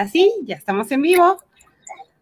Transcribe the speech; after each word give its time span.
Ahora 0.00 0.10
sí, 0.12 0.32
ya 0.44 0.56
estamos 0.56 0.90
en 0.92 1.02
vivo. 1.02 1.36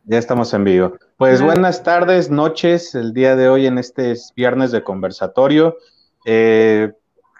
Ya 0.04 0.18
estamos 0.18 0.52
en 0.52 0.64
vivo. 0.64 0.94
Pues 1.16 1.40
buenas 1.40 1.84
tardes, 1.84 2.28
noches, 2.28 2.96
el 2.96 3.12
día 3.12 3.36
de 3.36 3.48
hoy 3.48 3.66
en 3.68 3.78
este 3.78 4.16
viernes 4.34 4.72
de 4.72 4.82
conversatorio. 4.82 5.76
Eh, 6.24 6.90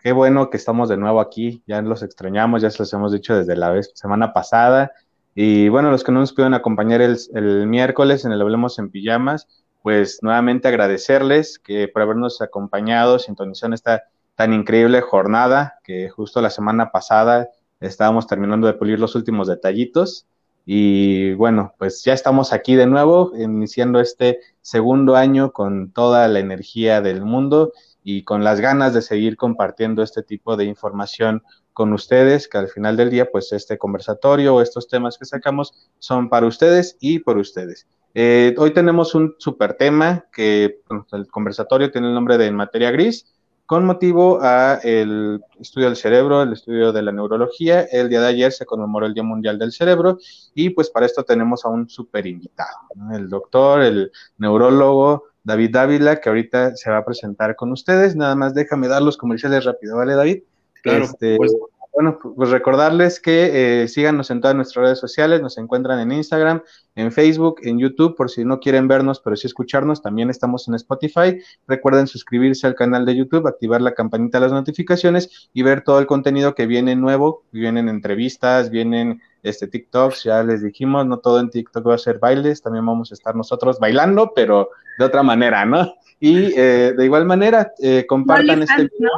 qué 0.01 0.13
bueno 0.13 0.49
que 0.49 0.57
estamos 0.57 0.89
de 0.89 0.97
nuevo 0.97 1.21
aquí, 1.21 1.65
ya 1.67 1.83
los 1.83 2.05
extrañamos, 2.05 2.63
ya 2.63 2.71
se 2.71 2.79
los 2.79 2.93
hemos 2.93 3.11
dicho 3.11 3.37
desde 3.37 3.57
la 3.57 3.71
vez, 3.71 3.91
semana 3.95 4.33
pasada. 4.33 4.93
Y 5.35 5.71
bueno, 5.71 5.91
los 5.91 6.05
que 6.05 6.13
no 6.13 6.21
nos 6.21 6.33
pudieron 6.33 6.55
acompañar 6.55 7.01
el, 7.01 7.19
el 7.35 7.67
miércoles 7.67 8.25
en 8.25 8.31
el 8.31 8.41
Hablemos 8.41 8.79
en 8.79 8.91
Pijamas, 8.91 9.49
pues 9.83 10.21
nuevamente 10.23 10.69
agradecerles 10.69 11.59
que 11.59 11.89
por 11.89 12.03
habernos 12.03 12.41
acompañado, 12.43 13.19
sintonizando 13.19 13.75
esta 13.75 14.05
tan 14.37 14.53
increíble 14.53 15.01
jornada 15.01 15.81
que 15.83 16.09
justo 16.11 16.41
la 16.41 16.51
semana 16.51 16.93
pasada 16.93 17.49
estábamos 17.81 18.27
terminando 18.27 18.67
de 18.67 18.75
pulir 18.75 18.99
los 18.99 19.15
últimos 19.15 19.49
detallitos. 19.49 20.27
Y 20.65 21.33
bueno, 21.35 21.73
pues 21.79 22.05
ya 22.05 22.13
estamos 22.13 22.53
aquí 22.53 22.75
de 22.75 22.87
nuevo, 22.87 23.33
iniciando 23.35 24.01
este 24.01 24.41
segundo 24.61 25.17
año 25.17 25.53
con 25.53 25.93
toda 25.93 26.29
la 26.29 26.41
energía 26.41 27.01
del 27.01 27.25
mundo 27.25 27.73
y 28.05 28.25
con 28.25 28.45
las 28.45 28.61
ganas 28.61 28.93
de 28.93 29.03
seguir 29.03 29.37
compartiendo 29.37 30.03
este 30.03 30.23
tipo 30.23 30.57
de 30.57 30.65
información 30.65 31.43
con 31.73 31.93
ustedes, 31.93 32.49
que 32.49 32.59
al 32.59 32.69
final 32.69 32.97
del 32.97 33.09
día, 33.09 33.31
pues 33.31 33.53
este 33.53 33.79
conversatorio 33.79 34.57
o 34.57 34.61
estos 34.61 34.89
temas 34.89 35.17
que 35.17 35.25
sacamos 35.25 35.73
son 35.99 36.29
para 36.29 36.47
ustedes 36.47 36.97
y 37.01 37.21
por 37.21 37.39
ustedes. 37.39 37.87
Eh, 38.15 38.55
hoy 38.59 38.73
tenemos 38.73 39.15
un 39.15 39.37
super 39.39 39.75
tema 39.75 40.27
que 40.33 40.81
el 41.13 41.29
conversatorio 41.29 41.91
tiene 41.91 42.09
el 42.09 42.15
nombre 42.15 42.37
de 42.37 42.47
En 42.47 42.57
Materia 42.57 42.91
Gris, 42.91 43.27
con 43.69 43.85
motivo 43.85 44.39
a 44.41 44.81
el 44.83 45.45
estudio 45.61 45.89
del 45.89 45.97
cerebro, 45.97 46.43
el 46.43 46.55
estudio 46.55 46.91
de 46.91 47.03
la 47.03 47.13
neurología. 47.13 47.83
El 47.83 48.09
día 48.09 48.23
de 48.23 48.29
ayer 48.29 48.51
se 48.51 48.65
conmemoró 48.65 49.05
el 49.05 49.13
Día 49.13 49.23
Mundial 49.23 49.59
del 49.59 49.73
Cerebro 49.73 50.17
y 50.55 50.71
pues 50.71 50.89
para 50.89 51.05
esto 51.05 51.23
tenemos 51.23 51.67
a 51.67 51.69
un 51.69 51.87
super 51.87 52.27
invitado, 52.27 52.79
el 53.13 53.29
doctor, 53.29 53.83
el 53.83 54.11
neurólogo 54.39 55.25
David 55.45 55.71
Dávila, 55.71 56.19
que 56.19 56.31
ahorita 56.31 56.77
se 56.77 56.91
va 56.91 56.97
a 56.97 57.05
presentar 57.05 57.57
con 57.57 57.71
ustedes. 57.71 58.17
Nada 58.17 58.35
más 58.35 58.55
déjame 58.55 58.89
dar 58.89 59.03
los 59.03 59.19
comerciales 59.19 59.67
rápido, 59.67 59.99
¿vale, 59.99 60.15
David? 60.15 60.45
Claro, 60.83 61.05
este, 61.05 61.37
pues, 61.37 61.55
bueno, 61.99 62.17
pues 62.37 62.51
recordarles 62.51 63.19
que 63.19 63.83
eh, 63.83 63.89
síganos 63.89 64.31
en 64.31 64.41
todas 64.41 64.55
nuestras 64.55 64.85
redes 64.85 65.01
sociales, 65.01 65.43
nos 65.43 65.59
encuentran 65.59 65.99
en 65.99 66.13
Instagram, 66.13 66.63
en 66.95 67.11
Facebook, 67.11 67.57
en 67.65 67.81
YouTube, 67.81 68.15
por 68.15 68.31
si 68.31 68.45
no 68.45 68.61
quieren 68.61 68.87
vernos, 68.87 69.19
pero 69.19 69.35
sí 69.35 69.49
escucharnos, 69.49 70.01
también 70.01 70.31
estamos 70.31 70.69
en 70.69 70.77
Spotify. 70.77 71.41
Recuerden 71.67 72.07
suscribirse 72.07 72.69
al 72.69 72.77
canal 72.77 73.05
de 73.05 73.17
YouTube, 73.17 73.49
activar 73.49 73.81
la 73.81 73.95
campanita 73.95 74.39
de 74.39 74.43
las 74.43 74.53
notificaciones 74.53 75.51
y 75.53 75.65
ver 75.65 75.83
todo 75.83 75.99
el 75.99 76.07
contenido 76.07 76.55
que 76.55 76.69
viene 76.69 76.95
nuevo, 76.95 77.43
vienen 77.51 77.89
entrevistas, 77.89 78.71
vienen 78.71 79.21
este 79.43 79.67
TikToks, 79.67 80.23
ya 80.23 80.45
les 80.45 80.63
dijimos, 80.63 81.05
no 81.05 81.19
todo 81.19 81.41
en 81.41 81.51
TikTok 81.51 81.85
va 81.85 81.97
a 81.97 81.99
ser 81.99 82.21
bailes, 82.21 82.63
también 82.63 82.87
vamos 82.87 83.11
a 83.11 83.15
estar 83.15 83.35
nosotros 83.35 83.81
bailando, 83.81 84.31
pero 84.37 84.69
de 85.01 85.05
otra 85.05 85.25
manera, 85.25 85.65
¿no? 85.65 85.95
Y 86.21 86.53
eh, 86.57 86.95
de 86.97 87.05
igual 87.05 87.25
manera, 87.25 87.73
eh, 87.83 88.07
compartan 88.07 88.63
este 88.63 88.83
video. 88.83 89.11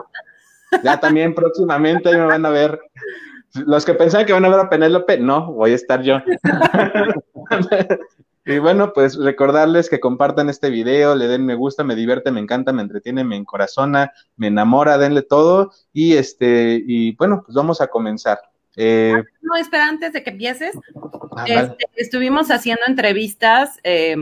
Ya 0.82 1.00
también 1.00 1.34
próximamente 1.34 2.16
me 2.16 2.25
van 2.25 2.47
a 2.47 2.50
ver. 2.50 2.81
Los 3.54 3.84
que 3.84 3.94
pensaban 3.94 4.26
que 4.26 4.32
van 4.32 4.44
a 4.44 4.48
ver 4.48 4.60
a 4.60 4.70
Penélope, 4.70 5.19
no, 5.19 5.53
voy 5.53 5.72
a 5.72 5.75
estar 5.75 6.03
yo. 6.03 6.19
y 8.47 8.58
bueno, 8.58 8.92
pues 8.92 9.16
recordarles 9.16 9.91
que 9.91 9.98
compartan 9.98 10.48
este 10.48 10.70
video, 10.70 11.16
le 11.16 11.26
den 11.26 11.44
me 11.44 11.56
gusta, 11.56 11.82
me 11.82 11.97
divierte, 11.97 12.30
me 12.30 12.41
encanta, 12.41 12.72
me 12.72 12.82
entretiene, 12.82 13.25
me 13.25 13.36
encorazona, 13.36 14.12
me 14.36 14.47
enamora, 14.47 14.98
denle 14.98 15.22
todo. 15.22 15.72
Y 15.92 16.14
este, 16.14 16.80
y 16.86 17.16
bueno, 17.16 17.42
pues 17.44 17.56
vamos 17.56 17.80
a 17.80 17.88
comenzar. 17.88 18.38
Eh, 18.76 19.20
no, 19.42 19.56
espera, 19.56 19.88
antes 19.88 20.12
de 20.12 20.22
que 20.22 20.30
empieces. 20.30 20.76
Ah, 21.36 21.44
este, 21.47 21.86
estuvimos 21.97 22.50
haciendo 22.53 22.82
entrevistas 22.86 23.78
eh, 23.82 24.16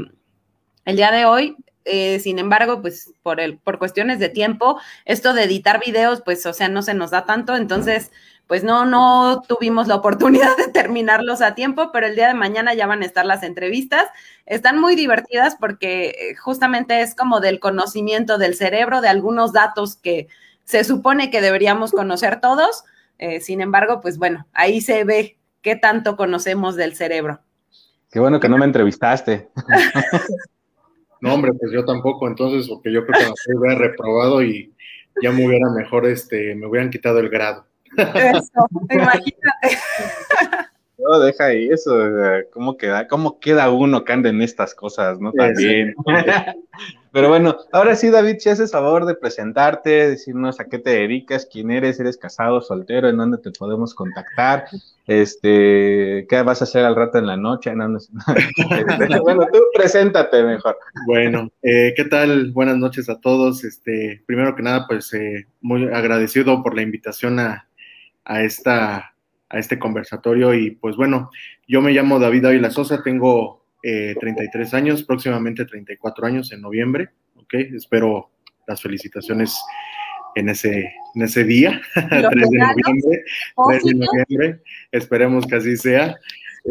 el 0.87 0.97
día 0.97 1.11
de 1.11 1.27
hoy 1.27 1.57
eh, 1.89 2.21
sin 2.21 2.39
embargo, 2.39 2.81
pues 2.81 3.13
por, 3.23 3.41
el, 3.41 3.59
por 3.59 3.79
cuestiones 3.79 4.19
de 4.19 4.29
tiempo, 4.29 4.81
esto 5.05 5.33
de 5.33 5.45
editar 5.45 5.81
videos, 5.85 6.23
pues, 6.23 6.45
o 6.47 6.53
sea, 6.53 6.69
no 6.69 6.83
se 6.83 6.95
nos 6.95 7.11
da 7.11 7.25
tanto, 7.25 7.57
entonces, 7.57 8.11
pues 8.47 8.65
no, 8.65 8.87
no 8.87 9.43
tuvimos 9.47 9.89
la 9.89 9.97
oportunidad 9.97 10.57
de 10.57 10.69
terminarlos 10.69 11.43
a 11.43 11.55
tiempo, 11.55 11.91
pero 11.93 12.07
el 12.07 12.17
día 12.17 12.29
de 12.29 12.35
mañana 12.35 12.75
ya 12.75 12.87
van 12.87 13.03
a 13.03 13.07
estar 13.07 13.27
las 13.27 13.43
entrevistas. 13.43 14.05
Están 14.47 14.81
muy 14.81 14.97
divertidas 14.97 15.57
porque 15.61 16.09
eh, 16.09 16.35
justamente 16.37 17.03
es 17.03 17.15
como 17.15 17.41
del 17.41 17.61
conocimiento 17.61 18.39
del 18.39 18.55
cerebro, 18.55 19.01
de 19.01 19.09
algunos 19.09 19.53
datos 19.53 19.97
que 19.97 20.29
se 20.65 20.83
supone 20.85 21.31
que 21.31 21.43
deberíamos 21.43 21.93
conocer 21.93 22.41
todos. 22.41 22.85
Eh, 23.19 23.41
sin 23.41 23.61
embargo, 23.61 24.01
pues 24.01 24.17
bueno, 24.17 24.47
ahí 24.53 24.81
se 24.81 25.05
ve 25.05 25.37
qué 25.61 25.77
tanto 25.77 26.17
conocemos 26.17 26.75
del 26.75 26.97
cerebro. 26.97 27.41
Qué 28.11 28.21
bueno 28.21 28.41
que 28.41 28.49
no 28.49 28.57
me 28.57 28.65
entrevistaste. 28.65 29.51
No, 31.21 31.35
hombre, 31.35 31.53
pues 31.59 31.73
yo 31.73 31.85
tampoco, 31.85 32.29
entonces, 32.29 32.69
porque 32.69 32.93
yo 32.93 33.05
creo 33.05 33.21
que 33.21 33.53
me 33.53 33.59
hubiera 33.59 33.79
reprobado 33.79 34.43
y 34.43 34.73
ya 35.23 35.33
me 35.33 35.47
hubiera 35.47 35.69
mejor, 35.71 36.07
este, 36.07 36.55
me 36.55 36.67
hubieran 36.67 36.91
quitado 36.91 37.19
el 37.19 37.29
grado. 37.29 37.67
Eso, 37.97 38.69
imagínate. 38.91 39.79
No, 40.99 41.21
deja 41.21 41.47
ahí 41.47 41.69
eso, 41.69 41.97
¿cómo 42.53 42.77
queda, 42.77 43.07
cómo 43.07 43.39
queda 43.39 43.71
uno 43.71 44.05
que 44.05 44.13
anda 44.13 44.31
en 44.31 44.43
estas 44.43 44.75
cosas, 44.75 45.21
no? 45.21 45.33
También. 45.33 45.95
Pero 47.13 47.29
bueno, 47.29 47.57
ahora 47.73 47.95
sí, 47.95 48.11
David, 48.11 48.37
si 48.39 48.49
haces 48.49 48.73
favor 48.73 49.07
de 49.07 49.15
presentarte, 49.15 50.11
decirnos 50.11 50.59
a 50.59 50.65
qué 50.65 50.79
te 50.79 50.91
dedicas, 50.91 51.49
quién 51.51 51.71
eres, 51.71 51.99
eres 52.01 52.19
casado, 52.19 52.61
soltero, 52.61 53.09
en 53.09 53.17
dónde 53.17 53.39
te 53.39 53.53
podemos 53.53 53.95
contactar, 53.95 54.65
este, 55.07 56.27
qué 56.29 56.43
vas 56.43 56.61
a 56.61 56.65
hacer 56.65 56.85
al 56.85 56.97
rato 56.97 57.19
en 57.19 57.27
la 57.27 57.37
noche. 57.37 57.73
Este, 58.37 59.21
bueno, 59.21 59.47
tú 59.53 59.61
preséntate 59.75 60.43
mejor. 60.43 60.77
Bueno, 61.07 61.51
eh, 61.63 61.95
¿qué 61.97 62.05
tal? 62.05 62.51
Buenas 62.53 62.77
noches 62.77 63.09
a 63.09 63.21
todos. 63.21 63.65
Este, 63.65 64.23
primero 64.27 64.55
que 64.55 64.63
nada, 64.63 64.87
pues 64.87 65.13
eh, 65.15 65.47
muy 65.61 65.89
agradecido 65.89 66.63
por 66.63 66.75
la 66.75 66.83
invitación 66.83 67.39
a, 67.39 67.69
a 68.25 68.43
esta 68.43 69.15
a 69.51 69.59
este 69.59 69.79
conversatorio 69.79 70.55
y 70.55 70.73
pues 70.73 70.97
bueno, 70.97 71.31
yo 71.67 71.81
me 71.81 71.93
llamo 71.93 72.19
David 72.19 72.47
Ávila 72.47 72.71
Sosa, 72.71 73.03
tengo 73.03 73.65
33 73.83 74.73
eh, 74.73 74.77
años, 74.77 75.03
próximamente 75.05 75.65
34 75.65 76.27
años 76.27 76.53
en 76.53 76.61
noviembre, 76.61 77.11
¿ok? 77.37 77.55
Espero 77.55 78.31
las 78.67 78.83
felicitaciones 78.83 79.59
en 80.35 80.51
ese, 80.51 80.93
en 81.15 81.23
ese 81.23 81.45
día, 81.45 81.81
3 81.95 82.11
de 82.11 82.59
noviembre, 82.59 83.25
3 83.69 83.85
de 83.85 83.95
noviembre, 83.95 84.61
esperemos 84.93 85.47
que 85.47 85.57
así 85.57 85.77
sea. 85.77 86.17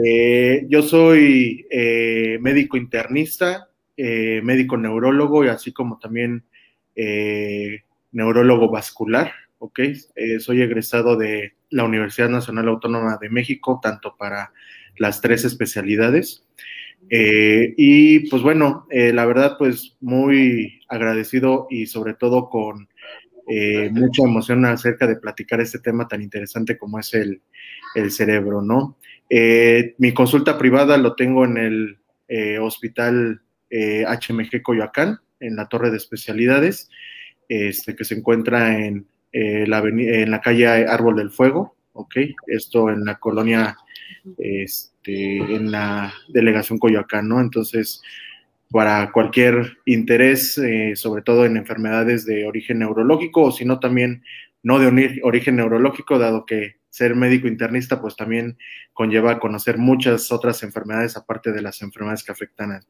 Eh, 0.05 0.65
yo 0.69 0.83
soy 0.83 1.65
eh, 1.71 2.37
médico 2.41 2.77
internista, 2.77 3.69
médico 3.97 4.77
neurólogo 4.77 5.43
y 5.43 5.47
así 5.47 5.73
como 5.73 5.97
también 5.97 6.43
neurólogo 8.11 8.69
vascular, 8.69 9.31
¿ok? 9.59 9.79
soy 10.39 10.61
egresado 10.61 11.17
de 11.17 11.53
la 11.69 11.83
Universidad 11.83 12.29
Nacional 12.29 12.67
Autónoma 12.67 13.17
de 13.21 13.29
México, 13.29 13.79
tanto 13.81 14.15
para 14.17 14.51
las 14.97 15.21
tres 15.21 15.45
especialidades. 15.45 16.47
Eh, 17.09 17.73
y 17.77 18.29
pues 18.29 18.41
bueno, 18.41 18.85
eh, 18.89 19.13
la 19.13 19.25
verdad 19.25 19.55
pues 19.57 19.95
muy 20.01 20.81
agradecido 20.89 21.67
y 21.69 21.85
sobre 21.85 22.15
todo 22.15 22.49
con 22.49 22.89
eh, 23.47 23.89
mucha 23.91 24.23
emoción 24.23 24.65
acerca 24.65 25.07
de 25.07 25.15
platicar 25.15 25.61
este 25.61 25.79
tema 25.79 26.07
tan 26.07 26.21
interesante 26.21 26.77
como 26.77 26.99
es 26.99 27.13
el, 27.13 27.41
cerebro, 28.11 28.61
¿no? 28.61 28.95
mi 29.97 30.13
consulta 30.13 30.55
privada 30.59 30.97
lo 30.97 31.15
tengo 31.15 31.45
en 31.45 31.57
el 31.57 32.59
hospital 32.59 33.41
HMG 33.71 34.61
Coyoacán, 34.61 35.19
en 35.39 35.55
la 35.55 35.67
torre 35.67 35.89
de 35.89 35.97
especialidades, 35.97 36.91
este, 37.49 37.95
que 37.95 38.05
se 38.05 38.13
encuentra 38.13 38.77
en, 38.77 39.07
la, 39.67 39.79
en 39.79 40.31
la 40.31 40.41
calle 40.41 40.67
Árbol 40.67 41.17
del 41.17 41.31
Fuego, 41.31 41.75
¿ok? 41.93 42.15
Esto 42.47 42.89
en 42.89 43.05
la 43.05 43.19
colonia... 43.19 43.77
Este, 44.37 44.97
en 45.07 45.71
la 45.71 46.13
delegación 46.27 46.79
Coyoacán, 46.79 47.27
¿no? 47.29 47.39
Entonces, 47.39 48.01
para 48.69 49.11
cualquier 49.11 49.77
interés, 49.85 50.57
eh, 50.57 50.93
sobre 50.95 51.21
todo 51.21 51.45
en 51.45 51.57
enfermedades 51.57 52.25
de 52.25 52.45
origen 52.45 52.79
neurológico, 52.79 53.43
o 53.43 53.51
si 53.51 53.65
no 53.65 53.79
también 53.79 54.23
no 54.63 54.79
de 54.79 55.21
origen 55.23 55.55
neurológico, 55.55 56.19
dado 56.19 56.45
que 56.45 56.75
ser 56.89 57.15
médico 57.15 57.47
internista, 57.47 58.01
pues 58.01 58.15
también 58.15 58.57
conlleva 58.91 59.39
conocer 59.39 59.77
muchas 59.77 60.31
otras 60.31 60.63
enfermedades, 60.63 61.15
aparte 61.15 61.51
de 61.51 61.61
las 61.61 61.81
enfermedades 61.81 62.23
que 62.23 62.31
afectan 62.31 62.81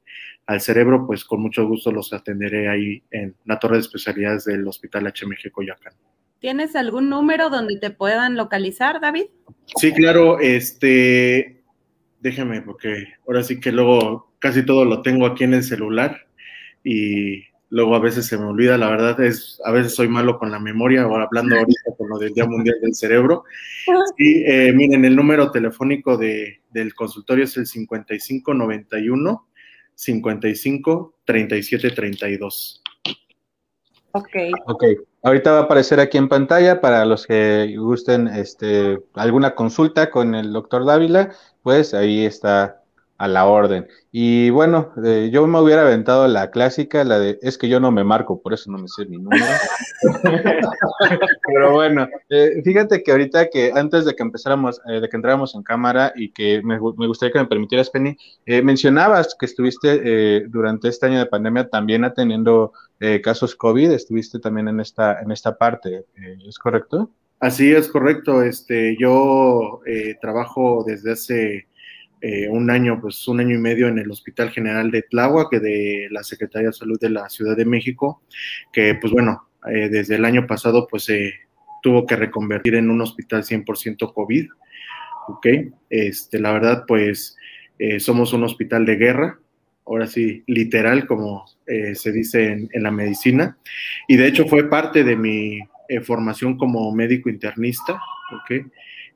al, 0.45 0.61
cerebro, 0.61 1.05
pues 1.05 1.25
con 1.25 1.41
mucho 1.41 1.67
gusto 1.67 1.91
los 1.91 2.13
atenderé 2.13 2.69
ahí 2.69 3.03
en 3.11 3.35
la 3.45 3.59
torre 3.59 3.75
de 3.75 3.81
especialidades 3.81 4.45
del 4.45 4.65
Hospital 4.65 5.05
HMG 5.05 5.51
Coyoacán. 5.51 5.93
¿Tienes 6.39 6.75
algún 6.75 7.09
número 7.09 7.49
donde 7.49 7.77
te 7.77 7.89
puedan 7.89 8.35
localizar, 8.35 9.01
David? 9.01 9.25
Sí, 9.75 9.91
claro, 9.91 10.39
este, 10.39 11.63
déjeme, 12.19 12.61
porque 12.61 13.07
ahora 13.27 13.43
sí 13.43 13.59
que 13.59 13.71
luego 13.71 14.31
casi 14.39 14.65
todo 14.65 14.85
lo 14.85 15.01
tengo 15.01 15.25
aquí 15.25 15.43
en 15.43 15.55
el 15.55 15.63
celular 15.63 16.27
y 16.83 17.43
luego 17.69 17.95
a 17.95 17.99
veces 17.99 18.25
se 18.27 18.37
me 18.37 18.45
olvida, 18.45 18.77
la 18.77 18.89
verdad 18.89 19.19
es, 19.21 19.59
a 19.65 19.71
veces 19.71 19.95
soy 19.95 20.07
malo 20.07 20.37
con 20.37 20.51
la 20.51 20.59
memoria, 20.59 21.01
ahora 21.01 21.25
hablando 21.25 21.55
ahorita 21.59 21.95
con 21.97 22.09
lo 22.09 22.17
del 22.19 22.33
Día 22.33 22.45
Mundial 22.45 22.77
del 22.81 22.95
Cerebro. 22.95 23.43
Y 24.17 24.43
eh, 24.43 24.71
miren, 24.73 25.05
el 25.05 25.15
número 25.15 25.51
telefónico 25.51 26.17
de, 26.17 26.61
del 26.69 26.93
consultorio 26.93 27.45
es 27.45 27.57
el 27.57 27.65
5591 27.65 29.47
55 29.95 31.19
37 31.25 31.91
32. 31.91 32.83
Ok. 34.17 34.35
Ok. 34.67 34.83
Ahorita 35.23 35.51
va 35.51 35.59
a 35.59 35.61
aparecer 35.63 35.99
aquí 35.99 36.17
en 36.17 36.29
pantalla 36.29 36.79
para 36.81 37.05
los 37.05 37.27
que 37.27 37.75
gusten 37.77 38.27
este, 38.27 38.99
alguna 39.13 39.55
consulta 39.55 40.09
con 40.09 40.35
el 40.35 40.53
doctor 40.53 40.85
Dávila, 40.85 41.31
pues 41.63 41.93
ahí 41.93 42.25
está 42.25 42.81
a 43.17 43.27
la 43.27 43.45
orden. 43.45 43.87
Y 44.11 44.49
bueno, 44.51 44.93
eh, 45.03 45.29
yo 45.31 45.45
me 45.47 45.59
hubiera 45.59 45.81
aventado 45.81 46.27
la 46.27 46.51
clásica, 46.51 47.03
la 47.03 47.19
de 47.19 47.39
es 47.41 47.57
que 47.57 47.67
yo 47.67 47.79
no 47.79 47.91
me 47.91 48.03
marco, 48.03 48.41
por 48.41 48.53
eso 48.53 48.71
no 48.71 48.77
me 48.77 48.87
sé 48.87 49.05
mi 49.05 49.17
número. 49.17 49.43
Pero 51.47 51.73
bueno, 51.73 52.07
eh, 52.29 52.61
fíjate 52.63 53.03
que 53.03 53.11
ahorita 53.11 53.49
que 53.49 53.71
antes 53.73 54.05
de 54.05 54.15
que 54.15 54.23
empezáramos, 54.23 54.79
eh, 54.87 54.99
de 55.01 55.09
que 55.09 55.15
entráramos 55.15 55.55
en 55.55 55.63
cámara 55.63 56.13
y 56.15 56.31
que 56.31 56.61
me, 56.63 56.75
me 56.75 57.07
gustaría 57.07 57.33
que 57.33 57.39
me 57.39 57.47
permitieras, 57.47 57.89
Penny, 57.89 58.17
mencionabas 58.63 59.35
que 59.37 59.45
estuviste 59.45 60.47
durante 60.47 60.87
este 60.87 61.07
año 61.07 61.19
de 61.19 61.25
pandemia 61.25 61.69
también 61.69 62.03
atendiendo 62.03 62.73
casos 63.23 63.55
COVID, 63.55 63.91
estuviste 63.91 64.39
también 64.39 64.67
en 64.67 64.79
esta, 64.79 65.21
en 65.21 65.31
esta 65.31 65.57
parte, 65.57 66.05
¿es 66.47 66.57
correcto? 66.59 67.09
Así 67.39 67.71
es 67.71 67.87
correcto. 67.87 68.41
Este, 68.41 68.95
yo 68.99 69.81
trabajo 70.21 70.83
desde 70.85 71.11
hace 71.11 71.67
eh, 72.19 72.47
un 72.49 72.71
año, 72.71 72.99
pues 72.99 73.27
un 73.27 73.39
año 73.39 73.55
y 73.55 73.59
medio 73.59 73.87
en 73.87 73.99
el 73.99 74.09
Hospital 74.09 74.49
General 74.49 74.89
de 74.89 75.03
Tláhuac, 75.03 75.51
de 75.51 76.07
la 76.09 76.23
Secretaría 76.23 76.69
de 76.69 76.73
Salud 76.73 76.99
de 76.99 77.11
la 77.11 77.29
Ciudad 77.29 77.55
de 77.55 77.65
México, 77.65 78.23
que 78.73 78.95
pues 78.95 79.13
bueno, 79.13 79.49
eh, 79.69 79.87
desde 79.89 80.15
el 80.15 80.25
año 80.25 80.47
pasado 80.47 80.87
pues 80.89 81.03
se 81.03 81.33
tuvo 81.83 82.07
que 82.07 82.15
reconvertir 82.15 82.73
en 82.73 82.89
un 82.89 83.01
hospital 83.01 83.43
100% 83.43 84.13
COVID, 84.13 84.47
¿ok? 85.27 85.47
Este, 85.91 86.39
la 86.39 86.53
verdad 86.53 86.85
pues 86.87 87.37
eh, 87.77 87.99
somos 87.99 88.33
un 88.33 88.43
hospital 88.43 88.85
de 88.85 88.95
guerra, 88.95 89.39
ahora 89.85 90.07
sí, 90.07 90.43
literal, 90.47 91.05
como 91.05 91.45
se 91.65 92.11
dice 92.11 92.51
en, 92.51 92.69
en, 92.71 92.83
la 92.83 92.91
medicina, 92.91 93.57
y 94.07 94.17
de 94.17 94.27
hecho 94.27 94.47
fue 94.47 94.69
parte 94.69 95.03
de 95.03 95.15
mi 95.15 95.59
formación 96.03 96.57
como 96.57 96.91
médico 96.93 97.29
internista, 97.29 97.93
¿ok? 97.93 98.65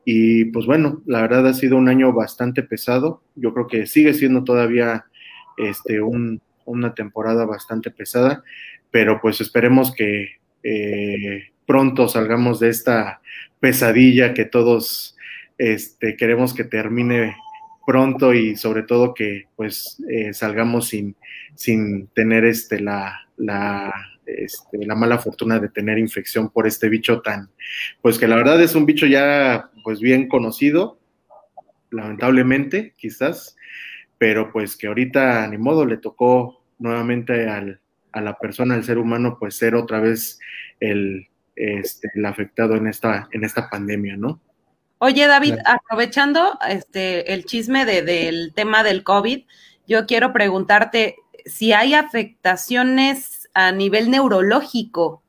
Y 0.05 0.45
pues 0.45 0.65
bueno, 0.65 1.01
la 1.05 1.21
verdad 1.21 1.47
ha 1.47 1.53
sido 1.53 1.77
un 1.77 1.87
año 1.87 2.13
bastante 2.13 2.63
pesado. 2.63 3.21
Yo 3.35 3.53
creo 3.53 3.67
que 3.67 3.87
sigue 3.87 4.13
siendo 4.13 4.43
todavía 4.43 5.05
este, 5.57 6.01
una 6.01 6.93
temporada 6.95 7.45
bastante 7.45 7.91
pesada, 7.91 8.43
pero 8.89 9.19
pues 9.21 9.41
esperemos 9.41 9.93
que 9.93 10.39
eh, 10.63 11.51
pronto 11.65 12.07
salgamos 12.07 12.59
de 12.59 12.69
esta 12.69 13.21
pesadilla 13.59 14.33
que 14.33 14.45
todos 14.45 15.15
este, 15.57 16.15
queremos 16.17 16.53
que 16.53 16.63
termine 16.63 17.35
pronto 17.85 18.33
y 18.33 18.55
sobre 18.55 18.83
todo 18.83 19.13
que 19.13 19.47
pues 19.55 20.01
eh, 20.09 20.33
salgamos 20.33 20.87
sin, 20.89 21.15
sin 21.55 22.07
tener 22.07 22.45
este, 22.45 22.79
la, 22.79 23.27
la 23.37 24.10
este, 24.37 24.85
la 24.85 24.95
mala 24.95 25.17
fortuna 25.17 25.59
de 25.59 25.69
tener 25.69 25.97
infección 25.97 26.49
por 26.49 26.67
este 26.67 26.89
bicho 26.89 27.21
tan, 27.21 27.49
pues 28.01 28.17
que 28.17 28.27
la 28.27 28.35
verdad 28.35 28.61
es 28.61 28.75
un 28.75 28.85
bicho 28.85 29.05
ya 29.05 29.69
pues 29.83 29.99
bien 29.99 30.27
conocido, 30.27 30.99
lamentablemente 31.89 32.93
quizás, 32.97 33.55
pero 34.17 34.51
pues 34.51 34.75
que 34.77 34.87
ahorita 34.87 35.47
ni 35.47 35.57
modo 35.57 35.85
le 35.85 35.97
tocó 35.97 36.63
nuevamente 36.79 37.47
al, 37.47 37.79
a 38.11 38.21
la 38.21 38.37
persona, 38.37 38.75
al 38.75 38.83
ser 38.83 38.97
humano, 38.97 39.37
pues 39.39 39.55
ser 39.55 39.75
otra 39.75 39.99
vez 39.99 40.39
el, 40.79 41.27
este, 41.55 42.09
el 42.15 42.25
afectado 42.25 42.75
en 42.75 42.87
esta, 42.87 43.27
en 43.31 43.43
esta 43.43 43.69
pandemia, 43.69 44.17
¿no? 44.17 44.41
Oye, 44.99 45.25
David, 45.25 45.55
aprovechando 45.65 46.59
este, 46.69 47.33
el 47.33 47.45
chisme 47.45 47.85
de, 47.85 48.03
del 48.03 48.53
tema 48.53 48.83
del 48.83 49.03
COVID, 49.03 49.45
yo 49.87 50.05
quiero 50.05 50.31
preguntarte 50.31 51.15
si 51.45 51.73
hay 51.73 51.95
afectaciones 51.95 53.40
a 53.53 53.71
nivel 53.71 54.09
neurológico. 54.09 55.23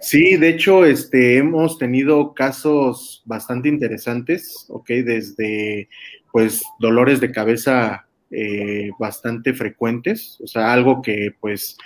Sí, 0.00 0.36
de 0.36 0.50
hecho, 0.50 0.84
este, 0.84 1.38
hemos 1.38 1.78
tenido 1.78 2.34
casos 2.34 3.22
bastante 3.24 3.68
interesantes, 3.68 4.66
¿ok? 4.68 4.88
Desde, 5.04 5.88
pues, 6.32 6.62
dolores 6.78 7.20
de 7.20 7.32
cabeza 7.32 8.06
eh, 8.30 8.90
bastante 8.98 9.54
frecuentes, 9.54 10.38
o 10.42 10.46
sea, 10.46 10.72
algo 10.72 11.02
que, 11.02 11.34
pues, 11.40 11.76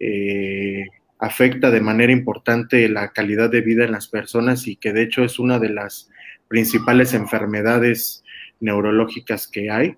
eh, 0.00 0.86
afecta 1.18 1.70
de 1.70 1.80
manera 1.80 2.12
importante 2.12 2.88
la 2.88 3.12
calidad 3.12 3.50
de 3.50 3.60
vida 3.60 3.84
en 3.84 3.92
las 3.92 4.08
personas 4.08 4.66
y 4.66 4.76
que, 4.76 4.92
de 4.92 5.02
hecho, 5.02 5.22
es 5.22 5.38
una 5.38 5.58
de 5.58 5.68
las 5.68 6.10
principales 6.48 7.14
enfermedades 7.14 8.24
neurológicas 8.60 9.46
que 9.46 9.70
hay, 9.70 9.96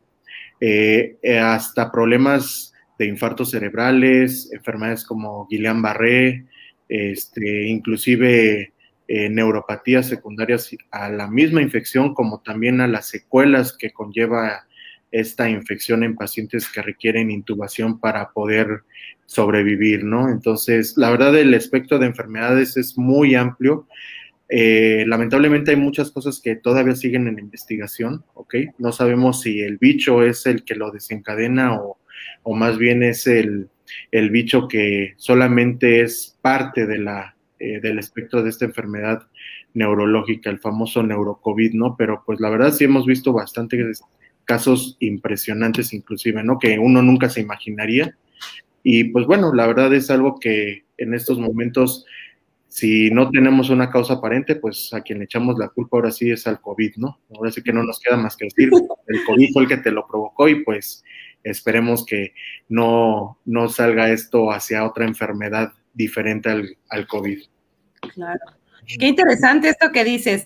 eh, 0.60 1.16
hasta 1.40 1.92
problemas 1.92 2.74
de 2.98 3.06
infartos 3.06 3.50
cerebrales, 3.50 4.50
enfermedades 4.52 5.04
como 5.04 5.46
Guillain-Barré, 5.48 6.46
este, 6.88 7.68
inclusive 7.68 8.72
eh, 9.08 9.28
neuropatías 9.28 10.08
secundarias 10.08 10.70
a 10.90 11.08
la 11.10 11.28
misma 11.28 11.62
infección, 11.62 12.14
como 12.14 12.40
también 12.40 12.80
a 12.80 12.88
las 12.88 13.08
secuelas 13.08 13.76
que 13.76 13.92
conlleva 13.92 14.66
esta 15.10 15.48
infección 15.48 16.02
en 16.02 16.16
pacientes 16.16 16.68
que 16.68 16.82
requieren 16.82 17.30
intubación 17.30 18.00
para 18.00 18.30
poder 18.30 18.82
sobrevivir, 19.26 20.04
¿no? 20.04 20.28
Entonces, 20.28 20.94
la 20.96 21.10
verdad, 21.10 21.36
el 21.36 21.54
espectro 21.54 21.98
de 21.98 22.06
enfermedades 22.06 22.76
es 22.76 22.98
muy 22.98 23.34
amplio. 23.34 23.86
Eh, 24.48 25.04
lamentablemente 25.06 25.72
hay 25.72 25.76
muchas 25.76 26.10
cosas 26.10 26.40
que 26.40 26.54
todavía 26.56 26.94
siguen 26.94 27.26
en 27.26 27.38
investigación. 27.38 28.24
No 28.78 28.92
sabemos 28.92 29.42
si 29.42 29.60
el 29.60 29.78
bicho 29.78 30.22
es 30.22 30.46
el 30.46 30.64
que 30.64 30.76
lo 30.76 30.90
desencadena 30.90 31.74
o 31.80 31.98
o 32.42 32.54
más 32.54 32.78
bien 32.78 33.02
es 33.02 33.26
el, 33.26 33.68
bicho 34.30 34.68
que 34.68 35.14
solamente 35.16 36.00
es 36.02 36.38
parte 36.42 36.86
de 36.86 36.98
la, 36.98 37.36
eh, 37.58 37.80
del 37.80 37.98
espectro 37.98 38.42
de 38.42 38.50
esta 38.50 38.64
enfermedad 38.64 39.26
neurológica, 39.74 40.50
el 40.50 40.58
famoso 40.58 41.02
neurocovid, 41.02 41.74
¿no? 41.74 41.96
Pero 41.96 42.22
pues 42.24 42.40
la 42.40 42.50
verdad 42.50 42.72
sí 42.72 42.84
hemos 42.84 43.06
visto 43.06 43.32
bastantes 43.32 44.02
casos 44.46 44.96
impresionantes 45.00 45.92
inclusive, 45.92 46.42
¿no? 46.42 46.58
Que 46.58 46.78
uno 46.78 47.02
nunca 47.02 47.28
se 47.28 47.42
imaginaría. 47.42 48.16
Y 48.82 49.04
pues 49.04 49.26
bueno, 49.26 49.52
la 49.52 49.66
verdad 49.66 49.92
es 49.92 50.10
algo 50.10 50.38
que 50.40 50.84
en 50.96 51.12
estos 51.12 51.38
momentos, 51.38 52.06
si 52.68 53.10
no 53.10 53.30
tenemos 53.30 53.68
una 53.68 53.90
causa 53.90 54.14
aparente, 54.14 54.56
pues 54.56 54.94
a 54.94 55.02
quien 55.02 55.18
le 55.18 55.24
echamos 55.24 55.58
la 55.58 55.68
culpa 55.68 55.98
ahora 55.98 56.10
sí 56.10 56.30
es 56.30 56.46
al 56.46 56.60
COVID, 56.60 56.92
¿no? 56.96 57.18
Ahora 57.34 57.50
sí 57.50 57.62
que 57.62 57.72
no 57.72 57.82
nos 57.82 58.00
queda 58.00 58.16
más 58.16 58.36
que 58.36 58.46
decir, 58.46 58.70
el 59.08 59.24
COVID 59.24 59.52
fue 59.52 59.62
el 59.64 59.68
que 59.68 59.76
te 59.78 59.90
lo 59.90 60.06
provocó 60.06 60.48
y 60.48 60.64
pues 60.64 61.04
Esperemos 61.46 62.04
que 62.04 62.34
no, 62.68 63.38
no 63.44 63.68
salga 63.68 64.10
esto 64.10 64.50
hacia 64.50 64.84
otra 64.84 65.04
enfermedad 65.04 65.72
diferente 65.94 66.50
al, 66.50 66.76
al 66.90 67.06
COVID. 67.06 67.40
Claro. 68.14 68.40
Qué 68.98 69.06
interesante 69.06 69.68
esto 69.68 69.90
que 69.92 70.04
dices. 70.04 70.44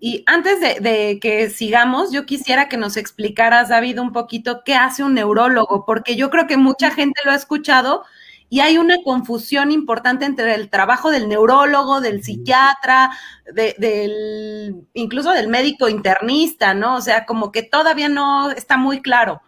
Y 0.00 0.22
antes 0.26 0.60
de, 0.60 0.80
de, 0.80 1.18
que 1.20 1.50
sigamos, 1.50 2.12
yo 2.12 2.24
quisiera 2.24 2.68
que 2.68 2.76
nos 2.76 2.96
explicaras, 2.96 3.68
David, 3.68 4.00
un 4.00 4.12
poquito 4.12 4.62
qué 4.64 4.74
hace 4.74 5.02
un 5.02 5.14
neurólogo, 5.14 5.84
porque 5.84 6.16
yo 6.16 6.30
creo 6.30 6.46
que 6.46 6.56
mucha 6.56 6.90
gente 6.90 7.20
lo 7.24 7.32
ha 7.32 7.36
escuchado 7.36 8.04
y 8.50 8.60
hay 8.60 8.78
una 8.78 8.96
confusión 9.04 9.70
importante 9.72 10.24
entre 10.24 10.54
el 10.54 10.70
trabajo 10.70 11.10
del 11.10 11.28
neurólogo, 11.28 12.00
del 12.00 12.22
psiquiatra, 12.24 13.10
de, 13.52 13.74
del, 13.78 14.86
incluso 14.94 15.32
del 15.32 15.48
médico 15.48 15.88
internista, 15.88 16.72
¿no? 16.72 16.96
O 16.96 17.00
sea, 17.02 17.26
como 17.26 17.52
que 17.52 17.62
todavía 17.62 18.08
no 18.08 18.50
está 18.50 18.78
muy 18.78 19.02
claro. 19.02 19.42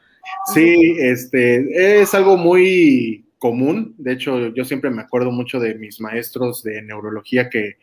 Sí, 0.55 0.97
este, 0.99 2.01
es 2.01 2.15
algo 2.15 2.37
muy 2.37 3.25
común. 3.39 3.95
De 3.99 4.13
hecho, 4.13 4.49
yo 4.55 4.65
siempre 4.65 4.91
me 4.91 5.03
acuerdo 5.03 5.31
mucho 5.31 5.59
de 5.59 5.75
mis 5.75 6.01
maestros 6.01 6.63
de 6.63 6.83
neurología 6.83 7.49
que 7.49 7.77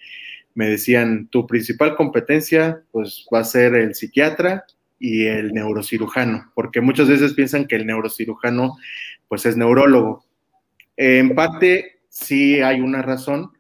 me 0.53 0.69
decían, 0.69 1.27
tu 1.27 1.45
principal 1.45 1.95
competencia 1.95 2.81
pues 2.91 3.27
va 3.33 3.39
a 3.39 3.43
ser 3.43 3.75
el 3.75 3.93
psiquiatra 3.93 4.65
y 4.99 5.25
el 5.25 5.53
neurocirujano, 5.53 6.51
porque 6.55 6.81
muchas 6.81 7.07
veces 7.07 7.33
piensan 7.33 7.67
que 7.67 7.75
el 7.75 7.85
neurocirujano 7.85 8.75
pues 9.27 9.45
es 9.45 9.55
neurólogo. 9.55 10.25
En 10.95 11.35
parte 11.35 11.99
sí 12.09 12.59
hay 12.61 12.81
una 12.81 13.03
razón, 13.03 13.51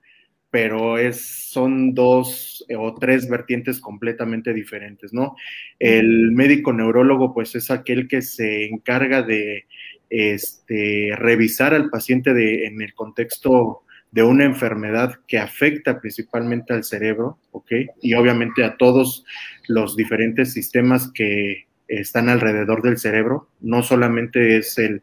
pero 0.57 0.97
es, 0.97 1.51
son 1.51 1.93
dos 1.93 2.65
o 2.75 2.95
tres 2.95 3.29
vertientes 3.29 3.79
completamente 3.79 4.55
diferentes, 4.55 5.13
¿no? 5.13 5.35
El 5.77 6.31
médico 6.31 6.73
neurólogo, 6.73 7.31
pues 7.31 7.53
es 7.53 7.69
aquel 7.69 8.07
que 8.07 8.23
se 8.23 8.65
encarga 8.65 9.21
de 9.21 9.67
este, 10.09 11.11
revisar 11.15 11.75
al 11.75 11.91
paciente 11.91 12.65
en 12.65 12.81
el 12.81 12.95
contexto 12.95 13.83
de 14.09 14.23
una 14.23 14.45
enfermedad 14.45 15.19
que 15.27 15.37
afecta 15.37 16.01
principalmente 16.01 16.73
al 16.73 16.83
cerebro, 16.83 17.37
¿ok? 17.51 17.73
Y 18.01 18.15
obviamente 18.15 18.63
a 18.63 18.77
todos 18.77 19.25
los 19.67 19.95
diferentes 19.95 20.53
sistemas 20.53 21.11
que, 21.13 21.66
están 21.87 22.29
alrededor 22.29 22.81
del 22.81 22.97
cerebro. 22.97 23.49
No 23.61 23.83
solamente 23.83 24.57
es 24.57 24.77
el, 24.77 25.01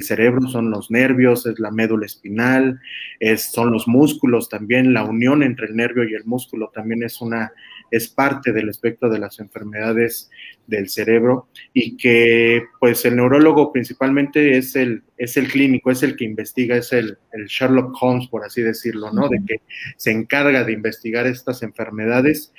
cerebro, 0.00 0.48
son 0.48 0.70
los 0.70 0.90
nervios, 0.90 1.44
es 1.44 1.58
la 1.58 1.70
médula 1.70 2.06
espinal, 2.06 2.80
es, 3.20 3.52
son 3.52 3.70
los 3.72 3.86
músculos 3.86 4.48
también, 4.48 4.94
la 4.94 5.04
unión 5.04 5.42
entre 5.42 5.66
el 5.66 5.76
nervio 5.76 6.04
y 6.04 6.14
el 6.14 6.24
músculo 6.24 6.70
también 6.74 7.02
es 7.02 7.20
una 7.20 7.52
es 7.90 8.08
parte 8.08 8.52
del 8.52 8.70
espectro 8.70 9.10
de 9.10 9.18
las 9.18 9.38
enfermedades 9.38 10.30
del 10.66 10.88
cerebro 10.88 11.48
y 11.74 11.98
que 11.98 12.64
pues 12.80 13.04
el 13.04 13.16
neurólogo 13.16 13.70
principalmente 13.70 14.56
es 14.56 14.74
el, 14.76 15.02
es 15.18 15.36
el 15.36 15.48
clínico, 15.48 15.90
es 15.90 16.02
el 16.02 16.16
que 16.16 16.24
investiga, 16.24 16.78
es 16.78 16.90
el, 16.94 17.18
el 17.32 17.46
Sherlock 17.48 17.94
Holmes, 18.00 18.28
por 18.28 18.46
así 18.46 18.62
decirlo, 18.62 19.12
¿no? 19.12 19.28
De 19.28 19.42
que 19.46 19.60
se 19.98 20.10
encarga 20.10 20.64
de 20.64 20.72
investigar 20.72 21.26
estas 21.26 21.62
enfermedades, 21.62 22.54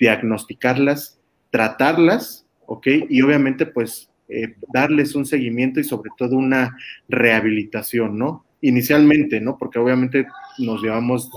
diagnosticarlas, 0.00 1.20
tratarlas 1.50 2.41
¿ok? 2.66 2.86
Y 3.08 3.22
obviamente, 3.22 3.66
pues, 3.66 4.10
eh, 4.28 4.54
darles 4.72 5.14
un 5.14 5.26
seguimiento 5.26 5.80
y 5.80 5.84
sobre 5.84 6.10
todo 6.16 6.36
una 6.36 6.76
rehabilitación, 7.08 8.18
¿no? 8.18 8.46
Inicialmente, 8.60 9.40
¿no? 9.40 9.58
Porque 9.58 9.78
obviamente 9.78 10.26
nos 10.58 10.82
llevamos 10.82 11.30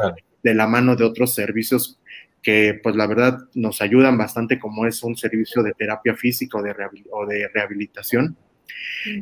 de 0.44 0.54
la 0.54 0.68
mano 0.68 0.96
de 0.96 1.04
otros 1.04 1.34
servicios 1.34 2.00
que, 2.42 2.80
pues, 2.82 2.96
la 2.96 3.08
verdad, 3.08 3.40
nos 3.56 3.82
ayudan 3.82 4.18
bastante, 4.18 4.60
como 4.60 4.86
es 4.86 5.02
un 5.04 5.18
servicio 5.18 5.64
de 5.64 5.74
terapia 5.74 6.16
física 6.16 6.58
o 6.58 6.62
de, 6.62 6.74
o 7.12 7.26
de 7.26 7.48
rehabilitación. 7.54 8.38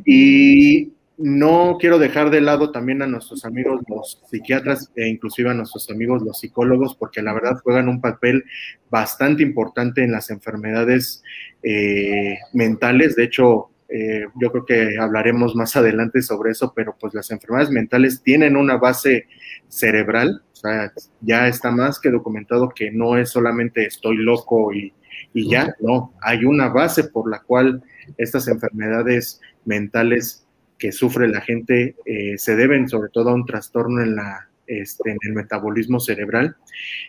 Y 0.04 0.92
no 1.16 1.76
quiero 1.78 1.98
dejar 1.98 2.30
de 2.30 2.40
lado 2.40 2.72
también 2.72 3.02
a 3.02 3.06
nuestros 3.06 3.44
amigos 3.44 3.80
los 3.88 4.20
psiquiatras 4.28 4.90
e 4.96 5.08
inclusive 5.08 5.50
a 5.50 5.54
nuestros 5.54 5.88
amigos 5.90 6.22
los 6.22 6.40
psicólogos, 6.40 6.96
porque 6.96 7.22
la 7.22 7.32
verdad 7.32 7.60
juegan 7.62 7.88
un 7.88 8.00
papel 8.00 8.44
bastante 8.90 9.42
importante 9.42 10.02
en 10.02 10.12
las 10.12 10.30
enfermedades 10.30 11.22
eh, 11.62 12.38
mentales. 12.52 13.14
De 13.14 13.24
hecho, 13.24 13.70
eh, 13.88 14.26
yo 14.40 14.50
creo 14.50 14.66
que 14.66 14.98
hablaremos 14.98 15.54
más 15.54 15.76
adelante 15.76 16.20
sobre 16.20 16.50
eso, 16.50 16.72
pero 16.74 16.96
pues 16.98 17.14
las 17.14 17.30
enfermedades 17.30 17.70
mentales 17.70 18.22
tienen 18.22 18.56
una 18.56 18.76
base 18.76 19.26
cerebral, 19.68 20.42
o 20.52 20.56
sea, 20.56 20.92
ya 21.20 21.46
está 21.46 21.70
más 21.70 22.00
que 22.00 22.10
documentado 22.10 22.70
que 22.70 22.90
no 22.90 23.16
es 23.16 23.30
solamente 23.30 23.86
estoy 23.86 24.16
loco 24.16 24.72
y, 24.72 24.92
y 25.32 25.48
ya, 25.48 25.74
no, 25.80 26.12
hay 26.22 26.44
una 26.44 26.70
base 26.70 27.04
por 27.04 27.30
la 27.30 27.40
cual 27.40 27.82
estas 28.16 28.48
enfermedades 28.48 29.40
mentales 29.64 30.43
que 30.84 30.92
sufre 30.92 31.28
la 31.28 31.40
gente 31.40 31.96
eh, 32.04 32.36
se 32.36 32.56
deben 32.56 32.90
sobre 32.90 33.08
todo 33.08 33.30
a 33.30 33.34
un 33.34 33.46
trastorno 33.46 34.02
en, 34.02 34.16
la, 34.16 34.50
este, 34.66 35.12
en 35.12 35.16
el 35.22 35.32
metabolismo 35.32 35.98
cerebral. 35.98 36.56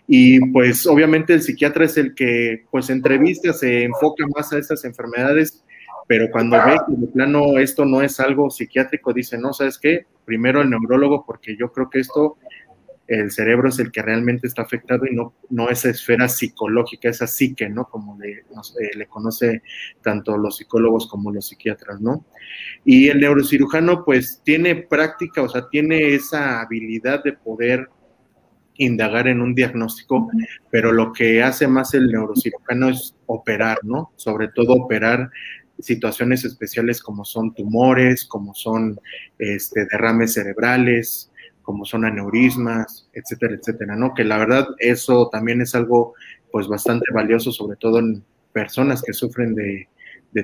Y 0.08 0.40
pues 0.52 0.88
obviamente 0.88 1.34
el 1.34 1.42
psiquiatra 1.42 1.84
es 1.84 1.98
el 1.98 2.16
que 2.16 2.64
pues 2.72 2.90
entrevista, 2.90 3.52
se 3.52 3.84
enfoca 3.84 4.26
más 4.34 4.54
a 4.54 4.60
estas 4.60 4.86
enfermedades, 4.86 5.62
pero 6.08 6.32
cuando 6.32 6.56
ve 6.56 6.78
que 6.88 6.96
de 6.96 7.08
plano 7.08 7.58
esto 7.58 7.84
no 7.84 8.02
es 8.02 8.18
algo 8.22 8.50
psiquiátrico, 8.50 9.12
dice, 9.12 9.38
no, 9.38 9.52
¿sabes 9.52 9.78
qué? 9.78 10.06
Primero 10.24 10.62
el 10.62 10.70
neurólogo, 10.70 11.26
porque 11.26 11.58
yo 11.58 11.74
creo 11.74 11.90
que 11.90 12.00
esto 12.00 12.38
el 13.08 13.32
cerebro 13.32 13.70
es 13.70 13.80
el 13.80 13.92
que 13.92 14.02
realmente 14.02 14.48
está 14.48 14.64
afectado 14.64 15.06
y 15.06 15.16
no, 15.16 15.36
no 15.50 15.70
esa 15.70 15.90
esfera 15.90 16.28
psicológica, 16.28 17.10
esa 17.10 17.28
psique, 17.28 17.70
¿no? 17.70 17.86
Como 17.86 18.18
le, 18.18 18.32
eh, 18.32 18.44
le 18.96 19.06
conoce 19.08 19.62
tanto 20.02 20.38
los 20.38 20.58
psicólogos 20.58 21.08
como 21.08 21.32
los 21.32 21.48
psiquiatras, 21.48 22.02
¿no? 22.02 22.26
Y 22.84 23.10
el 23.10 23.20
neurocirujano 23.20 24.04
pues 24.04 24.42
tiene 24.44 24.76
práctica, 24.76 25.44
o 25.44 25.50
sea, 25.50 25.68
tiene 25.70 26.16
esa 26.16 26.62
habilidad 26.62 27.24
de 27.24 27.34
poder 27.34 27.90
indagar 28.78 29.28
en 29.28 29.42
un 29.42 29.56
diagnóstico, 29.56 30.30
pero 30.70 30.92
lo 30.92 31.14
que 31.14 31.42
hace 31.42 31.68
más 31.68 31.94
el 31.94 32.08
neurocirujano 32.08 32.90
es 32.90 33.16
operar, 33.28 33.78
¿no? 33.84 34.12
Sobre 34.16 34.50
todo 34.50 34.74
operar 34.74 35.30
situaciones 35.80 36.46
especiales 36.46 37.02
como 37.02 37.26
son 37.26 37.54
tumores, 37.54 38.26
como 38.26 38.54
son 38.54 39.00
este, 39.38 39.86
derrames 39.92 40.34
cerebrales, 40.34 41.32
como 41.66 41.84
son 41.84 42.06
aneurismas, 42.06 43.10
etcétera, 43.12 43.56
etcétera, 43.56 43.96
¿no? 43.96 44.14
Que 44.14 44.24
la 44.24 44.38
verdad 44.38 44.68
eso 44.80 45.30
también 45.30 45.62
es 45.62 45.76
algo 45.76 46.14
pues 46.52 46.68
bastante 46.68 47.06
valioso, 47.14 47.52
sobre 47.52 47.76
todo 47.76 48.00
en 48.00 48.24
personas 48.54 49.02
que 49.02 49.12
sufren 49.12 49.56
de, 49.56 49.88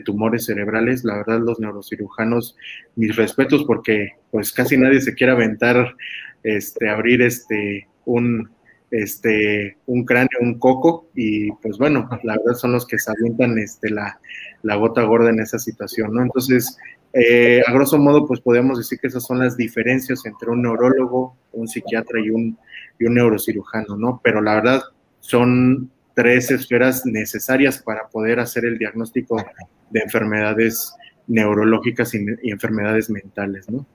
tumores 0.06 0.46
cerebrales. 0.46 1.04
La 1.04 1.18
verdad 1.18 1.42
los 1.42 1.60
neurocirujanos, 1.60 2.56
mis 2.96 3.16
respetos 3.18 3.66
porque 3.66 4.14
pues 4.32 4.54
casi 4.54 4.78
nadie 4.78 5.02
se 5.02 5.14
quiere 5.14 5.34
aventar, 5.34 5.96
este, 6.44 6.90
abrir 6.90 7.22
este, 7.22 7.88
un, 8.06 8.50
este, 8.90 9.78
un 9.86 10.06
cráneo, 10.06 10.40
un 10.40 10.60
coco, 10.60 11.10
y 11.14 11.52
pues 11.62 11.78
bueno, 11.78 12.10
la 12.24 12.38
verdad 12.38 12.54
son 12.56 12.72
los 12.72 12.88
que 12.88 13.00
se 13.00 13.12
avientan 13.12 13.58
este, 13.60 13.90
la, 13.90 14.20
la 14.64 14.76
gota 14.76 15.04
gorda 15.04 15.30
en 15.30 15.42
esa 15.42 15.60
situación, 15.60 16.14
¿no? 16.14 16.24
Entonces, 16.24 16.78
eh, 17.14 17.62
a 17.66 17.74
grosso 17.74 17.98
modo, 17.98 18.26
pues 18.26 18.40
podemos 18.40 18.78
decir 18.78 19.00
que 19.00 19.08
esas 19.08 19.26
son 19.26 19.40
las 19.40 19.58
diferencias 19.58 20.26
entre 20.26 20.50
un 20.50 20.62
neurólogo, 20.62 21.36
un 21.52 21.68
psiquiatra 21.68 22.20
y 22.22 22.30
un, 22.30 22.58
neurocirujano, 23.00 23.98
¿no? 23.98 24.22
Pero 24.24 24.42
la 24.42 24.56
verdad 24.56 24.82
son 25.20 25.90
tres 26.14 26.52
esferas 26.52 27.06
necesarias 27.06 27.82
para 27.82 28.08
poder 28.08 28.40
hacer 28.40 28.64
el 28.64 28.78
diagnóstico 28.78 29.44
de 29.90 30.00
enfermedades 30.00 30.94
neurológicas 31.28 32.14
y, 32.14 32.24
enfermedades 32.44 33.10
mentales, 33.10 33.70
¿no? 33.70 33.86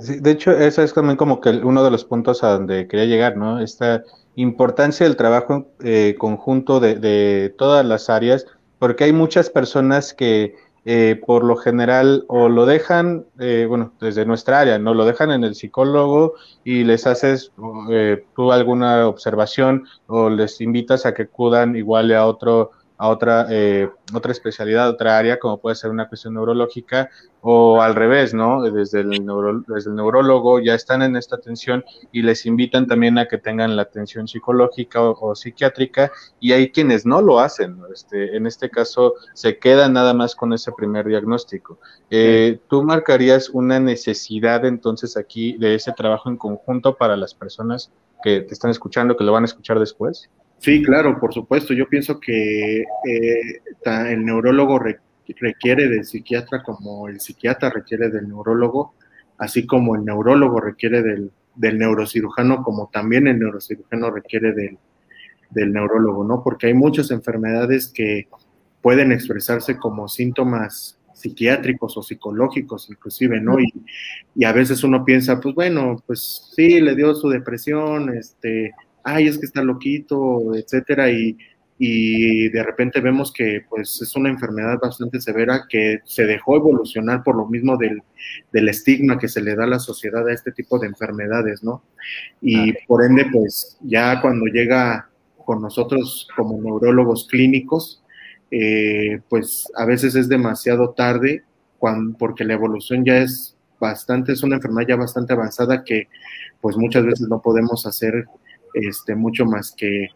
Sí, 0.00 0.18
de 0.18 0.32
hecho, 0.32 0.50
eso 0.50 0.82
es 0.82 0.92
también 0.92 1.16
como 1.16 1.40
que 1.40 1.50
uno 1.50 1.84
de 1.84 1.90
los 1.92 2.04
puntos 2.04 2.42
a 2.42 2.48
donde 2.48 2.88
quería 2.88 3.06
llegar, 3.06 3.36
¿no? 3.36 3.60
Esta 3.60 4.02
importancia 4.34 5.06
del 5.06 5.16
trabajo 5.16 5.68
eh, 5.84 6.16
conjunto 6.18 6.80
de 6.80 7.54
todas 7.56 7.86
las 7.86 8.10
áreas, 8.10 8.44
porque 8.80 9.04
hay 9.04 9.12
muchas 9.12 9.50
personas 9.50 10.12
que 10.12 10.56
eh, 10.86 11.20
por 11.26 11.44
lo 11.44 11.56
general 11.56 12.24
o 12.28 12.48
lo 12.48 12.66
dejan, 12.66 13.24
eh, 13.38 13.64
bueno, 13.68 13.92
desde 14.00 14.26
nuestra 14.26 14.60
área, 14.60 14.78
no 14.78 14.92
lo 14.92 15.06
dejan 15.06 15.30
en 15.30 15.42
el 15.42 15.54
psicólogo 15.54 16.34
y 16.62 16.84
les 16.84 17.06
haces 17.06 17.52
eh, 17.90 18.24
tú 18.36 18.52
alguna 18.52 19.08
observación 19.08 19.86
o 20.06 20.28
les 20.28 20.60
invitas 20.60 21.06
a 21.06 21.14
que 21.14 21.22
acudan 21.22 21.74
igual 21.74 22.12
a 22.12 22.26
otro 22.26 22.72
a 22.96 23.08
otra, 23.08 23.46
eh, 23.50 23.90
otra 24.12 24.32
especialidad, 24.32 24.88
otra 24.88 25.18
área, 25.18 25.38
como 25.38 25.58
puede 25.58 25.74
ser 25.74 25.90
una 25.90 26.08
cuestión 26.08 26.34
neurológica, 26.34 27.10
o 27.40 27.82
al 27.82 27.94
revés, 27.94 28.32
¿no? 28.32 28.62
Desde 28.62 29.00
el, 29.00 29.10
desde 29.66 29.90
el 29.90 29.96
neurólogo 29.96 30.60
ya 30.60 30.74
están 30.74 31.02
en 31.02 31.16
esta 31.16 31.36
atención 31.36 31.84
y 32.12 32.22
les 32.22 32.46
invitan 32.46 32.86
también 32.86 33.18
a 33.18 33.26
que 33.26 33.36
tengan 33.36 33.76
la 33.76 33.82
atención 33.82 34.28
psicológica 34.28 35.02
o, 35.02 35.34
psiquiátrica, 35.34 36.12
y 36.40 36.52
hay 36.52 36.70
quienes 36.70 37.04
no 37.04 37.20
lo 37.20 37.40
hacen, 37.40 37.80
este, 37.92 38.36
en 38.36 38.46
este 38.46 38.70
caso 38.70 39.14
se 39.34 39.58
quedan 39.58 39.92
nada 39.92 40.14
más 40.14 40.36
con 40.36 40.52
ese 40.52 40.70
primer 40.72 41.06
diagnóstico. 41.06 41.78
Eh, 42.10 42.60
¿Tú 42.68 42.82
marcarías 42.82 43.50
una 43.50 43.80
necesidad 43.80 44.64
entonces 44.64 45.16
aquí 45.16 45.56
de 45.58 45.74
ese 45.74 45.92
trabajo 45.92 46.30
en 46.30 46.36
conjunto 46.36 46.96
para 46.96 47.16
las 47.16 47.34
personas 47.34 47.92
que 48.22 48.40
te 48.40 48.54
están 48.54 48.70
escuchando, 48.70 49.16
que 49.16 49.24
lo 49.24 49.32
van 49.32 49.42
a 49.42 49.46
escuchar 49.46 49.78
después? 49.78 50.30
Sí, 50.64 50.82
claro, 50.82 51.20
por 51.20 51.34
supuesto. 51.34 51.74
Yo 51.74 51.86
pienso 51.90 52.18
que 52.18 52.78
eh, 52.80 53.62
el 53.84 54.24
neurólogo 54.24 54.78
requiere 54.78 55.88
del 55.90 56.06
psiquiatra 56.06 56.62
como 56.62 57.06
el 57.06 57.20
psiquiatra 57.20 57.68
requiere 57.68 58.08
del 58.08 58.28
neurólogo, 58.28 58.94
así 59.36 59.66
como 59.66 59.94
el 59.94 60.06
neurólogo 60.06 60.60
requiere 60.60 61.02
del, 61.02 61.30
neurocirujano, 61.54 62.62
como 62.62 62.88
también 62.90 63.26
el 63.26 63.40
neurocirujano 63.40 64.10
requiere 64.10 64.54
del, 64.54 64.78
del 65.50 65.70
neurólogo, 65.70 66.24
¿no? 66.24 66.42
Porque 66.42 66.68
hay 66.68 66.74
muchas 66.74 67.10
enfermedades 67.10 67.88
que 67.88 68.28
pueden 68.80 69.12
expresarse 69.12 69.76
como 69.76 70.08
síntomas 70.08 70.98
psiquiátricos 71.12 71.94
o 71.98 72.02
psicológicos 72.02 72.88
inclusive, 72.88 73.38
¿no? 73.38 73.58
Y, 73.60 74.44
a 74.46 74.52
veces 74.52 74.82
uno 74.82 75.04
piensa, 75.04 75.42
pues 75.42 75.54
bueno, 75.54 76.02
pues 76.06 76.50
sí, 76.56 76.80
le 76.80 76.94
dio 76.94 77.14
su 77.14 77.28
depresión, 77.28 78.16
este, 78.16 78.72
ay, 79.04 79.28
es 79.28 79.38
que 79.38 79.46
está 79.46 79.62
loquito, 79.62 80.54
etcétera, 80.54 81.10
y, 81.10 81.36
y 81.78 82.48
de 82.48 82.62
repente 82.62 83.00
vemos 83.00 83.32
que 83.32 83.64
pues 83.68 84.00
es 84.00 84.14
una 84.16 84.30
enfermedad 84.30 84.78
bastante 84.80 85.20
severa 85.20 85.66
que 85.68 86.00
se 86.04 86.24
dejó 86.24 86.56
evolucionar 86.56 87.22
por 87.22 87.36
lo 87.36 87.46
mismo 87.46 87.76
del, 87.76 88.02
del 88.52 88.68
estigma 88.68 89.18
que 89.18 89.28
se 89.28 89.42
le 89.42 89.54
da 89.54 89.64
a 89.64 89.68
la 89.68 89.78
sociedad 89.78 90.26
a 90.26 90.32
este 90.32 90.52
tipo 90.52 90.78
de 90.78 90.86
enfermedades, 90.86 91.62
¿no? 91.62 91.82
Y 92.40 92.72
por 92.86 93.04
ende, 93.04 93.26
pues 93.32 93.76
ya 93.82 94.20
cuando 94.20 94.46
llega 94.46 95.08
con 95.44 95.60
nosotros 95.60 96.28
como 96.36 96.60
neurólogos 96.60 97.26
clínicos, 97.28 98.02
eh, 98.50 99.20
pues 99.28 99.66
a 99.76 99.84
veces 99.84 100.14
es 100.14 100.28
demasiado 100.28 100.90
tarde 100.90 101.42
cuando, 101.78 102.16
porque 102.16 102.44
la 102.44 102.54
evolución 102.54 103.04
ya 103.04 103.18
es 103.18 103.56
bastante, 103.80 104.32
es 104.32 104.42
una 104.42 104.56
enfermedad 104.56 104.88
ya 104.88 104.96
bastante 104.96 105.32
avanzada 105.32 105.84
que 105.84 106.08
pues 106.60 106.76
muchas 106.76 107.04
veces 107.04 107.28
no 107.28 107.42
podemos 107.42 107.84
hacer 107.84 108.26
este, 108.74 109.14
mucho 109.14 109.46
más 109.46 109.74
que 109.76 110.08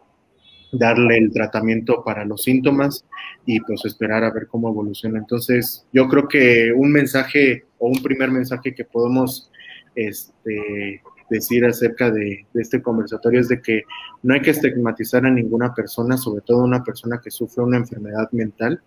darle 0.71 1.17
el 1.17 1.31
tratamiento 1.31 2.03
para 2.03 2.25
los 2.25 2.43
síntomas 2.43 3.05
y 3.45 3.59
pues 3.61 3.85
esperar 3.85 4.23
a 4.23 4.31
ver 4.31 4.47
cómo 4.47 4.69
evoluciona. 4.69 5.17
Entonces, 5.17 5.87
yo 5.91 6.07
creo 6.07 6.27
que 6.27 6.71
un 6.75 6.91
mensaje 6.91 7.65
o 7.79 7.87
un 7.87 8.03
primer 8.03 8.29
mensaje 8.29 8.75
que 8.75 8.85
podemos 8.85 9.49
este, 9.95 11.01
decir 11.29 11.65
acerca 11.65 12.11
de, 12.11 12.45
este 12.53 12.81
conversatorio 12.81 13.39
es 13.39 13.47
de 13.47 13.61
que 13.61 13.83
no 14.23 14.33
hay 14.33 14.41
que 14.41 14.51
estigmatizar 14.51 15.25
a 15.25 15.31
ninguna 15.31 15.73
persona, 15.73 16.17
sobre 16.17 16.41
todo 16.41 16.63
una 16.63 16.83
persona 16.83 17.19
que 17.23 17.31
sufre 17.31 17.63
una 17.63 17.77
enfermedad 17.77 18.29
mental, 18.31 18.81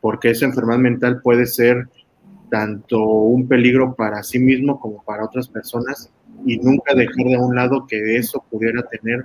porque 0.00 0.30
esa 0.30 0.44
enfermedad 0.44 0.78
mental 0.78 1.20
puede 1.22 1.46
ser 1.46 1.88
tanto 2.50 3.02
un 3.02 3.48
peligro 3.48 3.94
para 3.94 4.22
sí 4.22 4.38
mismo 4.38 4.78
como 4.78 5.02
para 5.02 5.24
otras 5.24 5.48
personas 5.48 6.12
y 6.44 6.58
nunca 6.58 6.94
dejar 6.94 7.26
de 7.26 7.36
un 7.36 7.54
lado 7.54 7.86
que 7.86 8.16
eso 8.16 8.44
pudiera 8.50 8.82
tener 8.88 9.24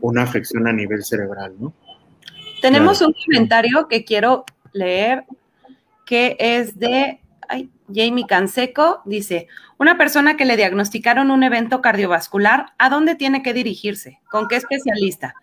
una 0.00 0.22
afección 0.22 0.66
a 0.66 0.72
nivel 0.72 1.04
cerebral, 1.04 1.54
¿no? 1.58 1.72
Tenemos 2.60 3.00
un 3.00 3.14
comentario 3.24 3.88
que 3.88 4.04
quiero 4.04 4.44
leer 4.72 5.24
que 6.04 6.36
es 6.38 6.78
de 6.78 7.20
Jamie 7.94 8.26
Canseco. 8.26 9.02
Dice, 9.04 9.48
una 9.78 9.96
persona 9.96 10.36
que 10.36 10.44
le 10.44 10.56
diagnosticaron 10.56 11.30
un 11.30 11.42
evento 11.42 11.80
cardiovascular, 11.80 12.66
¿a 12.78 12.90
dónde 12.90 13.14
tiene 13.14 13.42
que 13.42 13.54
dirigirse? 13.54 14.20
¿Con 14.30 14.48
qué 14.48 14.56
especialista? 14.56 15.34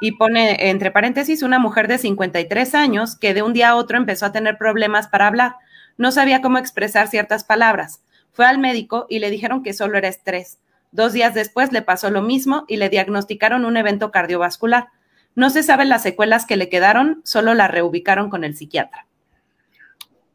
Y 0.00 0.12
pone 0.12 0.70
entre 0.70 0.90
paréntesis 0.90 1.42
una 1.42 1.58
mujer 1.58 1.88
de 1.88 1.98
53 1.98 2.74
años 2.74 3.16
que 3.16 3.34
de 3.34 3.42
un 3.42 3.52
día 3.52 3.70
a 3.70 3.76
otro 3.76 3.98
empezó 3.98 4.26
a 4.26 4.32
tener 4.32 4.56
problemas 4.58 5.08
para 5.08 5.26
hablar. 5.26 5.56
No 5.96 6.10
sabía 6.10 6.40
cómo 6.40 6.58
expresar 6.58 7.08
ciertas 7.08 7.44
palabras. 7.44 8.02
Fue 8.32 8.46
al 8.46 8.58
médico 8.58 9.06
y 9.08 9.18
le 9.18 9.30
dijeron 9.30 9.62
que 9.62 9.72
solo 9.72 9.98
era 9.98 10.08
estrés. 10.08 10.58
Dos 10.90 11.12
días 11.12 11.34
después 11.34 11.72
le 11.72 11.82
pasó 11.82 12.10
lo 12.10 12.22
mismo 12.22 12.64
y 12.68 12.76
le 12.76 12.88
diagnosticaron 12.88 13.64
un 13.64 13.76
evento 13.76 14.10
cardiovascular. 14.10 14.88
No 15.34 15.48
se 15.48 15.62
saben 15.62 15.88
las 15.88 16.02
secuelas 16.02 16.44
que 16.44 16.56
le 16.56 16.68
quedaron, 16.68 17.22
solo 17.24 17.54
la 17.54 17.68
reubicaron 17.68 18.28
con 18.28 18.44
el 18.44 18.54
psiquiatra. 18.54 19.06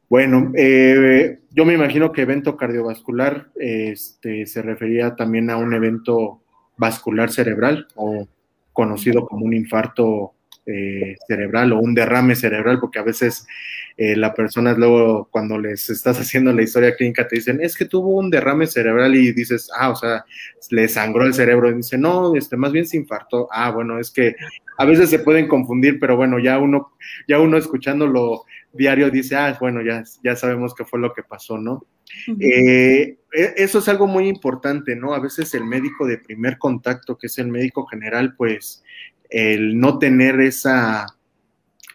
Bueno, 0.09 0.51
eh, 0.55 1.39
yo 1.51 1.65
me 1.65 1.73
imagino 1.73 2.11
que 2.11 2.21
evento 2.21 2.55
cardiovascular 2.55 3.49
este, 3.55 4.45
se 4.45 4.61
refería 4.61 5.15
también 5.15 5.49
a 5.49 5.57
un 5.57 5.73
evento 5.73 6.41
vascular 6.77 7.29
cerebral 7.29 7.87
o 7.95 8.27
conocido 8.71 9.25
como 9.27 9.45
un 9.45 9.53
infarto 9.53 10.33
eh, 10.67 11.15
cerebral 11.27 11.71
o 11.71 11.79
un 11.79 11.93
derrame 11.95 12.35
cerebral, 12.35 12.79
porque 12.79 12.99
a 12.99 13.03
veces 13.03 13.47
eh, 13.95 14.15
la 14.15 14.33
persona 14.33 14.73
luego 14.73 15.27
cuando 15.31 15.57
les 15.57 15.89
estás 15.89 16.19
haciendo 16.19 16.53
la 16.53 16.61
historia 16.61 16.95
clínica 16.95 17.27
te 17.27 17.37
dicen, 17.37 17.59
es 17.61 17.75
que 17.75 17.85
tuvo 17.85 18.17
un 18.17 18.29
derrame 18.29 18.67
cerebral 18.67 19.15
y 19.15 19.31
dices, 19.31 19.69
ah, 19.75 19.89
o 19.89 19.95
sea, 19.95 20.25
le 20.69 20.87
sangró 20.87 21.25
el 21.25 21.33
cerebro 21.33 21.69
y 21.69 21.75
dice, 21.75 21.97
no, 21.97 22.35
este, 22.35 22.57
más 22.57 22.71
bien 22.71 22.85
se 22.85 22.97
infartó. 22.97 23.47
Ah, 23.51 23.71
bueno, 23.71 23.97
es 23.97 24.11
que 24.11 24.35
a 24.77 24.85
veces 24.85 25.09
se 25.09 25.19
pueden 25.19 25.47
confundir, 25.47 25.99
pero 25.99 26.15
bueno, 26.15 26.37
ya 26.37 26.59
uno, 26.59 26.91
ya 27.27 27.39
uno 27.39 27.57
escuchándolo 27.57 28.43
diario 28.73 29.09
dice, 29.09 29.35
ah, 29.35 29.57
bueno, 29.59 29.81
ya, 29.81 30.03
ya 30.23 30.35
sabemos 30.35 30.75
qué 30.75 30.85
fue 30.85 30.99
lo 30.99 31.13
que 31.13 31.23
pasó, 31.23 31.57
¿no? 31.57 31.85
Eh, 32.39 33.17
e, 33.33 33.53
eso 33.57 33.79
es 33.79 33.87
algo 33.87 34.07
muy 34.07 34.27
importante, 34.27 34.95
¿no? 34.95 35.13
A 35.13 35.19
veces 35.19 35.53
el 35.53 35.65
médico 35.65 36.05
de 36.05 36.17
primer 36.17 36.57
contacto, 36.57 37.17
que 37.17 37.27
es 37.27 37.37
el 37.37 37.47
médico 37.47 37.85
general, 37.87 38.35
pues 38.35 38.83
el 39.29 39.79
no 39.79 39.99
tener 39.99 40.39
esa 40.39 41.05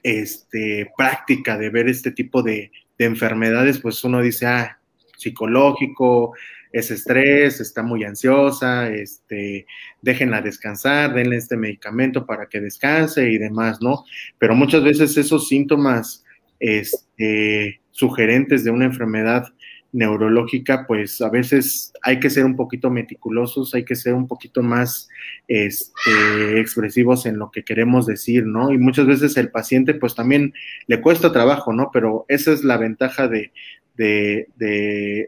este, 0.02 0.90
práctica 0.96 1.56
de 1.58 1.70
ver 1.70 1.88
este 1.88 2.10
tipo 2.12 2.42
de, 2.42 2.70
enfermedades, 2.98 3.80
pues 3.80 4.04
uno 4.04 4.22
dice, 4.22 4.46
ah, 4.46 4.78
psicológico, 5.16 6.34
es 6.70 6.92
estrés, 6.92 7.60
está 7.60 7.82
muy 7.82 8.04
ansiosa, 8.04 8.88
este, 8.90 9.66
déjenla 10.00 10.40
descansar, 10.40 11.12
denle 11.12 11.38
este 11.38 11.56
medicamento 11.56 12.24
para 12.24 12.46
que 12.46 12.60
descanse 12.60 13.28
y 13.28 13.38
demás, 13.38 13.82
¿no? 13.82 14.04
Pero 14.38 14.54
muchas 14.54 14.84
veces 14.84 15.16
esos 15.16 15.48
síntomas 15.48 16.24
este, 16.60 17.80
sugerentes 17.90 18.62
de 18.62 18.70
una 18.70 18.84
enfermedad 18.84 19.52
neurológica, 19.92 20.86
pues 20.86 21.20
a 21.20 21.28
veces 21.28 21.92
hay 22.02 22.18
que 22.18 22.30
ser 22.30 22.44
un 22.44 22.56
poquito 22.56 22.90
meticulosos, 22.90 23.74
hay 23.74 23.84
que 23.84 23.94
ser 23.94 24.14
un 24.14 24.26
poquito 24.26 24.62
más 24.62 25.08
este, 25.46 26.58
expresivos 26.58 27.26
en 27.26 27.38
lo 27.38 27.50
que 27.50 27.62
queremos 27.62 28.06
decir, 28.06 28.46
¿no? 28.46 28.72
Y 28.72 28.78
muchas 28.78 29.06
veces 29.06 29.36
el 29.36 29.50
paciente, 29.50 29.94
pues 29.94 30.14
también 30.14 30.54
le 30.86 31.00
cuesta 31.00 31.32
trabajo, 31.32 31.72
¿no? 31.72 31.90
Pero 31.92 32.24
esa 32.28 32.52
es 32.52 32.64
la 32.64 32.78
ventaja 32.78 33.28
de, 33.28 33.52
de, 33.96 34.48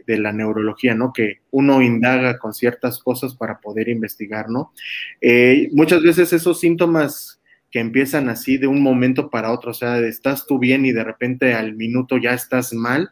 de, 0.07 0.19
la 0.19 0.33
neurología, 0.33 0.95
¿no? 0.95 1.13
Que 1.13 1.41
uno 1.51 1.83
indaga 1.83 2.39
con 2.39 2.55
ciertas 2.55 2.99
cosas 2.99 3.35
para 3.35 3.61
poder 3.61 3.89
investigar, 3.89 4.49
¿no? 4.49 4.73
Eh, 5.21 5.69
muchas 5.73 6.03
veces 6.03 6.33
esos 6.33 6.59
síntomas 6.59 7.41
que 7.71 7.81
empiezan 7.81 8.29
así 8.29 8.57
de 8.57 8.69
un 8.69 8.83
momento 8.83 9.29
para 9.31 9.53
otro, 9.53 9.73
o 9.73 9.75
sea, 9.75 9.99
estás 9.99 10.47
tú 10.47 10.59
bien 10.59 10.87
y 10.87 10.93
de 10.93 11.05
repente 11.05 11.55
al 11.55 11.75
minuto 11.75 12.17
ya 12.17 12.33
estás 12.33 12.73
mal, 12.73 13.11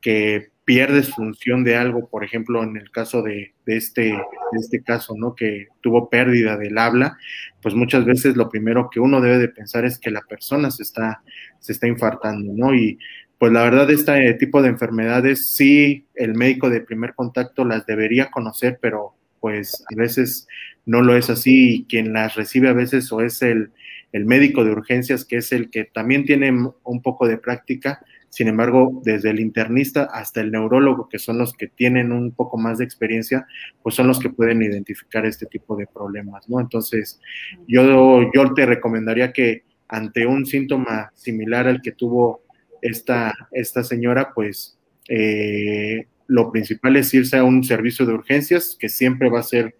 que 0.00 0.53
pierdes 0.64 1.10
función 1.10 1.62
de 1.62 1.76
algo, 1.76 2.08
por 2.08 2.24
ejemplo, 2.24 2.62
en 2.62 2.76
el 2.76 2.90
caso 2.90 3.22
de, 3.22 3.52
este, 3.66 4.18
este 4.52 4.82
caso, 4.82 5.14
¿no? 5.16 5.34
Que 5.34 5.68
tuvo 5.80 6.08
pérdida 6.08 6.56
del 6.56 6.78
habla, 6.78 7.18
pues 7.60 7.74
muchas 7.74 8.04
veces 8.04 8.36
lo 8.36 8.48
primero 8.48 8.88
que 8.90 9.00
uno 9.00 9.20
debe 9.20 9.38
de 9.38 9.48
pensar 9.48 9.84
es 9.84 9.98
que 9.98 10.10
la 10.10 10.22
persona 10.22 10.70
se 10.70 10.82
está, 10.82 11.22
se 11.60 11.72
está 11.72 11.86
infartando, 11.86 12.52
¿no? 12.54 12.74
Y 12.74 12.98
pues 13.38 13.52
la 13.52 13.62
verdad, 13.62 13.90
este 13.90 14.34
tipo 14.34 14.62
de 14.62 14.68
enfermedades, 14.68 15.52
sí, 15.54 16.06
el 16.14 16.34
médico 16.34 16.70
de 16.70 16.80
primer 16.80 17.14
contacto 17.14 17.64
las 17.64 17.84
debería 17.84 18.30
conocer, 18.30 18.78
pero 18.80 19.14
pues 19.40 19.84
a 19.92 19.96
veces 19.96 20.48
no 20.86 21.02
lo 21.02 21.14
es 21.16 21.28
así 21.28 21.74
y 21.74 21.84
quien 21.84 22.14
las 22.14 22.36
recibe 22.36 22.70
a 22.70 22.72
veces 22.72 23.12
o 23.12 23.20
es 23.20 23.42
el, 23.42 23.70
el 24.12 24.24
médico 24.24 24.64
de 24.64 24.70
urgencias, 24.70 25.26
que 25.26 25.36
es 25.36 25.52
el 25.52 25.70
que 25.70 25.84
también 25.84 26.24
tiene 26.24 26.50
un 26.50 27.02
poco 27.02 27.28
de 27.28 27.36
práctica, 27.36 28.00
sin 28.34 28.48
embargo, 28.48 29.00
desde 29.04 29.30
el 29.30 29.38
internista 29.38 30.08
hasta 30.12 30.40
el 30.40 30.50
neurólogo, 30.50 31.08
que 31.08 31.20
son 31.20 31.38
los 31.38 31.52
que 31.52 31.68
tienen 31.68 32.10
un 32.10 32.32
poco 32.32 32.58
más 32.58 32.78
de 32.78 32.84
experiencia, 32.84 33.46
pues 33.80 33.94
son 33.94 34.08
los 34.08 34.18
que 34.18 34.28
pueden 34.28 34.60
identificar 34.60 35.24
este 35.24 35.46
tipo 35.46 35.76
de 35.76 35.86
problemas, 35.86 36.48
¿no? 36.48 36.58
Entonces, 36.58 37.20
yo, 37.68 38.28
yo 38.34 38.52
te 38.52 38.66
recomendaría 38.66 39.32
que 39.32 39.62
ante 39.86 40.26
un 40.26 40.46
síntoma 40.46 41.12
similar 41.14 41.68
al 41.68 41.80
que 41.80 41.92
tuvo 41.92 42.42
esta, 42.82 43.32
esta 43.52 43.84
señora, 43.84 44.32
pues 44.34 44.80
eh, 45.08 46.08
lo 46.26 46.50
principal 46.50 46.96
es 46.96 47.14
irse 47.14 47.36
a 47.36 47.44
un 47.44 47.62
servicio 47.62 48.04
de 48.04 48.14
urgencias, 48.14 48.76
que 48.76 48.88
siempre 48.88 49.30
va 49.30 49.38
a 49.38 49.44
ser 49.44 49.76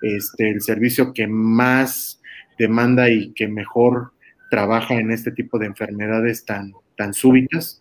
este, 0.00 0.48
el 0.48 0.62
servicio 0.62 1.12
que 1.12 1.26
más 1.26 2.22
demanda 2.58 3.10
y 3.10 3.34
que 3.34 3.46
mejor 3.46 4.12
trabaja 4.50 4.94
en 4.94 5.10
este 5.10 5.32
tipo 5.32 5.58
de 5.58 5.66
enfermedades 5.66 6.46
tan, 6.46 6.72
tan 6.96 7.12
súbitas 7.12 7.79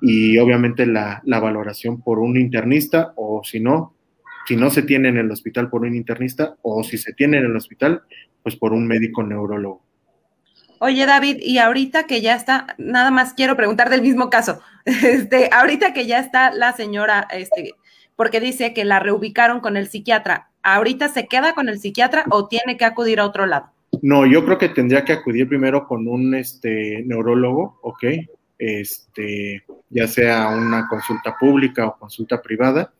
y 0.00 0.38
obviamente 0.38 0.86
la, 0.86 1.22
valoración 1.24 2.02
por 2.02 2.18
un 2.18 2.36
internista 2.36 3.12
o 3.16 3.42
si 3.44 3.60
no, 3.60 3.94
si 4.46 4.56
no 4.56 4.70
se 4.70 4.82
tiene 4.82 5.08
en 5.08 5.18
el 5.18 5.30
hospital 5.30 5.68
por 5.68 5.82
un 5.82 5.94
internista 5.94 6.56
o 6.62 6.82
si 6.82 6.98
se 6.98 7.12
tiene 7.12 7.38
en 7.38 7.46
el 7.46 7.56
hospital, 7.56 8.02
pues 8.42 8.56
por 8.56 8.72
un 8.72 8.86
médico 8.86 9.22
neurólogo. 9.22 9.82
Oye, 10.78 11.04
David, 11.04 11.36
y 11.40 11.58
ahorita 11.58 12.06
que 12.06 12.22
ya 12.22 12.34
está, 12.34 12.74
nada 12.78 13.10
más 13.10 13.34
quiero 13.34 13.54
preguntar 13.54 13.90
del 13.90 14.02
mismo 14.02 14.30
caso. 14.30 14.60
Este, 14.86 15.50
ahorita 15.52 15.92
que 15.92 16.06
ya 16.06 16.18
está 16.18 16.50
la 16.52 16.72
señora, 16.72 17.28
este, 17.30 17.74
porque 18.16 18.40
dice 18.40 18.72
que 18.72 18.86
la 18.86 18.98
reubicaron 18.98 19.60
con 19.60 19.76
el 19.76 19.88
psiquiatra, 19.88 20.48
¿ahorita 20.62 21.08
se 21.08 21.26
queda 21.26 21.52
con 21.52 21.68
el 21.68 21.78
psiquiatra 21.78 22.24
o 22.30 22.48
tiene 22.48 22.78
que 22.78 22.86
acudir 22.86 23.20
a 23.20 23.26
otro 23.26 23.44
lado? 23.44 23.66
No, 24.00 24.24
yo 24.24 24.44
creo 24.46 24.56
que 24.56 24.70
tendría 24.70 25.04
que 25.04 25.12
acudir 25.12 25.48
primero 25.48 25.86
con 25.86 26.08
un 26.08 26.34
este, 26.34 27.02
neurólogo, 27.04 27.78
¿ok? 27.82 28.04
Este, 28.60 29.64
ya 29.88 30.06
sea 30.06 30.48
una 30.48 30.86
consulta 30.86 31.34
pública 31.40 31.86
o 31.86 31.98
consulta 31.98 32.40
privada. 32.42 32.92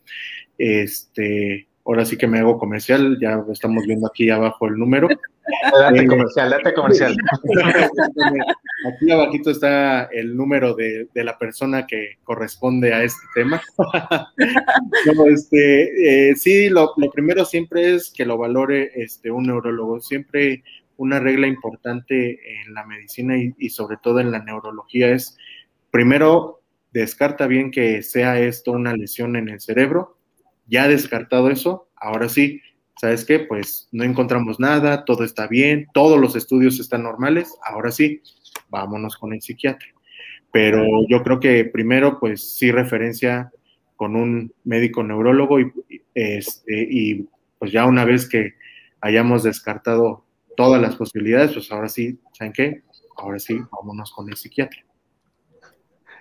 Este, 0.57 1.68
ahora 1.85 2.05
sí 2.05 2.16
que 2.16 2.27
me 2.27 2.38
hago 2.38 2.59
comercial, 2.59 3.18
ya 3.20 3.44
estamos 3.53 3.85
viendo 3.87 4.07
aquí 4.07 4.31
abajo 4.31 4.66
el 4.66 4.77
número. 4.77 5.09
Date 5.73 6.03
eh, 6.03 6.07
comercial, 6.07 6.51
date 6.51 6.75
comercial. 6.75 7.16
Aquí 8.87 9.11
abajito 9.11 9.51
está 9.51 10.05
el 10.05 10.37
número 10.37 10.75
de, 10.75 11.09
la 11.14 11.37
persona 11.37 11.87
que 11.87 12.18
corresponde 12.23 12.94
a 12.94 13.03
este 13.03 13.20
tema. 13.35 13.61
este, 15.27 16.31
eh, 16.31 16.37
sí, 16.37 16.68
lo, 16.68 16.94
primero 17.12 17.44
siempre 17.44 17.94
es 17.94 18.11
que 18.11 18.25
lo 18.25 18.38
valore 18.38 18.92
este, 18.94 19.31
un 19.31 19.49
neurólogo. 19.49 20.01
Siempre 20.01 20.62
una 20.96 21.18
regla 21.18 21.46
importante 21.46 22.38
en 22.62 22.73
la 22.73 22.87
medicina 22.87 23.35
y 23.37 23.68
sobre 23.70 23.96
todo 24.03 24.20
en 24.20 24.31
la 24.31 24.42
neurología 24.42 25.11
es 25.11 25.37
primero 25.90 26.61
descarta 26.92 27.46
bien 27.46 27.70
que 27.70 28.03
sea 28.03 28.40
esto 28.40 28.72
una 28.72 28.94
lesión 28.94 29.37
en 29.37 29.48
el 29.48 29.61
cerebro. 29.61 30.16
Ya 30.66 30.88
descartado 30.88 31.50
eso, 31.50 31.88
ahora 31.96 32.29
sí, 32.29 32.61
¿sabes 33.00 33.24
qué? 33.24 33.40
Pues 33.40 33.88
no 33.92 34.05
encontramos 34.05 34.61
nada, 34.61 35.05
todo 35.05 35.24
está 35.24 35.46
bien, 35.46 35.88
todos 35.94 36.20
los 36.20 36.37
estudios 36.37 36.79
están 36.79 37.03
normales, 37.03 37.53
ahora 37.64 37.90
sí, 37.90 38.22
vámonos 38.68 39.16
con 39.16 39.33
el 39.33 39.42
psiquiatra. 39.42 39.88
Pero 40.53 40.85
yo 41.09 41.22
creo 41.22 41.40
que 41.40 41.64
primero, 41.64 42.18
pues 42.18 42.57
sí 42.57 42.70
referencia 42.70 43.50
con 43.96 44.16
un 44.16 44.53
médico 44.64 45.03
neurólogo 45.03 45.61
y, 45.61 45.72
este, 46.14 46.87
y 46.90 47.29
pues 47.59 47.72
ya 47.72 47.85
una 47.87 48.05
vez 48.05 48.29
que 48.29 48.55
hayamos 49.00 49.42
descartado 49.42 50.24
todas 50.57 50.81
las 50.81 50.96
posibilidades, 50.96 51.53
pues 51.53 51.70
ahora 51.70 51.88
sí, 51.88 52.18
¿saben 52.33 52.53
qué? 52.53 52.83
Ahora 53.16 53.38
sí, 53.38 53.61
vámonos 53.70 54.11
con 54.12 54.29
el 54.29 54.37
psiquiatra. 54.37 54.83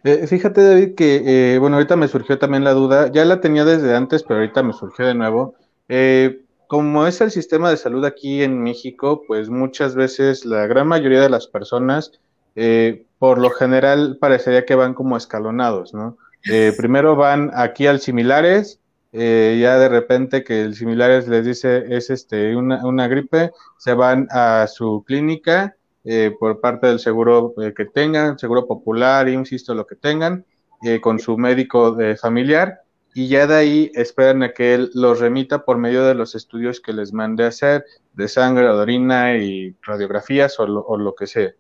Eh, 0.04 0.28
fíjate, 0.28 0.62
David, 0.64 0.96
que, 0.96 1.54
eh, 1.56 1.60
bueno, 1.60 1.76
ahorita 1.78 1.96
me 1.96 2.08
surgió 2.08 2.40
también 2.40 2.64
la 2.64 2.74
duda, 2.74 3.12
ya 3.12 3.26
la 3.26 3.42
tenía 3.42 3.66
desde 3.66 3.96
antes, 3.96 4.24
pero 4.24 4.40
ahorita 4.40 4.64
me 4.64 4.74
surgió 4.74 5.06
de 5.06 5.16
nuevo. 5.16 5.56
Eh, 5.88 6.42
como 6.68 7.08
es 7.08 7.20
el 7.22 7.32
sistema 7.32 7.70
de 7.70 7.78
salud 7.78 8.06
aquí 8.06 8.44
en 8.44 8.62
México, 8.62 9.24
pues 9.28 9.50
muchas 9.50 9.96
veces 9.96 10.46
la 10.46 10.68
gran 10.68 10.88
mayoría 10.88 11.22
de 11.22 11.30
las 11.30 11.48
personas 11.48 12.20
eh, 12.56 13.06
por 13.20 13.40
lo 13.40 13.50
general 13.52 14.18
parecería 14.20 14.66
que 14.66 14.76
van 14.76 14.94
como 14.94 15.18
escalonados, 15.18 15.94
¿no? 15.94 16.18
Eh, 16.50 16.74
primero 16.78 17.16
van 17.16 17.52
aquí 17.54 17.88
al 17.88 18.00
similares, 18.00 18.80
eh, 19.12 19.58
ya 19.62 19.80
de 19.80 19.90
repente 19.90 20.44
que 20.44 20.62
el 20.62 20.76
similares 20.76 21.28
les 21.28 21.46
dice 21.46 21.86
es 21.90 22.10
este 22.10 22.56
una, 22.56 22.86
una 22.86 23.08
gripe, 23.08 23.52
se 23.78 23.94
van 23.94 24.28
a 24.32 24.68
su 24.68 25.04
clínica 25.06 25.76
por 26.40 26.60
parte 26.60 26.88
del 26.88 27.00
seguro 27.00 27.54
que 27.76 27.86
tengan, 27.86 28.40
seguro 28.40 28.66
popular, 28.66 29.30
insisto, 29.30 29.74
lo 29.74 29.86
que 29.86 29.96
tengan, 29.96 30.46
con 31.02 31.20
su 31.20 31.38
médico 31.38 31.98
familiar, 32.20 32.82
y 33.14 33.28
ya 33.28 33.48
de 33.48 33.56
ahí 33.56 33.92
esperan 33.94 34.44
a 34.44 34.54
que 34.54 34.74
él 34.74 34.92
los 34.94 35.20
remita 35.20 35.66
por 35.66 35.78
medio 35.78 36.04
de 36.06 36.16
los 36.16 36.36
estudios 36.36 36.80
que 36.80 36.94
les 36.94 37.14
mande 37.14 37.44
a 37.44 37.48
hacer, 37.48 37.86
de 38.14 38.28
sangre, 38.28 38.66
de 38.66 38.72
orina 38.72 39.38
y 39.38 39.76
radiografías 39.82 40.60
o 40.60 40.98
lo 40.98 41.16
que 41.16 41.28
sea 41.28 41.52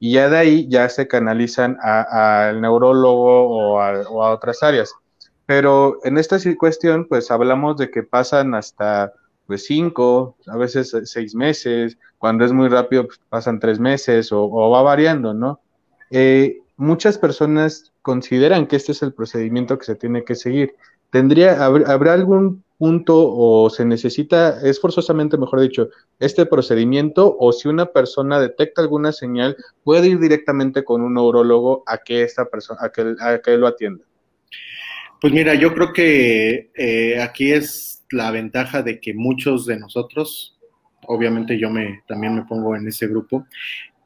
y 0.00 0.12
ya 0.12 0.28
de 0.28 0.36
ahí 0.36 0.68
ya 0.68 0.88
se 0.88 1.08
canalizan 1.08 1.76
al 1.82 2.60
neurólogo 2.60 3.48
o 3.48 3.80
a, 3.80 4.32
otras 4.32 4.62
áreas. 4.62 4.94
Pero 5.46 5.98
en 6.04 6.18
esta 6.18 6.38
cuestión, 6.56 7.06
pues 7.08 7.30
hablamos 7.30 7.76
de 7.78 7.90
que 7.90 8.02
pasan 8.02 8.54
hasta 8.54 9.12
pues 9.48 9.64
cinco, 9.64 10.36
a 10.46 10.58
veces 10.58 10.94
seis 11.04 11.34
meses, 11.34 11.96
cuando 12.18 12.44
es 12.44 12.52
muy 12.52 12.68
rápido 12.68 13.06
pues, 13.06 13.18
pasan 13.30 13.58
tres 13.58 13.80
meses 13.80 14.30
o, 14.30 14.70
va 14.70 14.82
variando, 14.82 15.32
¿no? 15.32 15.58
Eh, 16.10 16.58
muchas 16.76 17.16
personas 17.16 17.90
consideran 18.02 18.66
que 18.66 18.76
este 18.76 18.92
es 18.92 19.02
el 19.02 19.14
procedimiento 19.14 19.78
que 19.78 19.86
se 19.86 19.94
tiene 19.94 20.22
que 20.22 20.34
seguir. 20.34 20.74
¿Tendría, 21.10 21.64
habrá 21.64 22.12
algún 22.12 22.62
punto 22.76 23.14
o 23.16 23.70
se 23.70 23.86
necesita, 23.86 24.60
es 24.60 24.78
forzosamente, 24.78 25.38
mejor 25.38 25.62
dicho, 25.62 25.88
este 26.18 26.44
procedimiento 26.44 27.34
o 27.40 27.50
si 27.50 27.68
una 27.68 27.86
persona 27.86 28.38
detecta 28.38 28.82
alguna 28.82 29.12
señal, 29.12 29.56
puede 29.82 30.08
ir 30.08 30.20
directamente 30.20 30.84
con 30.84 31.00
un 31.00 31.14
neurólogo 31.14 31.84
a 31.86 31.96
que 31.96 32.22
esta 32.22 32.44
persona, 32.44 32.80
a 32.82 32.90
que, 32.90 33.14
a 33.18 33.38
que 33.38 33.56
lo 33.56 33.66
atienda? 33.66 34.04
Pues 35.22 35.32
mira, 35.32 35.54
yo 35.54 35.72
creo 35.72 35.94
que 35.94 36.70
eh, 36.76 37.18
aquí 37.22 37.50
es 37.50 37.97
la 38.10 38.30
ventaja 38.30 38.82
de 38.82 39.00
que 39.00 39.14
muchos 39.14 39.66
de 39.66 39.78
nosotros, 39.78 40.58
obviamente 41.06 41.58
yo 41.58 41.70
me 41.70 42.02
también 42.06 42.34
me 42.34 42.44
pongo 42.44 42.76
en 42.76 42.88
ese 42.88 43.06
grupo, 43.06 43.46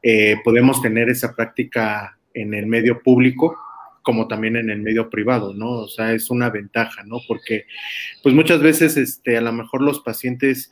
eh, 0.01 0.37
podemos 0.43 0.81
tener 0.81 1.09
esa 1.09 1.35
práctica 1.35 2.17
en 2.33 2.53
el 2.53 2.67
medio 2.67 3.01
público 3.01 3.57
como 4.03 4.27
también 4.27 4.57
en 4.57 4.69
el 4.69 4.81
medio 4.81 5.09
privado, 5.09 5.53
¿no? 5.53 5.69
O 5.69 5.87
sea, 5.87 6.11
es 6.11 6.29
una 6.29 6.49
ventaja, 6.49 7.03
¿no? 7.03 7.19
Porque 7.27 7.65
pues 8.21 8.35
muchas 8.35 8.61
veces 8.61 8.97
este, 8.97 9.37
a 9.37 9.41
lo 9.41 9.53
mejor 9.53 9.81
los 9.81 10.01
pacientes 10.01 10.69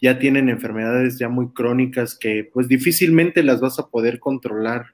ya 0.00 0.18
tienen 0.18 0.50
enfermedades 0.50 1.18
ya 1.18 1.30
muy 1.30 1.48
crónicas 1.54 2.14
que 2.14 2.48
pues 2.52 2.68
difícilmente 2.68 3.42
las 3.42 3.60
vas 3.60 3.78
a 3.78 3.88
poder 3.88 4.20
controlar 4.20 4.88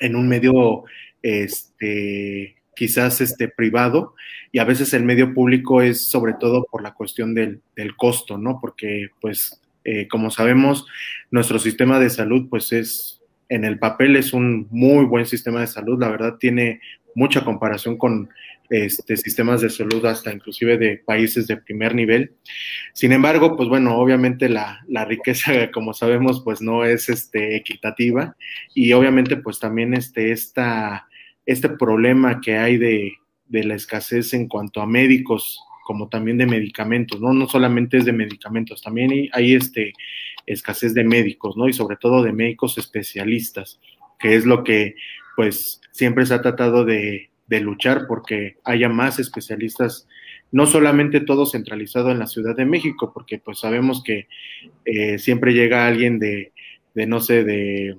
en 0.00 0.16
un 0.16 0.26
medio 0.26 0.84
este 1.20 2.55
quizás 2.76 3.20
este 3.20 3.48
privado 3.48 4.14
y 4.52 4.60
a 4.60 4.64
veces 4.64 4.94
el 4.94 5.02
medio 5.02 5.34
público 5.34 5.82
es 5.82 6.00
sobre 6.00 6.34
todo 6.34 6.66
por 6.70 6.82
la 6.82 6.94
cuestión 6.94 7.34
del, 7.34 7.60
costo, 7.96 8.38
¿no? 8.38 8.60
Porque 8.60 9.08
pues 9.20 9.60
eh, 9.84 10.06
como 10.06 10.30
sabemos 10.30 10.86
nuestro 11.30 11.58
sistema 11.58 11.98
de 11.98 12.10
salud 12.10 12.48
pues 12.48 12.72
es 12.72 13.20
en 13.48 13.64
el 13.64 13.78
papel 13.78 14.16
es 14.16 14.32
un 14.32 14.68
muy 14.70 15.04
buen 15.04 15.26
sistema 15.26 15.60
de 15.60 15.66
salud, 15.66 16.00
la 16.00 16.08
verdad 16.08 16.36
tiene 16.38 16.80
mucha 17.14 17.44
comparación 17.44 17.96
con 17.96 18.28
este, 18.68 19.16
sistemas 19.16 19.60
de 19.60 19.70
salud 19.70 20.04
hasta 20.06 20.32
inclusive 20.32 20.76
de 20.76 20.98
países 20.98 21.46
de 21.46 21.56
primer 21.56 21.94
nivel. 21.94 22.32
Sin 22.92 23.12
embargo, 23.12 23.56
pues 23.56 23.68
bueno, 23.68 23.96
obviamente 23.96 24.48
la, 24.48 24.84
riqueza, 25.06 25.70
como 25.72 25.94
sabemos, 25.94 26.42
pues 26.44 26.60
no 26.60 26.84
es 26.84 27.08
este, 27.08 27.56
equitativa 27.56 28.36
y 28.74 28.92
obviamente 28.92 29.36
pues 29.36 29.58
también 29.60 29.94
este, 29.94 30.32
esta, 30.32 31.08
este 31.46 31.68
problema 31.70 32.40
que 32.40 32.58
hay 32.58 32.76
de, 32.76 33.14
de 33.48 33.64
la 33.64 33.74
escasez 33.74 34.34
en 34.34 34.48
cuanto 34.48 34.80
a 34.80 34.86
médicos 34.86 35.60
como 35.86 36.08
también 36.08 36.36
de 36.36 36.46
medicamentos, 36.46 37.20
¿no? 37.20 37.32
No 37.32 37.46
solamente 37.48 37.98
es 37.98 38.04
de 38.04 38.12
medicamentos, 38.12 38.82
también 38.82 39.28
hay, 39.32 39.54
este, 39.54 39.92
escasez 40.44 40.94
de 40.94 41.04
médicos, 41.04 41.56
¿no? 41.56 41.68
Y 41.68 41.72
sobre 41.72 41.96
todo 41.96 42.24
de 42.24 42.32
médicos 42.32 42.76
especialistas, 42.76 43.80
que 44.18 44.34
es 44.34 44.44
lo 44.46 44.64
que, 44.64 44.96
pues, 45.36 45.80
siempre 45.92 46.26
se 46.26 46.34
ha 46.34 46.42
tratado 46.42 46.84
de, 46.84 47.30
luchar 47.48 48.06
porque 48.08 48.56
haya 48.64 48.88
más 48.88 49.20
especialistas, 49.20 50.08
no 50.50 50.66
solamente 50.66 51.20
todo 51.20 51.46
centralizado 51.46 52.10
en 52.10 52.18
la 52.18 52.26
Ciudad 52.26 52.56
de 52.56 52.66
México, 52.66 53.12
porque 53.14 53.38
pues 53.38 53.60
sabemos 53.60 54.02
que 54.02 54.26
eh, 54.84 55.20
siempre 55.20 55.54
llega 55.54 55.86
alguien 55.86 56.18
de, 56.18 56.52
de 56.94 57.06
no 57.06 57.20
sé, 57.20 57.44
de, 57.44 57.96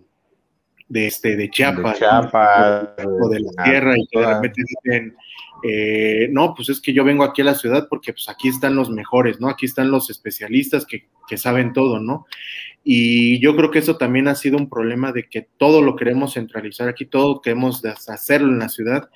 de, 0.89 1.07
este, 1.07 1.35
de 1.35 1.49
Chiapas, 1.49 1.99
o 2.01 3.29
de 3.29 3.39
la 3.39 3.63
tierra 3.63 3.97
y 3.97 4.07
que 4.07 4.19
de 4.19 4.33
repente 4.33 4.61
dicen, 4.67 5.15
eh, 5.63 6.29
no, 6.31 6.53
pues 6.55 6.69
es 6.69 6.79
que 6.79 6.93
yo 6.93 7.03
vengo 7.03 7.23
aquí 7.23 7.41
a 7.41 7.45
la 7.45 7.55
ciudad 7.55 7.87
porque 7.89 8.13
pues 8.13 8.29
aquí 8.29 8.47
están 8.47 8.75
los 8.75 8.89
mejores, 8.89 9.39
¿no? 9.39 9.49
Aquí 9.49 9.65
están 9.65 9.91
los 9.91 10.09
especialistas 10.09 10.85
que, 10.85 11.07
que 11.27 11.37
saben 11.37 11.73
todo, 11.73 11.99
¿no? 11.99 12.25
Y 12.83 13.39
yo 13.41 13.55
creo 13.55 13.69
que 13.69 13.79
eso 13.79 13.97
también 13.97 14.27
ha 14.27 14.35
sido 14.35 14.57
un 14.57 14.69
problema 14.69 15.11
de 15.11 15.27
que 15.27 15.47
todo 15.57 15.81
lo 15.81 15.95
queremos 15.95 16.35
centralizar 16.35 16.87
aquí, 16.87 17.05
todo 17.05 17.41
queremos 17.41 17.83
hacerlo 17.83 18.53
en 18.53 18.59
la 18.59 18.69
ciudad 18.69 19.09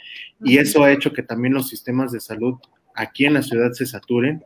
y 0.44 0.58
eso 0.58 0.84
ha 0.84 0.92
hecho 0.92 1.14
que 1.14 1.24
también 1.24 1.54
los 1.54 1.70
sistemas 1.70 2.12
de 2.12 2.20
salud 2.20 2.56
aquí 2.96 3.26
en 3.26 3.36
la 3.36 3.42
ciudad 3.42 3.72
se 3.72 3.86
saturen 3.86 4.44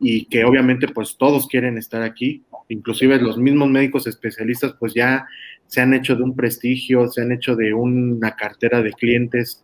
y 0.00 0.24
que 0.26 0.44
obviamente 0.44 0.88
pues 0.88 1.16
todos 1.16 1.46
quieren 1.46 1.78
estar 1.78 2.02
aquí, 2.02 2.42
inclusive 2.68 3.20
los 3.20 3.38
mismos 3.38 3.70
médicos 3.70 4.06
especialistas 4.06 4.74
pues 4.78 4.94
ya 4.94 5.26
se 5.66 5.80
han 5.80 5.94
hecho 5.94 6.16
de 6.16 6.22
un 6.22 6.36
prestigio, 6.36 7.08
se 7.08 7.22
han 7.22 7.32
hecho 7.32 7.56
de 7.56 7.74
una 7.74 8.36
cartera 8.36 8.82
de 8.82 8.92
clientes 8.92 9.62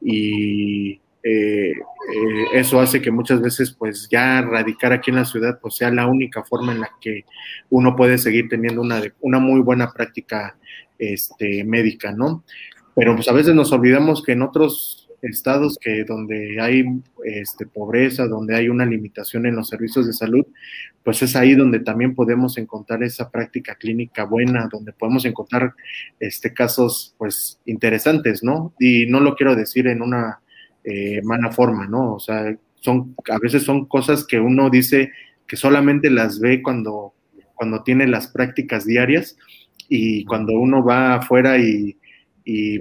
y 0.00 1.00
eh, 1.22 1.72
eh, 1.72 2.44
eso 2.52 2.80
hace 2.80 3.02
que 3.02 3.10
muchas 3.10 3.40
veces 3.40 3.72
pues 3.72 4.08
ya 4.10 4.42
radicar 4.42 4.92
aquí 4.92 5.10
en 5.10 5.16
la 5.16 5.24
ciudad 5.24 5.58
pues 5.60 5.74
sea 5.74 5.90
la 5.90 6.06
única 6.06 6.44
forma 6.44 6.72
en 6.72 6.80
la 6.80 6.90
que 7.00 7.24
uno 7.70 7.96
puede 7.96 8.18
seguir 8.18 8.48
teniendo 8.48 8.80
una, 8.80 9.02
una 9.20 9.38
muy 9.38 9.60
buena 9.60 9.92
práctica 9.92 10.56
este, 10.98 11.64
médica, 11.64 12.12
¿no? 12.12 12.44
Pero 12.94 13.14
pues 13.14 13.28
a 13.28 13.32
veces 13.32 13.54
nos 13.54 13.72
olvidamos 13.72 14.22
que 14.22 14.32
en 14.32 14.42
otros 14.42 15.05
estados 15.22 15.78
que 15.80 16.04
donde 16.04 16.60
hay 16.60 16.84
este, 17.24 17.66
pobreza, 17.66 18.26
donde 18.26 18.56
hay 18.56 18.68
una 18.68 18.84
limitación 18.84 19.46
en 19.46 19.56
los 19.56 19.68
servicios 19.68 20.06
de 20.06 20.12
salud, 20.12 20.46
pues 21.02 21.22
es 21.22 21.36
ahí 21.36 21.54
donde 21.54 21.80
también 21.80 22.14
podemos 22.14 22.58
encontrar 22.58 23.02
esa 23.02 23.30
práctica 23.30 23.76
clínica 23.76 24.24
buena, 24.24 24.68
donde 24.70 24.92
podemos 24.92 25.24
encontrar 25.24 25.74
este, 26.18 26.52
casos 26.52 27.14
pues 27.18 27.60
interesantes, 27.64 28.42
¿no? 28.42 28.74
Y 28.78 29.06
no 29.06 29.20
lo 29.20 29.36
quiero 29.36 29.54
decir 29.54 29.86
en 29.86 30.02
una 30.02 30.40
eh, 30.84 31.20
mala 31.22 31.52
forma, 31.52 31.86
¿no? 31.86 32.14
O 32.14 32.20
sea, 32.20 32.56
son, 32.80 33.14
a 33.30 33.38
veces 33.38 33.62
son 33.62 33.86
cosas 33.86 34.26
que 34.26 34.40
uno 34.40 34.70
dice 34.70 35.12
que 35.46 35.56
solamente 35.56 36.10
las 36.10 36.40
ve 36.40 36.62
cuando, 36.62 37.14
cuando 37.54 37.82
tiene 37.82 38.06
las 38.06 38.28
prácticas 38.28 38.84
diarias 38.84 39.36
y 39.88 40.24
cuando 40.24 40.54
uno 40.54 40.84
va 40.84 41.16
afuera 41.16 41.58
y, 41.58 41.96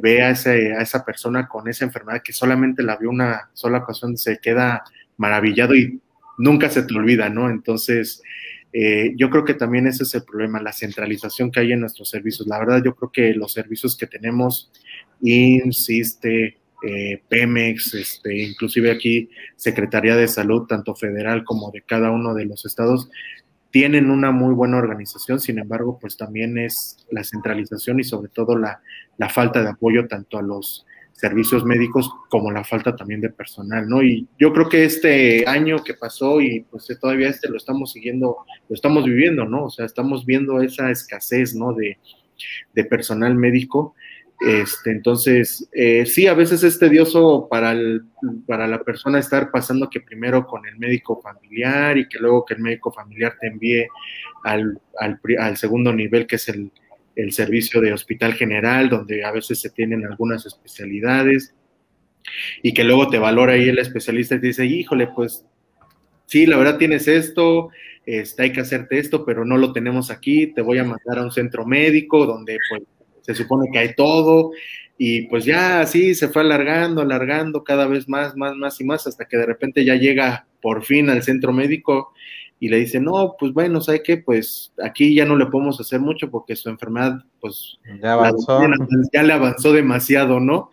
ve 0.01 0.21
a, 0.21 0.30
ese, 0.30 0.73
a 0.73 0.82
esa 0.82 1.04
persona 1.04 1.47
con 1.47 1.67
esa 1.67 1.86
enfermedad 1.86 2.21
que 2.23 2.34
solamente 2.34 2.84
la 2.84 2.97
vio 2.97 3.10
una 3.10 3.49
sola 3.54 3.80
ocasión, 3.80 4.17
se 4.17 4.38
queda 4.38 4.84
maravillado 5.17 5.75
y 5.75 5.99
nunca 6.38 6.69
se 6.69 6.84
te 6.84 6.93
olvida, 6.95 7.30
¿no? 7.30 7.49
Entonces, 7.49 8.21
eh, 8.73 9.13
yo 9.15 9.30
creo 9.30 9.45
que 9.45 9.54
también 9.54 9.88
ese 9.88 10.04
es 10.04 10.13
el 10.15 10.23
problema, 10.23 10.62
la 10.62 10.73
centralización 10.73 11.49
que 11.49 11.62
hay 11.62 11.71
en 11.71 11.80
nuestros 11.80 12.10
servicios. 12.10 12.47
La 12.47 12.60
verdad, 12.60 12.84
yo 12.84 12.93
creo 12.95 13.12
que 13.12 13.34
los 13.34 13.54
servicios 13.54 13.95
que 13.95 14.06
tenemos, 14.06 14.71
insiste, 15.21 16.58
eh, 16.86 17.21
Pemex, 17.30 17.93
este, 17.93 18.38
inclusive 18.38 18.91
aquí 18.91 19.30
Secretaría 19.56 20.15
de 20.15 20.28
Salud, 20.28 20.67
tanto 20.67 20.93
federal 20.93 21.45
como 21.45 21.71
de 21.71 21.82
cada 21.82 22.12
uno 22.12 22.34
de 22.34 22.45
los 22.45 22.65
estados, 22.65 23.10
tienen 23.76 24.10
una 24.10 24.32
muy 24.32 24.56
buena 24.56 24.78
organización, 24.78 25.42
sin 25.42 25.60
embargo, 25.60 26.00
pues 26.00 26.16
también 26.16 26.58
es 26.58 27.06
la 27.12 27.26
centralización 27.26 28.00
y 28.00 28.06
sobre 28.06 28.30
todo 28.30 28.58
la, 28.58 28.80
falta 29.30 29.62
de 29.62 29.68
apoyo 29.68 30.08
tanto 30.08 30.38
a 30.38 30.42
los 30.42 30.86
servicios 31.12 31.66
médicos 31.66 32.10
como 32.30 32.54
la 32.54 32.64
falta 32.64 32.96
también 32.96 33.20
de 33.20 33.32
personal, 33.32 33.90
¿no? 33.90 34.02
Y 34.02 34.30
yo 34.40 34.54
creo 34.54 34.70
que 34.70 34.86
este 34.86 35.44
año 35.46 35.84
que 35.84 35.94
pasó 35.94 36.40
y 36.40 36.62
pues 36.72 36.88
todavía 37.02 37.28
este 37.28 37.50
lo 37.50 37.58
estamos 37.58 37.92
siguiendo, 37.92 38.38
lo 38.70 38.74
estamos 38.74 39.04
viviendo, 39.04 39.44
¿no? 39.44 39.66
O 39.66 39.70
sea, 39.70 39.86
estamos 39.86 40.26
viendo 40.26 40.62
esa 40.62 40.90
escasez, 40.90 41.54
¿no? 41.54 41.74
De, 41.74 41.98
de 42.74 42.86
personal 42.86 43.36
médico 43.36 43.94
este, 44.39 44.91
entonces, 44.91 45.67
eh, 45.71 46.06
sí, 46.06 46.28
a 46.28 46.34
veces 46.34 46.63
es 46.63 46.78
tedioso 46.78 47.48
para, 47.50 47.74
para 48.45 48.67
la 48.67 48.84
persona 48.84 49.19
estar 49.19 49.50
pasando 49.50 49.89
que 49.89 50.02
primero 50.02 50.45
con 50.45 50.65
el 50.67 50.78
médico 50.78 51.21
familiar 51.21 51.98
y 51.98 52.08
que 52.08 52.19
luego 52.19 52.43
que 52.43 52.56
el 52.56 52.62
médico 52.62 52.91
familiar 52.91 53.38
te 53.39 53.48
envíe 53.48 53.88
al, 54.43 54.78
segundo 55.56 55.93
nivel, 55.93 56.28
que 56.28 56.36
es 56.36 56.50
el, 56.50 56.71
servicio 57.32 57.80
de 57.80 57.93
hospital 57.93 58.34
general, 58.34 58.89
donde 58.89 59.24
a 59.24 59.32
veces 59.32 59.62
se 59.62 59.69
tienen 59.69 60.06
algunas 60.06 60.45
especialidades 60.45 61.56
y 62.62 62.74
que 62.74 62.84
luego 62.84 63.08
te 63.08 63.19
valora 63.19 63.54
ahí 63.54 63.69
el 63.69 63.80
especialista 63.80 64.36
y 64.36 64.41
te 64.41 64.48
dice, 64.48 64.65
híjole, 64.65 65.08
pues 65.08 65.45
sí, 66.26 66.45
la 66.45 66.58
verdad 66.58 66.78
tienes 66.78 67.08
esto, 67.08 67.69
este, 68.06 68.43
hay 68.43 68.52
que 68.52 68.60
hacerte 68.60 69.00
esto, 69.00 69.24
pero 69.24 69.45
no 69.45 69.56
lo 69.56 69.71
tenemos 69.71 70.12
aquí, 70.12 70.48
te 70.48 70.62
voy 70.62 70.78
a 70.80 70.84
mandar 70.84 71.19
a 71.19 71.24
un 71.24 71.32
centro 71.32 71.65
médico 71.65 72.26
donde 72.26 72.58
pues 72.69 72.84
se 73.26 73.36
supone 73.36 73.70
que 73.72 73.80
hay 73.80 73.96
todo, 73.96 74.52
y 74.98 75.24
pues 75.24 75.44
ya 75.44 75.82
así 75.82 76.16
se 76.16 76.30
fue 76.30 76.42
alargando, 76.42 77.02
alargando 77.02 77.64
cada 77.64 77.88
vez 77.88 78.08
más, 78.08 78.36
más, 78.36 78.56
más 78.56 78.80
y 78.80 78.86
más, 78.86 79.08
hasta 79.08 79.26
que 79.26 79.38
de 79.38 79.46
repente 79.46 79.84
ya 79.84 79.96
llega 79.96 80.48
por 80.62 80.84
fin 80.84 81.10
al 81.10 81.24
centro 81.24 81.52
médico 81.52 82.14
y 82.60 82.70
le 82.70 82.78
dice, 82.78 83.02
no, 83.02 83.36
pues 83.38 83.52
bueno, 83.52 83.82
¿sabe 83.82 84.02
qué? 84.02 84.18
Pues 84.18 84.74
aquí 84.82 85.14
ya 85.14 85.26
no 85.26 85.36
le 85.36 85.48
podemos 85.48 85.80
hacer 85.82 86.00
mucho 86.00 86.32
porque 86.32 86.56
su 86.56 86.70
enfermedad, 86.70 87.20
pues 87.42 87.78
ya 88.02 88.14
avanzó. 88.14 88.62
ya 89.12 89.24
le 89.24 89.34
avanzó 89.34 89.74
demasiado, 89.74 90.40
¿no? 90.40 90.70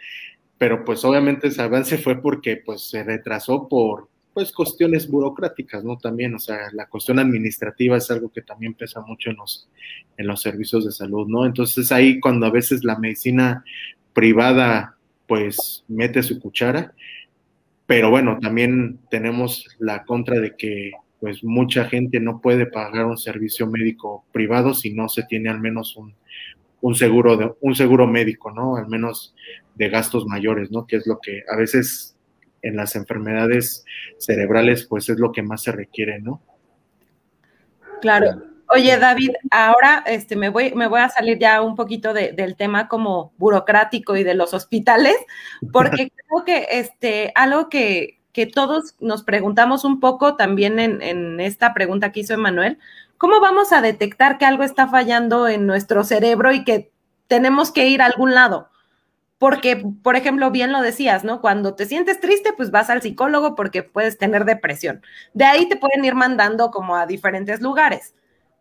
Pero 0.58 0.84
pues 0.84 1.04
obviamente 1.04 1.48
ese 1.48 1.60
avance 1.60 1.98
fue 1.98 2.22
porque 2.22 2.56
pues 2.56 2.88
se 2.88 3.02
retrasó 3.02 3.66
por 3.68 4.08
pues 4.34 4.52
cuestiones 4.52 5.08
burocráticas, 5.08 5.84
¿no? 5.84 5.98
También, 5.98 6.34
o 6.34 6.38
sea, 6.38 6.70
la 6.72 6.86
cuestión 6.86 7.18
administrativa 7.18 7.96
es 7.96 8.10
algo 8.10 8.30
que 8.30 8.42
también 8.42 8.74
pesa 8.74 9.00
mucho 9.00 9.30
en 9.30 9.36
los, 9.36 9.68
en 10.16 10.26
los 10.26 10.40
servicios 10.40 10.84
de 10.84 10.92
salud, 10.92 11.26
¿no? 11.28 11.44
Entonces 11.44 11.92
ahí 11.92 12.18
cuando 12.20 12.46
a 12.46 12.50
veces 12.50 12.84
la 12.84 12.98
medicina 12.98 13.64
privada 14.12 14.96
pues 15.26 15.84
mete 15.88 16.22
su 16.22 16.40
cuchara, 16.40 16.94
pero 17.86 18.10
bueno, 18.10 18.38
también 18.40 18.98
tenemos 19.10 19.66
la 19.78 20.04
contra 20.04 20.40
de 20.40 20.56
que 20.56 20.92
pues 21.20 21.44
mucha 21.44 21.84
gente 21.84 22.18
no 22.18 22.40
puede 22.40 22.66
pagar 22.66 23.06
un 23.06 23.18
servicio 23.18 23.66
médico 23.66 24.24
privado 24.32 24.74
si 24.74 24.92
no 24.92 25.08
se 25.08 25.22
tiene 25.24 25.50
al 25.50 25.60
menos 25.60 25.96
un, 25.96 26.14
un 26.80 26.94
seguro 26.94 27.36
de, 27.36 27.52
un 27.60 27.74
seguro 27.74 28.06
médico, 28.06 28.50
¿no? 28.50 28.76
Al 28.76 28.88
menos 28.88 29.34
de 29.74 29.88
gastos 29.88 30.26
mayores, 30.26 30.70
¿no? 30.70 30.86
Que 30.86 30.96
es 30.96 31.06
lo 31.06 31.20
que 31.20 31.44
a 31.48 31.56
veces 31.56 32.16
en 32.62 32.76
las 32.76 32.96
enfermedades 32.96 33.84
cerebrales 34.18 34.86
pues 34.86 35.08
es 35.08 35.18
lo 35.18 35.32
que 35.32 35.42
más 35.42 35.62
se 35.62 35.72
requiere, 35.72 36.20
¿no? 36.20 36.40
Claro. 38.00 38.42
Oye, 38.74 38.96
David, 38.96 39.32
ahora 39.50 40.02
este, 40.06 40.34
me, 40.34 40.48
voy, 40.48 40.72
me 40.74 40.86
voy 40.86 41.00
a 41.00 41.10
salir 41.10 41.38
ya 41.38 41.60
un 41.60 41.76
poquito 41.76 42.14
del 42.14 42.56
tema 42.56 42.88
como 42.88 43.32
burocrático 43.36 44.16
y 44.16 44.24
de 44.24 44.34
los 44.34 44.54
hospitales, 44.54 45.16
porque 45.72 46.10
creo 46.28 46.44
que 46.46 46.68
este, 46.70 47.32
algo 47.34 47.68
que, 47.68 48.22
que 48.32 48.46
todos 48.46 48.94
nos 48.98 49.22
preguntamos 49.24 49.84
un 49.84 50.00
poco 50.00 50.36
también 50.36 50.78
en, 50.78 51.38
esta 51.40 51.74
pregunta 51.74 52.12
que 52.12 52.20
hizo 52.20 52.32
Emanuel, 52.32 52.78
¿cómo 53.18 53.40
vamos 53.40 53.72
a 53.72 53.82
detectar 53.82 54.38
que 54.38 54.46
algo 54.46 54.62
está 54.62 54.88
fallando 54.88 55.48
en 55.48 55.66
nuestro 55.66 56.02
cerebro 56.02 56.52
y 56.52 56.64
que 56.64 56.90
tenemos 57.26 57.72
que 57.72 57.88
ir 57.88 58.00
a 58.00 58.06
algún 58.06 58.34
lado? 58.34 58.70
Porque, 59.42 59.82
por 60.04 60.14
ejemplo, 60.14 60.52
bien 60.52 60.70
lo 60.70 60.80
decías, 60.80 61.24
¿no? 61.24 61.40
Cuando 61.40 61.74
te 61.74 61.86
sientes 61.86 62.20
triste, 62.20 62.50
pues 62.56 62.70
vas 62.70 62.90
al 62.90 63.02
psicólogo 63.02 63.56
porque 63.56 63.82
puedes 63.82 64.16
tener 64.16 64.44
depresión. 64.44 65.02
De 65.34 65.44
ahí 65.44 65.68
te 65.68 65.74
pueden 65.74 66.04
ir 66.04 66.14
mandando 66.14 66.70
como 66.70 66.94
a 66.94 67.06
diferentes 67.06 67.60
lugares. 67.60 68.14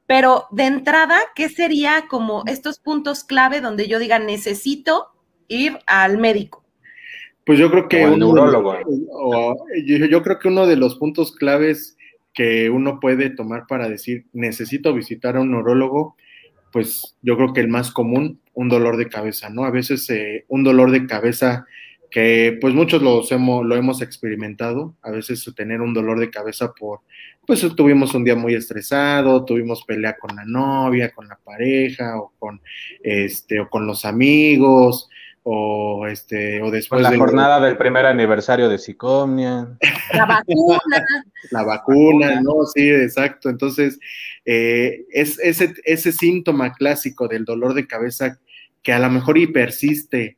Pero 0.08 0.48
de 0.50 0.64
entrada, 0.64 1.20
¿qué 1.36 1.50
sería 1.50 2.06
como 2.10 2.42
estos 2.48 2.80
puntos 2.80 3.24
clave 3.24 3.62
donde 3.62 3.88
yo 3.88 4.00
diga 4.00 4.18
necesito 4.18 5.10
ir 5.48 5.78
al 5.86 6.18
médico? 6.18 6.64
Pues 7.46 7.60
yo 7.60 7.70
creo 7.70 7.88
que 7.88 8.04
un 8.04 8.18
neurólogo. 8.18 8.76
yo, 9.86 10.24
creo 10.24 10.40
que 10.40 10.48
uno 10.48 10.66
de 10.66 10.78
los 10.78 10.96
puntos 10.96 11.36
claves 11.36 11.96
que 12.34 12.72
uno 12.72 13.00
puede 13.00 13.30
tomar 13.30 13.68
para 13.68 13.88
decir 13.88 14.26
necesito 14.34 14.96
visitar 14.96 15.38
a 15.38 15.42
un 15.42 15.52
neurólogo, 15.52 16.16
pues 16.72 17.16
yo 17.22 17.38
creo 17.38 17.54
que 17.54 17.62
el 17.62 17.68
más 17.68 17.92
común, 17.92 18.41
un 18.54 18.70
dolor 18.70 18.98
de 18.98 19.08
cabeza, 19.08 19.50
¿no? 19.50 19.66
A 19.66 19.72
veces 19.72 20.10
eh, 20.10 20.46
un 20.48 20.64
dolor 20.64 20.92
de 20.92 21.06
cabeza 21.06 21.66
que 22.12 22.58
pues 22.60 22.74
muchos 22.74 23.02
lo 23.02 23.24
hemos, 23.32 23.66
lo 23.66 23.76
hemos 23.76 24.02
experimentado, 24.02 24.96
a 25.02 25.12
veces 25.12 25.50
tener 25.56 25.80
un 25.80 25.94
dolor 25.94 26.20
de 26.20 26.30
cabeza 26.30 26.74
por, 26.74 27.00
pues 27.48 27.66
tuvimos 27.76 28.14
un 28.14 28.26
día 28.26 28.36
muy 28.36 28.54
estresado, 28.54 29.46
tuvimos 29.46 29.84
pelea 29.86 30.18
con 30.18 30.36
la 30.36 30.44
novia, 30.44 31.12
con 31.14 31.30
la 31.30 31.38
pareja 31.38 32.20
o 32.20 32.34
con, 32.38 32.62
este, 33.02 33.62
o 33.62 33.70
con 33.70 33.88
los 33.88 34.04
amigos, 34.04 35.10
o 35.44 36.06
este 36.08 36.62
o 36.62 36.70
después 36.70 37.02
la 37.02 37.18
jornada 37.18 37.60
del 37.60 37.76
primer 37.76 38.06
aniversario 38.06 38.70
de 38.70 38.78
Psicomnia 38.78 39.76
la 40.14 40.26
vacuna. 40.26 40.82
La 41.50 41.64
vacuna 41.64 42.42
no 42.42 42.66
sí 42.66 42.90
exacto. 42.90 43.50
Entonces 43.50 44.00
eh, 44.46 45.06
es 45.12 45.40
ese, 45.40 45.74
ese 45.84 46.12
síntoma 46.12 46.74
clásico 46.74 47.28
del 47.28 47.46
dolor 47.46 47.74
de 47.74 47.88
cabeza 47.88 48.40
que 48.84 48.94
a 48.94 49.00
lo 49.00 49.10
mejor 49.10 49.38
y 49.38 49.48
persiste 49.48 50.38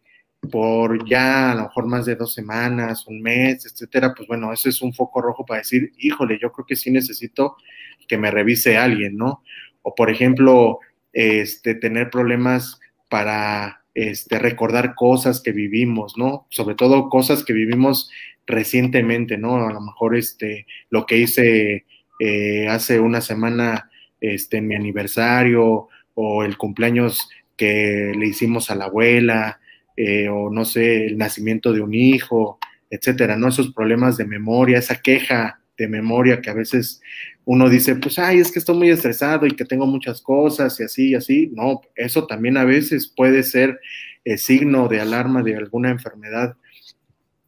por 0.51 1.07
ya 1.07 1.51
a 1.51 1.55
lo 1.55 1.63
mejor 1.63 1.87
más 1.87 2.05
de 2.05 2.15
dos 2.15 2.33
semanas, 2.33 3.07
un 3.07 3.21
mes, 3.21 3.65
etcétera, 3.65 4.13
pues 4.13 4.27
bueno, 4.27 4.51
ese 4.51 4.69
es 4.69 4.81
un 4.81 4.93
foco 4.93 5.21
rojo 5.21 5.45
para 5.45 5.59
decir, 5.59 5.93
híjole, 5.97 6.37
yo 6.41 6.51
creo 6.51 6.65
que 6.65 6.75
sí 6.75 6.91
necesito 6.91 7.55
que 8.07 8.17
me 8.17 8.29
revise 8.29 8.77
alguien, 8.77 9.15
¿no? 9.15 9.41
O 9.83 9.95
por 9.95 10.09
ejemplo, 10.09 10.79
este, 11.13 11.75
tener 11.75 12.09
problemas 12.09 12.79
para 13.09 13.82
este, 13.95 14.39
recordar 14.39 14.95
cosas 14.95 15.41
que 15.41 15.51
vivimos, 15.51 16.17
¿no? 16.17 16.47
Sobre 16.49 16.75
todo 16.75 17.09
cosas 17.09 17.43
que 17.43 17.53
vivimos 17.53 18.09
recientemente, 18.45 19.37
¿no? 19.37 19.67
A 19.67 19.73
lo 19.73 19.81
mejor 19.81 20.15
este, 20.15 20.65
lo 20.89 21.05
que 21.05 21.17
hice 21.17 21.85
eh, 22.19 22.67
hace 22.67 22.99
una 22.99 23.21
semana 23.21 23.89
este, 24.19 24.61
mi 24.61 24.75
aniversario 24.75 25.89
o 26.15 26.43
el 26.43 26.57
cumpleaños 26.57 27.29
que 27.57 28.13
le 28.17 28.27
hicimos 28.27 28.69
a 28.69 28.75
la 28.75 28.85
abuela 28.85 29.59
eh, 29.95 30.27
o 30.27 30.49
no 30.49 30.65
sé, 30.65 31.05
el 31.05 31.17
nacimiento 31.17 31.71
de 31.71 31.81
un 31.81 31.93
hijo, 31.93 32.57
etcétera, 32.89 33.37
¿no? 33.37 33.47
Esos 33.47 33.73
problemas 33.73 34.17
de 34.17 34.25
memoria, 34.25 34.79
esa 34.79 35.01
queja 35.01 35.59
de 35.77 35.87
memoria 35.87 36.41
que 36.41 36.49
a 36.49 36.53
veces 36.53 37.01
uno 37.45 37.69
dice, 37.69 37.95
pues, 37.95 38.19
ay, 38.19 38.39
es 38.39 38.51
que 38.51 38.59
estoy 38.59 38.77
muy 38.77 38.89
estresado 38.89 39.45
y 39.45 39.51
que 39.51 39.65
tengo 39.65 39.85
muchas 39.85 40.21
cosas 40.21 40.79
y 40.79 40.83
así 40.83 41.09
y 41.09 41.15
así. 41.15 41.51
No, 41.53 41.81
eso 41.95 42.25
también 42.25 42.57
a 42.57 42.63
veces 42.63 43.07
puede 43.07 43.43
ser 43.43 43.79
signo 44.37 44.87
de 44.87 45.01
alarma 45.01 45.43
de 45.43 45.55
alguna 45.55 45.89
enfermedad 45.89 46.55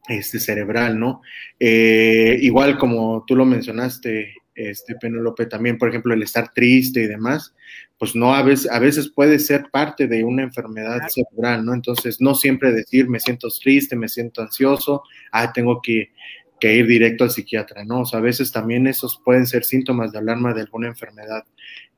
este, 0.08 0.38
cerebral, 0.38 0.98
¿no? 0.98 1.22
Eh, 1.58 2.38
igual 2.42 2.78
como 2.78 3.24
tú 3.26 3.34
lo 3.34 3.44
mencionaste, 3.44 4.34
este, 4.54 4.94
Penelope, 4.96 5.46
también, 5.46 5.78
por 5.78 5.88
ejemplo, 5.88 6.14
el 6.14 6.22
estar 6.22 6.52
triste 6.52 7.02
y 7.02 7.06
demás, 7.06 7.54
pues 7.98 8.14
no, 8.14 8.34
a 8.34 8.42
veces, 8.42 8.70
a 8.70 8.78
veces 8.78 9.08
puede 9.08 9.38
ser 9.38 9.70
parte 9.70 10.06
de 10.06 10.24
una 10.24 10.42
enfermedad 10.42 11.00
cerebral, 11.08 11.64
¿no? 11.64 11.74
Entonces, 11.74 12.20
no 12.20 12.34
siempre 12.34 12.72
decir, 12.72 13.08
me 13.08 13.20
siento 13.20 13.48
triste, 13.48 13.96
me 13.96 14.08
siento 14.08 14.42
ansioso, 14.42 15.02
ah, 15.32 15.52
tengo 15.52 15.80
que 15.82 16.10
que 16.60 16.74
ir 16.74 16.86
directo 16.86 17.24
al 17.24 17.30
psiquiatra, 17.30 17.84
¿no? 17.84 18.00
O 18.00 18.06
sea, 18.06 18.18
a 18.18 18.22
veces 18.22 18.52
también 18.52 18.86
esos 18.86 19.20
pueden 19.24 19.46
ser 19.46 19.64
síntomas 19.64 20.12
de 20.12 20.18
alarma 20.18 20.54
de 20.54 20.62
alguna 20.62 20.88
enfermedad 20.88 21.44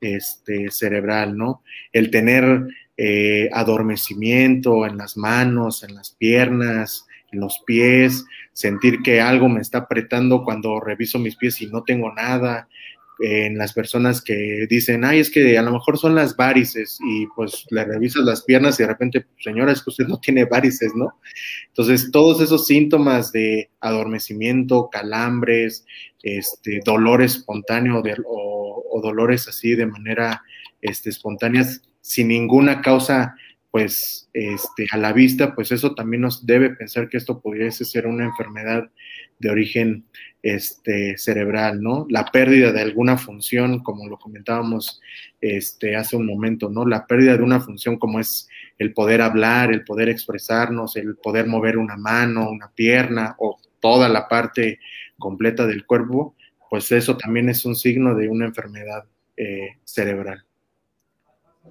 este, 0.00 0.70
cerebral, 0.70 1.36
¿no? 1.36 1.62
El 1.92 2.10
tener 2.10 2.66
eh, 2.96 3.48
adormecimiento 3.52 4.86
en 4.86 4.96
las 4.96 5.16
manos, 5.16 5.84
en 5.84 5.94
las 5.94 6.10
piernas, 6.12 7.06
en 7.30 7.40
los 7.40 7.62
pies, 7.66 8.24
sentir 8.52 9.02
que 9.02 9.20
algo 9.20 9.48
me 9.48 9.60
está 9.60 9.78
apretando 9.78 10.42
cuando 10.44 10.80
reviso 10.80 11.18
mis 11.18 11.36
pies 11.36 11.60
y 11.60 11.66
no 11.66 11.84
tengo 11.84 12.12
nada, 12.12 12.68
en 13.20 13.58
las 13.58 13.72
personas 13.72 14.22
que 14.22 14.66
dicen, 14.68 15.04
ay, 15.04 15.20
es 15.20 15.30
que 15.30 15.58
a 15.58 15.62
lo 15.62 15.72
mejor 15.72 15.98
son 15.98 16.14
las 16.14 16.36
varices 16.36 16.98
y 17.04 17.26
pues 17.34 17.66
le 17.70 17.84
revisas 17.84 18.22
las 18.22 18.42
piernas 18.42 18.78
y 18.78 18.84
de 18.84 18.88
repente, 18.88 19.26
señora, 19.40 19.72
es 19.72 19.82
que 19.82 19.90
usted 19.90 20.06
no 20.06 20.20
tiene 20.20 20.44
varices, 20.44 20.92
¿no? 20.94 21.18
Entonces, 21.68 22.10
todos 22.12 22.40
esos 22.40 22.66
síntomas 22.66 23.32
de 23.32 23.70
adormecimiento, 23.80 24.88
calambres, 24.90 25.84
este, 26.22 26.80
dolor 26.84 27.22
espontáneo 27.22 28.02
o, 28.24 28.84
o, 28.90 29.00
dolores 29.00 29.46
así 29.48 29.74
de 29.74 29.86
manera 29.86 30.42
este, 30.80 31.10
espontáneas 31.10 31.82
sin 32.00 32.28
ninguna 32.28 32.80
causa 32.82 33.34
pues 33.70 34.28
este, 34.32 34.86
a 34.90 34.96
la 34.96 35.12
vista, 35.12 35.54
pues 35.54 35.72
eso 35.72 35.94
también 35.94 36.22
nos 36.22 36.46
debe 36.46 36.70
pensar 36.70 37.08
que 37.08 37.16
esto 37.16 37.40
pudiese 37.40 37.84
ser 37.84 38.06
una 38.06 38.24
enfermedad 38.24 38.90
de 39.38 39.50
origen 39.50 40.06
este, 40.42 41.18
cerebral, 41.18 41.82
¿no? 41.82 42.06
La 42.08 42.24
pérdida 42.26 42.72
de 42.72 42.80
alguna 42.80 43.18
función, 43.18 43.82
como 43.82 44.08
lo 44.08 44.18
comentábamos 44.18 45.00
este, 45.40 45.96
hace 45.96 46.16
un 46.16 46.26
momento, 46.26 46.70
¿no? 46.70 46.86
La 46.86 47.06
pérdida 47.06 47.36
de 47.36 47.42
una 47.42 47.60
función 47.60 47.98
como 47.98 48.20
es 48.20 48.48
el 48.78 48.92
poder 48.94 49.20
hablar, 49.20 49.72
el 49.72 49.84
poder 49.84 50.08
expresarnos, 50.08 50.96
el 50.96 51.16
poder 51.16 51.46
mover 51.46 51.76
una 51.76 51.96
mano, 51.96 52.50
una 52.50 52.70
pierna 52.74 53.36
o 53.38 53.58
toda 53.80 54.08
la 54.08 54.28
parte 54.28 54.78
completa 55.18 55.66
del 55.66 55.84
cuerpo, 55.84 56.34
pues 56.70 56.90
eso 56.92 57.16
también 57.16 57.48
es 57.48 57.64
un 57.64 57.74
signo 57.74 58.14
de 58.14 58.28
una 58.28 58.46
enfermedad 58.46 59.04
eh, 59.36 59.76
cerebral. 59.84 60.47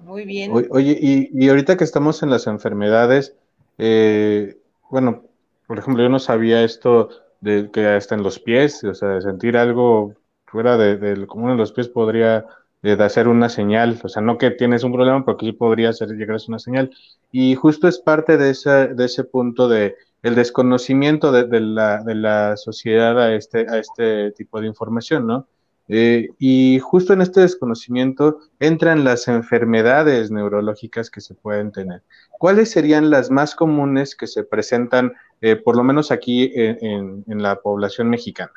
Muy 0.02 0.24
bien. 0.24 0.52
Oye, 0.70 0.98
y, 1.00 1.48
ahorita 1.48 1.76
que 1.76 1.84
estamos 1.84 2.22
en 2.22 2.30
las 2.30 2.46
enfermedades, 2.46 3.34
eh, 3.78 4.56
bueno, 4.90 5.24
por 5.66 5.78
ejemplo, 5.78 6.02
yo 6.02 6.08
no 6.08 6.18
sabía 6.18 6.64
esto 6.64 7.10
de 7.40 7.70
que 7.70 7.86
hasta 7.86 8.14
en 8.14 8.22
los 8.22 8.38
pies, 8.38 8.82
o 8.84 8.94
sea, 8.94 9.08
de 9.10 9.22
sentir 9.22 9.56
algo 9.56 10.14
fuera 10.46 10.76
del 10.76 11.00
de, 11.00 11.26
común 11.26 11.50
en 11.50 11.56
los 11.58 11.72
pies 11.72 11.88
podría 11.88 12.46
eh, 12.82 12.96
hacer 12.98 13.28
una 13.28 13.48
señal, 13.48 14.00
o 14.02 14.08
sea, 14.08 14.22
no 14.22 14.38
que 14.38 14.50
tienes 14.50 14.82
un 14.82 14.92
problema, 14.92 15.24
porque 15.24 15.46
sí 15.46 15.52
podría 15.52 15.92
ser, 15.92 16.08
llegar 16.10 16.36
a 16.36 16.48
una 16.48 16.58
señal. 16.58 16.90
Y 17.30 17.54
justo 17.54 17.86
es 17.88 17.98
parte 17.98 18.36
de 18.38 18.50
ese, 18.50 18.88
de 18.88 19.04
ese 19.04 19.24
punto 19.24 19.68
de 19.68 19.96
el 20.22 20.34
desconocimiento 20.34 21.30
de, 21.30 21.60
la, 21.60 22.02
de 22.02 22.14
la 22.14 22.56
sociedad 22.56 23.20
a 23.20 23.34
este, 23.34 23.66
a 23.68 23.78
este 23.78 24.32
tipo 24.32 24.60
de 24.60 24.66
información, 24.66 25.26
¿no? 25.26 25.46
Eh, 25.88 26.28
y 26.38 26.78
justo 26.80 27.14
en 27.14 27.22
este 27.22 27.40
desconocimiento 27.40 28.40
entran 28.60 29.04
las 29.04 29.26
enfermedades 29.26 30.30
neurológicas 30.30 31.10
que 31.10 31.22
se 31.22 31.34
pueden 31.34 31.72
tener. 31.72 32.02
¿Cuáles 32.30 32.70
serían 32.70 33.10
las 33.10 33.30
más 33.30 33.54
comunes 33.54 34.14
que 34.14 34.26
se 34.26 34.44
presentan, 34.44 35.14
eh, 35.40 35.56
por 35.56 35.76
lo 35.76 35.84
menos 35.84 36.10
aquí 36.10 36.52
en, 36.54 37.24
la 37.26 37.56
población 37.56 38.10
mexicana? 38.10 38.52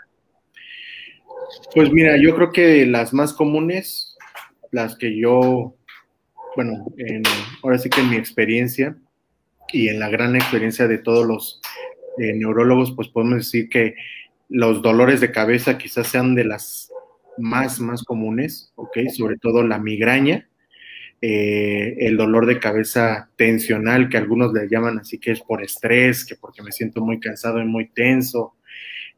Pues 1.73 1.91
mira, 1.91 2.17
yo 2.17 2.35
creo 2.35 2.51
que 2.51 2.85
las 2.85 3.13
más 3.13 3.33
comunes, 3.33 4.17
las 4.71 4.97
que 4.97 5.17
yo, 5.17 5.75
bueno, 6.55 6.85
ahora 7.63 7.77
sí 7.77 7.89
que 7.89 8.01
en 8.01 8.09
mi 8.09 8.17
experiencia 8.17 8.97
y 9.71 9.87
en 9.87 9.99
la 9.99 10.09
gran 10.09 10.35
experiencia 10.35 10.87
de 10.87 10.97
todos 10.97 11.25
los 11.25 11.61
eh, 12.17 12.33
neurólogos, 12.33 12.91
pues 12.93 13.07
podemos 13.07 13.37
decir 13.37 13.69
que 13.69 13.95
los 14.49 14.81
dolores 14.81 15.21
de 15.21 15.31
cabeza 15.31 15.77
quizás 15.77 16.07
sean 16.07 16.35
de 16.35 16.43
las 16.43 16.90
más, 17.41 17.79
más 17.79 18.03
comunes, 18.03 18.71
¿ok? 18.75 18.97
Sobre 19.15 19.37
todo 19.37 19.63
la 19.63 19.79
migraña, 19.79 20.47
eh, 21.21 21.95
el 21.99 22.17
dolor 22.17 22.45
de 22.45 22.59
cabeza 22.59 23.29
tensional, 23.35 24.09
que 24.09 24.17
algunos 24.17 24.53
le 24.53 24.67
llaman 24.67 24.99
así 24.99 25.19
que 25.19 25.31
es 25.31 25.41
por 25.41 25.63
estrés, 25.63 26.25
que 26.25 26.35
porque 26.35 26.63
me 26.63 26.71
siento 26.71 27.01
muy 27.01 27.19
cansado 27.19 27.61
y 27.61 27.65
muy 27.65 27.89
tenso, 27.89 28.55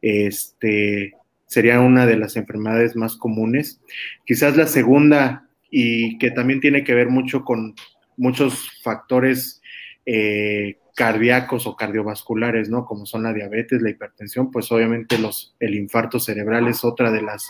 este, 0.01 1.13
sería 1.45 1.79
una 1.79 2.05
de 2.05 2.17
las 2.17 2.35
enfermedades 2.35 2.95
más 2.95 3.15
comunes. 3.15 3.79
Quizás 4.25 4.57
la 4.57 4.67
segunda, 4.67 5.47
y 5.69 6.17
que 6.17 6.31
también 6.31 6.59
tiene 6.59 6.83
que 6.83 6.93
ver 6.93 7.09
mucho 7.09 7.43
con 7.43 7.73
muchos 8.17 8.69
factores 8.83 9.61
eh, 10.05 10.77
cardíacos 10.95 11.65
o 11.65 11.75
cardiovasculares, 11.75 12.69
¿no? 12.69 12.85
Como 12.85 13.05
son 13.05 13.23
la 13.23 13.33
diabetes, 13.33 13.81
la 13.81 13.89
hipertensión, 13.89 14.51
pues 14.51 14.71
obviamente 14.71 15.17
el 15.59 15.75
infarto 15.75 16.19
cerebral 16.19 16.67
es 16.67 16.83
otra 16.83 17.11
de 17.11 17.21
las 17.21 17.47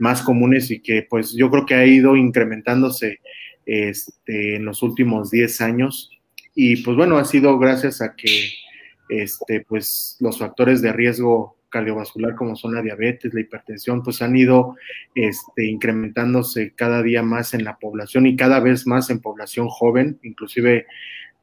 más 0.00 0.22
comunes 0.22 0.70
y 0.70 0.80
que 0.80 1.06
pues 1.08 1.32
yo 1.34 1.50
creo 1.50 1.66
que 1.66 1.74
ha 1.74 1.86
ido 1.86 2.16
incrementándose 2.16 3.20
este, 3.66 4.56
en 4.56 4.64
los 4.64 4.82
últimos 4.82 5.30
10 5.30 5.60
años. 5.60 6.10
Y 6.54 6.82
pues 6.82 6.96
bueno, 6.96 7.18
ha 7.18 7.24
sido 7.24 7.58
gracias 7.58 8.00
a 8.00 8.16
que 8.16 8.50
este, 9.08 9.64
pues 9.68 10.16
los 10.20 10.38
factores 10.38 10.82
de 10.82 10.92
riesgo 10.92 11.56
cardiovascular 11.68 12.34
como 12.34 12.56
son 12.56 12.74
la 12.74 12.82
diabetes, 12.82 13.32
la 13.32 13.40
hipertensión, 13.40 14.02
pues 14.02 14.20
han 14.22 14.36
ido 14.36 14.76
este, 15.14 15.66
incrementándose 15.66 16.74
cada 16.74 17.02
día 17.02 17.22
más 17.22 17.54
en 17.54 17.64
la 17.64 17.76
población 17.78 18.26
y 18.26 18.36
cada 18.36 18.60
vez 18.60 18.86
más 18.86 19.08
en 19.08 19.20
población 19.20 19.68
joven, 19.68 20.18
inclusive 20.22 20.86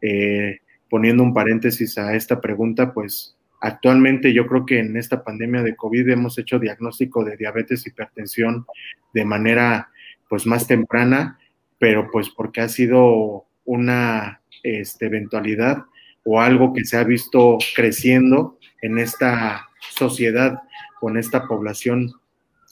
eh, 0.01 0.59
poniendo 0.89 1.23
un 1.23 1.33
paréntesis 1.33 1.97
a 1.97 2.13
esta 2.15 2.41
pregunta, 2.41 2.93
pues 2.93 3.36
actualmente 3.61 4.33
yo 4.33 4.47
creo 4.47 4.65
que 4.65 4.79
en 4.79 4.97
esta 4.97 5.23
pandemia 5.23 5.63
de 5.63 5.75
COVID 5.75 6.09
hemos 6.09 6.37
hecho 6.37 6.59
diagnóstico 6.59 7.23
de 7.23 7.37
diabetes, 7.37 7.85
hipertensión 7.87 8.65
de 9.13 9.25
manera 9.25 9.89
pues 10.29 10.45
más 10.45 10.67
temprana, 10.67 11.39
pero 11.79 12.09
pues 12.11 12.29
porque 12.29 12.61
ha 12.61 12.69
sido 12.69 13.45
una 13.65 14.41
este, 14.63 15.05
eventualidad 15.05 15.85
o 16.23 16.41
algo 16.41 16.73
que 16.73 16.83
se 16.83 16.97
ha 16.97 17.03
visto 17.03 17.57
creciendo 17.75 18.57
en 18.81 18.97
esta 18.97 19.67
sociedad, 19.79 20.59
con 20.99 21.17
esta 21.17 21.47
población 21.47 22.11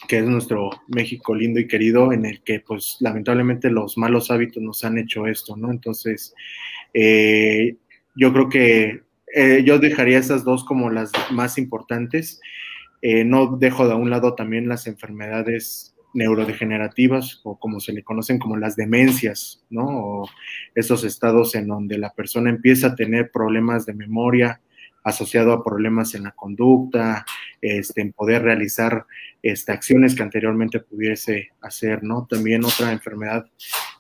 que 0.08 0.20
es 0.20 0.26
nuestro 0.26 0.70
México 0.88 1.34
lindo 1.34 1.60
y 1.60 1.68
querido, 1.68 2.12
en 2.12 2.26
el 2.26 2.42
que 2.42 2.60
pues 2.60 2.98
lamentablemente 3.00 3.70
los 3.70 3.98
malos 3.98 4.30
hábitos 4.30 4.62
nos 4.62 4.84
han 4.84 4.98
hecho 4.98 5.26
esto, 5.26 5.56
¿no? 5.56 5.72
Entonces, 5.72 6.34
eh, 6.94 7.78
yo 8.16 8.34
creo 8.34 8.50
que 8.50 9.02
eh, 9.38 9.64
yo 9.66 9.80
dejaría 9.80 10.18
esas 10.18 10.46
dos 10.46 10.64
como 10.64 10.90
las 10.90 11.12
más 11.30 11.58
importantes. 11.58 12.40
Eh, 13.02 13.26
no 13.26 13.58
dejo 13.58 13.86
de 13.86 13.94
un 13.94 14.10
lado 14.10 14.34
también 14.34 14.70
las 14.70 14.88
enfermedades 14.88 15.94
neurodegenerativas 16.14 17.42
o 17.44 17.60
como 17.60 17.82
se 17.82 17.92
le 17.92 18.02
conocen 18.02 18.40
como 18.40 18.56
las 18.56 18.78
demencias, 18.78 19.66
¿no? 19.70 19.86
O 19.86 20.30
esos 20.74 21.04
estados 21.04 21.54
en 21.56 21.68
donde 21.68 21.98
la 21.98 22.14
persona 22.14 22.50
empieza 22.50 22.88
a 22.88 22.96
tener 22.96 23.30
problemas 23.30 23.86
de 23.86 23.94
memoria 23.94 24.62
asociado 25.04 25.52
a 25.52 25.64
problemas 25.64 26.16
en 26.16 26.24
la 26.24 26.32
conducta, 26.32 27.26
este, 27.62 28.02
en 28.02 28.14
poder 28.14 28.42
realizar 28.42 29.06
este, 29.44 29.74
acciones 29.74 30.16
que 30.16 30.24
anteriormente 30.24 30.80
pudiese 30.80 31.50
hacer, 31.62 32.04
¿no? 32.04 32.26
También 32.28 32.64
otra 32.64 32.94
enfermedad 32.94 33.46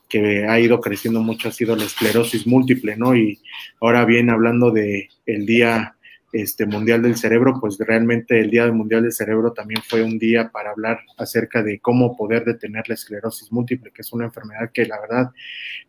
que 0.08 0.46
ha 0.46 0.60
ido 0.60 0.80
creciendo 0.80 1.22
mucho 1.22 1.50
ha 1.50 1.52
sido 1.52 1.76
la 1.76 1.84
esclerosis 1.84 2.46
múltiple, 2.46 2.96
¿no? 2.96 3.15
Y 3.15 3.39
ahora 3.82 4.06
bien, 4.06 4.30
hablando 4.30 4.72
de 4.72 5.10
el 5.26 5.46
Día 5.46 5.96
este, 6.32 6.65
Mundial 6.65 7.02
del 7.02 7.15
Cerebro, 7.15 7.58
pues 7.62 7.78
realmente 7.80 8.39
el 8.39 8.52
Día 8.52 8.70
Mundial 8.72 9.04
del 9.04 9.13
Cerebro 9.13 9.54
también 9.54 9.82
fue 9.88 10.04
un 10.04 10.20
día 10.20 10.50
para 10.52 10.72
hablar 10.72 11.00
acerca 11.18 11.63
de 11.63 11.80
cómo 11.80 12.18
poder 12.18 12.44
detener 12.44 12.88
la 12.88 12.96
esclerosis 12.96 13.52
múltiple, 13.52 13.91
que 13.91 14.02
es 14.02 14.12
una 14.12 14.26
enfermedad 14.26 14.70
que 14.74 14.86
la 14.86 15.00
verdad, 15.00 15.32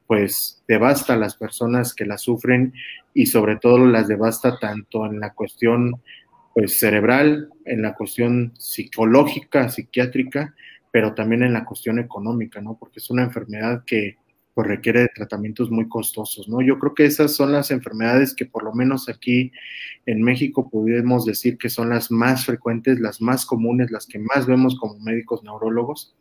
pues 0.07 0.63
devasta 0.69 1.15
a 1.15 1.17
las 1.17 1.37
personas 1.37 1.95
que 1.95 2.07
la 2.07 2.17
sufren 2.17 2.73
y 3.13 3.27
sobre 3.27 3.57
todo 3.57 3.87
las 3.87 4.07
devasta 4.07 4.59
tanto 4.59 5.07
en 5.07 5.19
la 5.19 5.33
cuestión 5.35 6.01
pues 6.55 6.79
cerebral, 6.79 7.51
en 7.65 7.83
la 7.83 7.95
cuestión 7.95 8.55
psicológica, 8.57 9.69
psiquiátrica, 9.69 10.55
pero 10.97 11.13
también 11.13 11.43
en 11.43 11.53
la 11.53 11.67
cuestión 11.67 11.99
económica, 11.99 12.63
¿no? 12.63 12.79
Porque 12.79 13.01
es 13.01 13.11
una 13.11 13.23
enfermedad 13.23 13.85
que 13.87 14.17
pues, 14.55 14.67
requiere 14.67 15.01
de 15.01 15.11
tratamientos 15.15 15.71
muy 15.71 15.91
costosos, 15.91 16.49
¿no? 16.49 16.63
Yo 16.63 16.79
creo 16.79 16.95
que 16.95 17.05
esas 17.05 17.35
son 17.35 17.53
las 17.53 17.71
enfermedades 17.71 18.35
que 18.35 18.47
por 18.47 18.65
lo 18.65 18.73
menos 18.73 19.07
aquí 19.11 19.53
en 20.07 20.23
México 20.23 20.71
podemos 20.71 21.27
decir 21.27 21.59
que 21.59 21.69
son 21.69 21.91
las 21.91 22.11
más 22.11 22.47
frecuentes, 22.47 22.99
las 22.99 23.21
más 23.21 23.45
comunes, 23.45 23.91
las 23.91 24.07
que 24.07 24.19
más 24.19 24.47
vemos 24.47 24.79
como 24.79 24.99
médicos 25.01 25.45
neurólogos. 25.45 26.17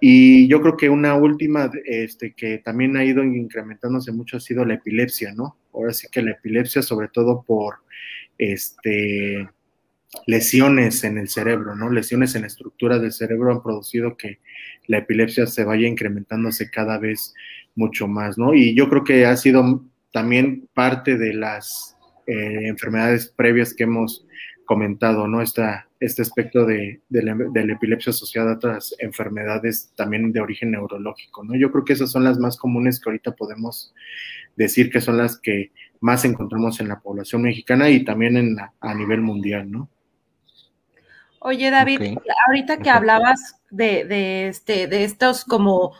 Y 0.00 0.48
yo 0.48 0.60
creo 0.62 0.76
que 0.76 0.88
una 0.88 1.14
última 1.14 1.70
este, 1.84 2.34
que 2.34 2.58
también 2.58 2.96
ha 2.96 3.04
ido 3.04 3.22
incrementándose 3.22 4.10
mucho 4.10 4.38
ha 4.38 4.40
sido 4.40 4.64
la 4.64 4.74
epilepsia, 4.74 5.32
¿no? 5.32 5.58
Ahora 5.72 5.92
sí 5.92 6.08
que 6.10 6.22
la 6.22 6.32
epilepsia, 6.32 6.82
sobre 6.82 7.06
todo 7.06 7.44
por 7.46 7.76
este 8.36 9.48
lesiones 10.26 11.04
en 11.04 11.18
el 11.18 11.28
cerebro, 11.28 11.74
¿no? 11.74 11.90
Lesiones 11.90 12.34
en 12.34 12.44
estructuras 12.44 13.00
del 13.00 13.12
cerebro 13.12 13.52
han 13.52 13.62
producido 13.62 14.16
que 14.16 14.40
la 14.86 14.98
epilepsia 14.98 15.46
se 15.46 15.64
vaya 15.64 15.86
incrementándose 15.86 16.70
cada 16.70 16.98
vez 16.98 17.34
mucho 17.74 18.08
más, 18.08 18.38
¿no? 18.38 18.54
Y 18.54 18.74
yo 18.74 18.88
creo 18.88 19.04
que 19.04 19.26
ha 19.26 19.36
sido 19.36 19.84
también 20.12 20.68
parte 20.74 21.16
de 21.18 21.34
las 21.34 21.96
eh, 22.26 22.68
enfermedades 22.68 23.28
previas 23.28 23.74
que 23.74 23.84
hemos 23.84 24.26
comentado, 24.64 25.28
¿no? 25.28 25.40
Esta, 25.42 25.88
este 26.00 26.22
aspecto 26.22 26.64
de, 26.64 27.00
la, 27.10 27.34
de, 27.34 27.66
la, 27.66 27.72
epilepsia 27.72 28.10
asociada 28.10 28.52
a 28.52 28.54
otras 28.56 28.94
enfermedades 28.98 29.92
también 29.96 30.32
de 30.32 30.40
origen 30.40 30.70
neurológico, 30.70 31.44
¿no? 31.44 31.56
Yo 31.56 31.70
creo 31.70 31.84
que 31.84 31.94
esas 31.94 32.10
son 32.10 32.24
las 32.24 32.38
más 32.38 32.56
comunes 32.56 33.00
que 33.00 33.08
ahorita 33.08 33.32
podemos 33.32 33.94
decir 34.56 34.90
que 34.90 35.00
son 35.00 35.16
las 35.16 35.38
que 35.38 35.72
más 36.00 36.24
encontramos 36.24 36.80
en 36.80 36.88
la 36.88 37.00
población 37.00 37.42
mexicana 37.42 37.90
y 37.90 38.04
también 38.04 38.36
en 38.36 38.56
a 38.58 38.94
nivel 38.94 39.20
mundial, 39.20 39.70
¿no? 39.70 39.88
Oye, 41.40 41.70
David, 41.70 42.18
ahorita 42.46 42.78
que 42.78 42.90
hablabas 42.90 43.60
de, 43.70 44.48
este, 44.48 44.86
de 44.86 45.04
estos 45.04 45.44
como 45.44 45.92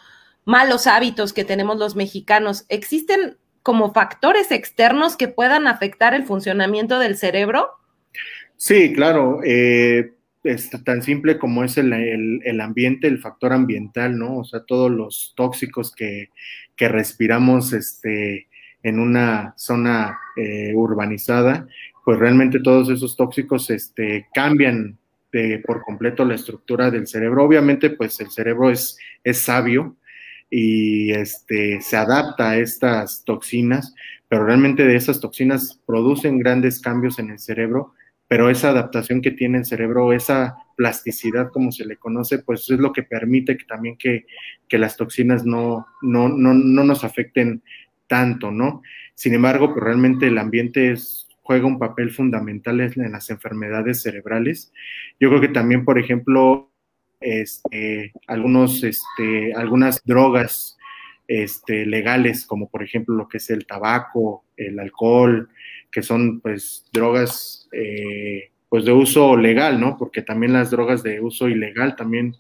malos 0.45 0.87
hábitos 0.87 1.33
que 1.33 1.45
tenemos 1.45 1.79
los 1.79 1.95
mexicanos, 1.95 2.65
¿existen 2.69 3.37
como 3.63 3.93
factores 3.93 4.51
externos 4.51 5.17
que 5.17 5.29
puedan 5.29 5.67
afectar 5.67 6.15
el 6.15 6.25
funcionamiento 6.25 6.99
del 6.99 7.17
cerebro? 7.17 7.71
Sí, 8.57 8.93
claro. 8.93 9.41
Eh, 9.45 10.13
es 10.43 10.71
tan 10.85 11.03
simple 11.03 11.39
como 11.39 11.65
es 11.65 11.77
el, 11.79 12.61
ambiente, 12.61 13.07
el 13.07 13.19
factor 13.19 13.53
ambiental, 13.53 14.19
¿no? 14.19 14.39
O 14.39 14.45
sea, 14.45 14.65
todos 14.65 14.91
los 14.91 15.35
tóxicos 15.37 15.95
que, 15.95 16.31
respiramos 16.77 17.73
este, 17.73 18.47
en 18.83 19.01
una 19.01 19.55
zona 19.57 20.19
eh, 20.37 20.73
urbanizada, 20.75 21.67
pues 22.05 22.19
realmente 22.19 22.61
todos 22.61 22.89
esos 22.89 23.17
tóxicos 23.17 23.69
este, 23.71 24.29
cambian 24.33 24.98
por 25.67 25.83
completo 25.83 26.25
la 26.25 26.35
estructura 26.35 26.91
del 26.91 27.07
cerebro. 27.07 27.45
Obviamente, 27.45 27.91
pues 27.91 28.19
el 28.21 28.31
cerebro 28.31 28.71
es, 28.71 28.99
es 29.25 29.39
sabio 29.39 29.97
y 30.51 31.13
este, 31.13 31.81
se 31.81 31.97
adapta 31.97 32.51
a 32.51 32.59
estas 32.59 33.25
toxinas, 33.25 33.95
pero 34.29 34.45
realmente 34.45 34.85
de 34.85 34.97
esas 34.97 35.21
toxinas 35.21 35.81
producen 35.87 36.39
grandes 36.39 36.81
cambios 36.81 37.19
en 37.19 37.31
el 37.31 37.39
cerebro, 37.39 37.95
pero 38.27 38.51
esa 38.51 38.71
adaptación 38.71 39.21
que 39.21 39.31
tiene 39.31 39.59
el 39.59 39.65
cerebro, 39.65 40.13
esa 40.13 40.57
plasticidad 40.77 41.51
como 41.51 41.73
se 41.73 41.85
le 41.85 41.97
conoce, 41.97 42.39
pues 42.39 42.69
es 42.71 42.79
lo 42.79 42.93
que 42.93 43.03
permite 43.03 43.57
que 43.57 43.65
también 43.65 43.97
que, 43.97 44.27
las 44.71 44.97
toxinas 44.97 45.45
no, 45.45 45.87
no, 46.03 46.29
no, 46.29 46.55
no 46.55 46.85
nos 46.85 47.05
afecten 47.05 47.63
tanto, 48.07 48.51
¿no? 48.51 48.83
Sin 49.15 49.35
embargo, 49.35 49.73
pues 49.73 49.85
realmente 49.85 50.29
el 50.29 50.39
ambiente 50.39 50.93
es 50.93 51.28
juega 51.49 51.67
un 51.67 51.79
papel 51.79 52.11
fundamental 52.11 52.79
en 52.79 53.11
las 53.11 53.31
enfermedades 53.31 54.03
cerebrales. 54.03 54.71
Yo 55.19 55.31
creo 55.31 55.41
que 55.41 55.49
también, 55.49 55.83
por 55.83 55.99
ejemplo, 55.99 56.71
este, 57.23 58.13
algunos, 58.27 58.85
este, 58.85 59.55
algunas 59.55 60.03
drogas 60.05 60.77
este, 61.27 61.87
legales, 61.87 62.45
como 62.45 62.69
por 62.69 62.83
ejemplo 62.83 63.15
lo 63.15 63.29
que 63.29 63.39
es 63.39 63.49
el 63.49 63.65
tabaco, 63.65 64.45
el 64.59 64.79
alcohol, 64.79 65.49
que 65.91 66.03
son 66.03 66.41
pues 66.41 66.85
drogas 66.93 67.67
eh, 67.73 68.51
pues 68.69 68.85
de 68.85 68.93
uso 68.93 69.35
legal, 69.35 69.81
¿no? 69.81 69.97
Porque 69.97 70.21
también 70.21 70.53
las 70.53 70.71
drogas 70.71 71.03
de 71.03 71.19
uso 71.23 71.49
ilegal 71.49 71.97
también 71.97 72.37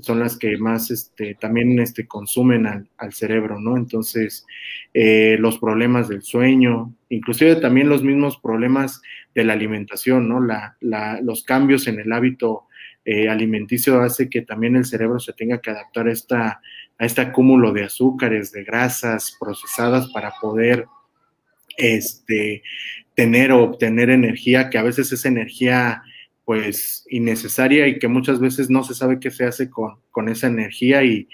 son 0.00 0.20
las 0.20 0.36
que 0.36 0.56
más 0.56 0.90
este, 0.90 1.34
también 1.34 1.78
este, 1.78 2.06
consumen 2.06 2.66
al, 2.66 3.12
cerebro, 3.12 3.58
¿no? 3.60 3.76
Entonces, 3.76 4.46
eh, 4.94 5.36
los 5.38 5.58
problemas 5.58 6.08
del 6.08 6.22
sueño, 6.22 6.94
inclusive 7.08 7.56
también 7.56 7.88
los 7.88 8.02
mismos 8.02 8.38
problemas 8.38 9.00
de 9.34 9.44
la 9.44 9.54
alimentación, 9.54 10.28
¿no? 10.28 10.40
La, 10.40 10.76
los 11.22 11.44
cambios 11.44 11.86
en 11.86 12.00
el 12.00 12.12
hábito 12.12 12.64
eh, 13.04 13.28
alimenticio 13.28 14.00
hace 14.00 14.28
que 14.28 14.42
también 14.42 14.76
el 14.76 14.84
cerebro 14.84 15.18
se 15.18 15.32
tenga 15.32 15.60
que 15.60 15.70
adaptar 15.70 16.08
a, 16.08 16.12
esta, 16.12 16.60
a 16.98 17.06
este 17.06 17.20
acúmulo 17.20 17.72
de 17.72 17.84
azúcares, 17.84 18.52
de 18.52 18.64
grasas 18.64 19.36
procesadas 19.40 20.08
para 20.08 20.32
poder 20.40 20.86
este, 21.78 22.62
tener 23.14 23.52
o 23.52 23.62
obtener 23.62 24.10
energía, 24.10 24.68
que 24.68 24.78
a 24.78 24.82
veces 24.82 25.10
es 25.12 25.24
energía 25.24 26.02
pues 26.48 27.04
innecesaria 27.10 27.86
y 27.88 27.98
que 27.98 28.08
muchas 28.08 28.40
veces 28.40 28.70
no 28.70 28.82
se 28.82 28.94
sabe 28.94 29.20
qué 29.20 29.30
se 29.30 29.44
hace 29.44 29.68
con, 29.68 30.28
esa 30.30 30.46
energía 30.46 31.04
y, 31.04 31.28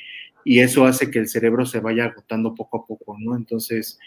eso 0.44 0.86
hace 0.86 1.08
que 1.08 1.20
el 1.20 1.28
cerebro 1.28 1.64
se 1.66 1.78
vaya 1.78 2.06
agotando 2.06 2.52
poco 2.52 2.78
a 2.78 2.84
poco, 2.84 3.16
¿no? 3.20 3.36
Entonces, 3.36 4.00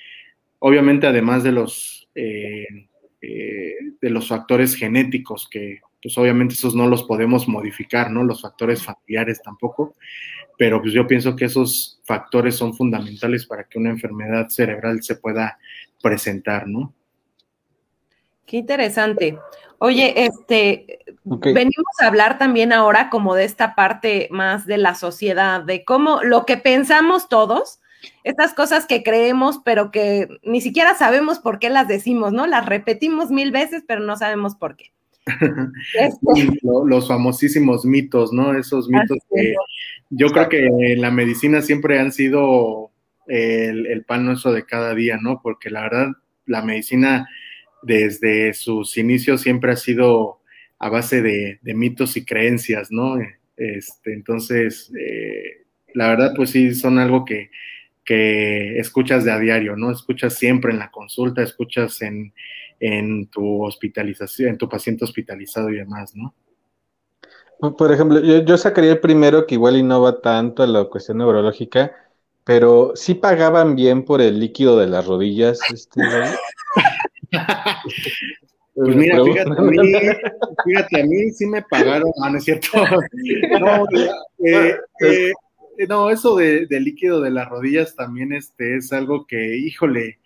obviamente 0.59 1.07
además 1.07 1.43
de 1.43 1.53
los, 1.53 2.09
eh, 2.13 2.89
eh, 3.21 3.75
de 4.01 4.09
los 4.09 4.27
factores 4.27 4.75
genéticos 4.75 5.47
que 5.49 5.79
pues 6.03 6.17
obviamente 6.17 6.55
esos 6.55 6.75
no 6.75 6.87
los 6.87 7.05
podemos 7.05 7.47
modificar, 7.47 8.11
¿no? 8.11 8.25
Los 8.25 8.41
factores 8.41 8.83
familiares 8.83 9.41
tampoco, 9.41 9.95
pero 10.57 10.81
pues 10.81 10.91
yo 10.91 11.07
pienso 11.07 11.37
que 11.37 11.45
esos 11.45 12.01
factores 12.03 12.57
son 12.57 12.73
fundamentales 12.73 13.45
para 13.45 13.63
que 13.63 13.79
una 13.79 13.91
enfermedad 13.91 14.49
cerebral 14.49 15.01
se 15.01 15.15
pueda 15.15 15.57
presentar, 16.03 16.67
¿no? 16.67 16.93
Qué 18.47 18.55
interesante. 18.55 19.37
Oye, 19.77 20.25
este, 20.25 20.99
venimos 21.25 21.85
a 22.01 22.07
hablar 22.07 22.39
también 22.39 22.71
ahora 22.71 23.09
como 23.09 23.35
de 23.35 23.43
esta 23.43 23.75
parte 23.75 24.29
más 24.31 24.65
de 24.65 24.77
la 24.77 24.95
sociedad, 24.95 25.61
de 25.61 25.83
cómo 25.83 26.23
lo 26.23 26.45
que 26.45 26.55
pensamos 26.55 27.27
todos, 27.27 27.81
estas 28.23 28.53
cosas 28.53 28.85
que 28.85 29.03
creemos, 29.03 29.59
pero 29.65 29.91
que 29.91 30.29
ni 30.43 30.61
siquiera 30.61 30.95
sabemos 30.95 31.39
por 31.39 31.59
qué 31.59 31.69
las 31.69 31.89
decimos, 31.89 32.31
¿no? 32.31 32.47
Las 32.47 32.65
repetimos 32.65 33.31
mil 33.31 33.51
veces, 33.51 33.83
pero 33.85 33.99
no 33.99 34.15
sabemos 34.15 34.55
por 34.55 34.77
qué. 34.77 34.93
Este. 35.99 36.57
los 36.63 37.09
famosísimos 37.09 37.83
mitos, 37.83 38.31
¿no? 38.31 38.57
Esos 38.57 38.87
mitos 38.87 39.17
que 39.29 39.55
yo 40.09 40.29
creo 40.29 40.47
que 40.47 40.65
en 40.65 41.01
la 41.01 41.11
medicina 41.11 41.61
siempre 41.61 41.99
han 41.99 42.13
sido 42.13 42.91
el, 43.27 43.87
el 43.87 44.05
pan 44.05 44.25
nuestro 44.25 44.53
de 44.53 44.65
cada 44.65 44.95
día, 44.95 45.17
¿no? 45.21 45.41
Porque 45.43 45.69
la 45.69 45.81
verdad, 45.81 46.07
la 46.45 46.61
medicina 46.61 47.27
desde 47.87 48.53
sus 48.53 48.97
inicios 48.97 49.41
siempre 49.41 49.71
ha 49.71 49.77
sido 49.77 50.41
a 50.77 50.89
base 50.89 51.21
de, 51.21 51.59
mitos 51.63 52.17
y 52.17 52.25
creencias, 52.25 52.91
¿no? 52.91 53.17
Este, 53.55 54.13
entonces, 54.13 54.91
eh, 54.99 55.65
la 55.93 56.09
verdad, 56.09 56.33
pues 56.35 56.51
sí, 56.51 56.75
son 56.75 56.99
algo 56.99 57.25
que, 57.25 57.49
escuchas 58.79 59.25
de 59.25 59.31
a 59.31 59.39
diario, 59.39 59.75
¿no? 59.75 59.91
Escuchas 59.91 60.35
siempre 60.35 60.71
en 60.71 60.79
la 60.79 60.91
consulta, 60.91 61.41
escuchas 61.41 62.01
en, 62.01 62.33
tu 63.29 63.65
hospitalización, 63.65 64.51
en 64.51 64.57
tu 64.57 64.69
paciente 64.69 65.03
hospitalizado 65.03 65.69
y 65.71 65.77
demás, 65.77 66.15
¿no? 66.15 66.33
Por 67.75 67.91
ejemplo, 67.91 68.21
yo, 68.21 68.57
sacaría 68.57 68.91
el 68.91 68.99
primero 68.99 69.45
que 69.47 69.55
igual 69.55 69.77
y 69.77 69.83
no 69.83 70.01
va 70.01 70.21
tanto 70.21 70.61
a 70.63 70.67
la 70.67 70.85
cuestión 70.85 71.17
neurológica, 71.17 71.91
pero 72.45 72.93
sí 72.95 73.15
pagaban 73.15 73.75
bien 73.75 74.05
por 74.05 74.21
el 74.21 74.39
líquido 74.39 74.77
de 74.77 74.87
las 74.87 75.05
rodillas, 75.05 75.59
este, 75.73 76.01
Pues 78.77 78.95
mira, 78.95 79.23
fíjate 79.23 79.49
a, 79.57 79.61
mí, 79.63 79.91
fíjate, 80.65 81.01
a 81.01 81.05
mí 81.05 81.31
sí 81.31 81.47
me 81.47 81.63
pagaron, 81.63 82.11
ah, 82.21 82.29
no 82.29 82.37
es 82.37 82.43
cierto. 82.43 82.67
No, 83.59 83.85
eh, 84.45 84.75
eh, 85.01 85.33
no 85.89 86.11
eso 86.11 86.35
de, 86.35 86.67
líquido 86.69 87.21
de 87.21 87.31
las 87.31 87.49
rodillas 87.49 87.95
también 87.95 88.33
este, 88.33 88.77
es 88.77 88.93
algo 88.93 89.25
que, 89.25 89.57
híjole, 89.57 90.19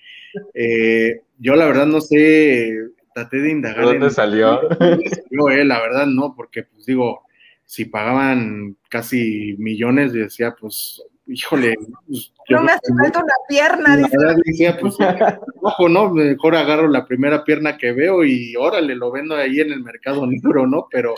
eh, 0.53 1.21
yo 1.39 1.55
la 1.55 1.65
verdad 1.65 1.85
no 1.85 2.01
sé, 2.01 2.75
traté 3.13 3.37
de 3.37 3.51
indagar. 3.51 3.85
¿Dónde 3.85 4.09
salió? 4.09 4.59
Yo, 5.31 5.47
la 5.47 5.79
verdad 5.79 6.05
no, 6.05 6.35
porque 6.35 6.63
pues 6.63 6.85
digo, 6.85 7.21
si 7.65 7.85
pagaban 7.85 8.75
casi 8.89 9.55
millones, 9.59 10.11
decía, 10.11 10.55
pues 10.59 11.01
híjole. 11.25 11.77
Pues, 12.07 12.33
no 12.49 12.63
me 12.63 12.71
hace 12.71 12.93
falta 12.93 13.19
una 13.19 13.33
pierna. 13.47 13.95
La 13.95 14.07
verdad 14.07 14.35
decía, 14.45 14.77
pues, 14.77 14.95
ojo, 15.61 15.89
¿no? 15.89 16.13
Mejor 16.13 16.55
agarro 16.55 16.87
la 16.87 17.05
primera 17.05 17.43
pierna 17.43 17.77
que 17.77 17.91
veo 17.91 18.23
y 18.23 18.55
órale, 18.55 18.95
lo 18.95 19.11
vendo 19.11 19.35
ahí 19.35 19.59
en 19.59 19.71
el 19.71 19.83
mercado 19.83 20.25
negro, 20.27 20.67
¿no? 20.67 20.87
Pero 20.89 21.15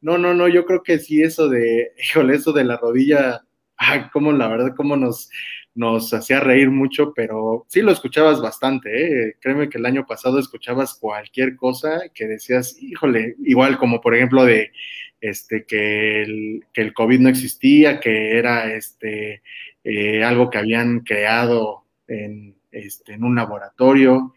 no, 0.00 0.18
no, 0.18 0.34
no, 0.34 0.48
yo 0.48 0.64
creo 0.64 0.82
que 0.82 0.98
sí, 0.98 1.22
eso 1.22 1.48
de, 1.48 1.92
híjole, 1.98 2.36
eso 2.36 2.52
de 2.52 2.64
la 2.64 2.76
rodilla, 2.76 3.44
ay, 3.76 4.06
como 4.12 4.32
la 4.32 4.48
verdad, 4.48 4.74
cómo 4.76 4.96
nos, 4.96 5.30
nos 5.74 6.12
hacía 6.12 6.40
reír 6.40 6.70
mucho, 6.70 7.12
pero 7.14 7.64
sí 7.68 7.80
lo 7.82 7.92
escuchabas 7.92 8.40
bastante, 8.40 9.28
¿eh? 9.28 9.36
Créeme 9.40 9.68
que 9.68 9.78
el 9.78 9.86
año 9.86 10.06
pasado 10.06 10.38
escuchabas 10.38 10.94
cualquier 10.94 11.56
cosa 11.56 12.02
que 12.14 12.26
decías, 12.26 12.76
híjole, 12.80 13.36
igual 13.44 13.78
como 13.78 14.00
por 14.00 14.14
ejemplo 14.14 14.44
de 14.44 14.72
este, 15.20 15.64
que, 15.64 16.22
el, 16.22 16.64
que 16.72 16.82
el 16.82 16.94
COVID 16.94 17.20
no 17.20 17.28
existía, 17.28 18.00
que 18.00 18.38
era 18.38 18.72
este, 18.72 19.42
eh, 19.84 20.24
algo 20.24 20.50
que 20.50 20.58
habían 20.58 21.00
creado 21.00 21.84
en, 22.06 22.54
este, 22.72 23.14
en 23.14 23.24
un 23.24 23.34
laboratorio, 23.34 24.34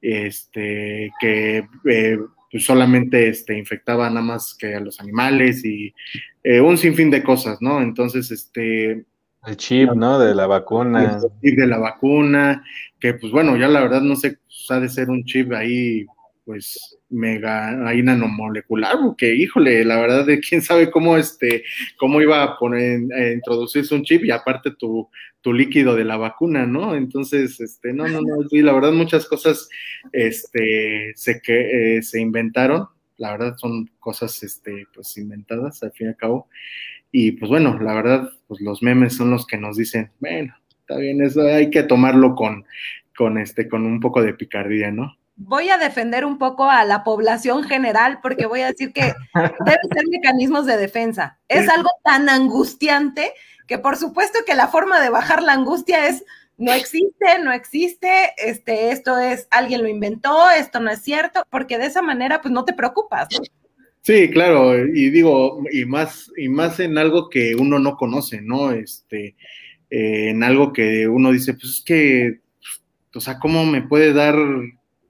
este, 0.00 1.12
que 1.20 1.66
eh, 1.84 2.18
pues 2.50 2.64
solamente 2.64 3.28
este, 3.28 3.56
infectaba 3.56 4.08
nada 4.08 4.22
más 4.22 4.56
que 4.58 4.74
a 4.74 4.80
los 4.80 5.00
animales 5.00 5.64
y 5.64 5.94
eh, 6.42 6.60
un 6.60 6.76
sinfín 6.76 7.10
de 7.10 7.22
cosas, 7.22 7.58
¿no? 7.60 7.80
Entonces, 7.80 8.30
este... 8.30 9.04
El 9.46 9.56
chip, 9.56 9.92
¿no? 9.92 10.18
De 10.18 10.34
la 10.34 10.46
vacuna. 10.46 11.18
El 11.22 11.30
chip 11.40 11.58
de 11.58 11.66
la 11.66 11.78
vacuna, 11.78 12.62
que 12.98 13.14
pues 13.14 13.32
bueno, 13.32 13.56
ya 13.56 13.68
la 13.68 13.80
verdad 13.80 14.02
no 14.02 14.16
sé, 14.16 14.32
pues, 14.32 14.66
ha 14.70 14.80
de 14.80 14.88
ser 14.88 15.08
un 15.08 15.24
chip 15.24 15.52
ahí, 15.52 16.06
pues 16.50 16.98
mega 17.10 17.86
ahí 17.86 18.02
nanomolecular, 18.02 18.96
porque 19.00 19.32
híjole, 19.36 19.84
la 19.84 20.00
verdad 20.00 20.26
de 20.26 20.40
quién 20.40 20.62
sabe 20.62 20.90
cómo 20.90 21.16
este, 21.16 21.62
cómo 21.96 22.20
iba 22.20 22.42
a 22.42 22.58
poner, 22.58 23.02
a 23.12 23.30
introducirse 23.30 23.94
un 23.94 24.02
chip 24.02 24.24
y 24.24 24.32
aparte 24.32 24.72
tu, 24.72 25.08
tu 25.42 25.52
líquido 25.52 25.94
de 25.94 26.02
la 26.04 26.16
vacuna, 26.16 26.66
¿no? 26.66 26.96
Entonces, 26.96 27.60
este, 27.60 27.92
no, 27.92 28.08
no, 28.08 28.20
no, 28.20 28.48
sí, 28.48 28.62
la 28.62 28.72
verdad 28.72 28.90
muchas 28.90 29.26
cosas, 29.26 29.68
este, 30.10 31.12
se 31.14 31.40
que 31.40 31.98
eh, 31.98 32.02
se 32.02 32.20
inventaron, 32.20 32.88
la 33.16 33.30
verdad 33.30 33.56
son 33.56 33.88
cosas, 34.00 34.42
este, 34.42 34.88
pues 34.92 35.16
inventadas 35.18 35.84
al 35.84 35.92
fin 35.92 36.08
y 36.08 36.10
al 36.10 36.16
cabo, 36.16 36.48
y 37.12 37.30
pues 37.30 37.48
bueno, 37.48 37.78
la 37.78 37.94
verdad, 37.94 38.28
pues 38.48 38.60
los 38.60 38.82
memes 38.82 39.14
son 39.14 39.30
los 39.30 39.46
que 39.46 39.56
nos 39.56 39.76
dicen, 39.76 40.10
bueno, 40.18 40.52
está 40.80 40.96
bien, 40.96 41.22
eso 41.22 41.42
hay 41.42 41.70
que 41.70 41.84
tomarlo 41.84 42.34
con, 42.34 42.64
con 43.16 43.38
este, 43.38 43.68
con 43.68 43.86
un 43.86 44.00
poco 44.00 44.20
de 44.20 44.34
picardía, 44.34 44.90
¿no? 44.90 45.19
Voy 45.42 45.70
a 45.70 45.78
defender 45.78 46.26
un 46.26 46.36
poco 46.36 46.68
a 46.68 46.84
la 46.84 47.02
población 47.02 47.62
general 47.64 48.18
porque 48.22 48.44
voy 48.44 48.60
a 48.60 48.66
decir 48.66 48.92
que 48.92 49.14
deben 49.34 49.88
ser 49.92 50.04
mecanismos 50.10 50.66
de 50.66 50.76
defensa. 50.76 51.38
Es 51.48 51.68
algo 51.68 51.88
tan 52.04 52.28
angustiante 52.28 53.32
que 53.66 53.78
por 53.78 53.96
supuesto 53.96 54.40
que 54.46 54.54
la 54.54 54.68
forma 54.68 55.00
de 55.00 55.08
bajar 55.08 55.42
la 55.42 55.54
angustia 55.54 56.08
es 56.08 56.24
no 56.58 56.74
existe, 56.74 57.38
no 57.42 57.52
existe, 57.52 58.32
este, 58.36 58.90
esto 58.90 59.18
es, 59.18 59.48
alguien 59.50 59.82
lo 59.82 59.88
inventó, 59.88 60.50
esto 60.50 60.78
no 60.78 60.90
es 60.90 61.00
cierto, 61.00 61.42
porque 61.48 61.78
de 61.78 61.86
esa 61.86 62.02
manera 62.02 62.42
pues 62.42 62.52
no 62.52 62.66
te 62.66 62.74
preocupas. 62.74 63.28
Sí, 64.02 64.28
claro, 64.28 64.76
y 64.78 65.08
digo, 65.08 65.64
y 65.72 65.86
más, 65.86 66.30
y 66.36 66.50
más 66.50 66.80
en 66.80 66.98
algo 66.98 67.30
que 67.30 67.54
uno 67.54 67.78
no 67.78 67.96
conoce, 67.96 68.42
¿no? 68.42 68.72
Este, 68.72 69.36
eh, 69.88 70.28
en 70.28 70.42
algo 70.42 70.74
que 70.74 71.08
uno 71.08 71.32
dice, 71.32 71.54
pues 71.54 71.64
es 71.64 71.82
que, 71.82 72.40
o 73.14 73.20
sea, 73.20 73.38
¿cómo 73.38 73.64
me 73.64 73.80
puede 73.80 74.12
dar 74.12 74.36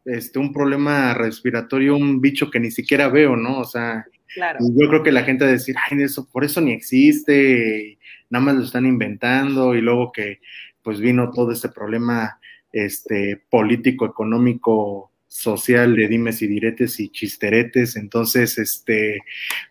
este, 0.05 0.39
un 0.39 0.53
problema 0.53 1.15
respiratorio, 1.15 1.97
un 1.97 2.21
bicho 2.21 2.51
que 2.51 2.61
ni 2.61 2.71
siquiera 2.71 3.09
veo, 3.09 3.37
¿no? 3.37 3.59
O 3.61 3.65
sea, 3.65 4.07
yo 4.37 4.89
creo 4.89 5.03
que 5.03 5.13
la 5.13 5.25
gente 5.25 5.45
va 5.45 5.51
a 5.51 5.55
decir, 5.55 5.75
ay, 5.91 6.03
eso, 6.03 6.29
por 6.31 6.45
eso 6.45 6.61
ni 6.61 6.73
existe, 6.73 7.99
nada 8.29 8.45
más 8.45 8.55
lo 8.57 8.65
están 8.65 8.87
inventando, 8.87 9.75
y 9.75 9.81
luego 9.81 10.13
que 10.13 10.41
pues 10.83 11.01
vino 11.01 11.31
todo 11.31 11.53
este 11.53 11.69
problema 11.69 12.39
este, 12.73 13.43
político, 13.51 14.07
económico, 14.07 15.11
social 15.27 15.95
de 15.95 16.09
dimes 16.09 16.43
y 16.43 16.49
diretes 16.49 16.99
y 16.99 17.09
chisteretes, 17.11 17.97
entonces, 17.97 18.59
este, 18.59 19.21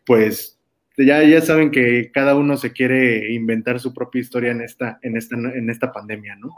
pues 0.06 0.58
ya, 0.98 1.24
ya 1.24 1.42
saben 1.42 1.72
que 1.72 2.12
cada 2.14 2.36
uno 2.36 2.58
se 2.58 2.72
quiere 2.72 3.34
inventar 3.34 3.80
su 3.80 3.94
propia 3.94 4.22
historia 4.22 4.52
en 4.52 4.62
esta, 4.62 5.00
en 5.02 5.18
esta, 5.18 5.36
en 5.36 5.70
esta 5.70 5.92
pandemia, 5.92 6.36
¿no? 6.36 6.50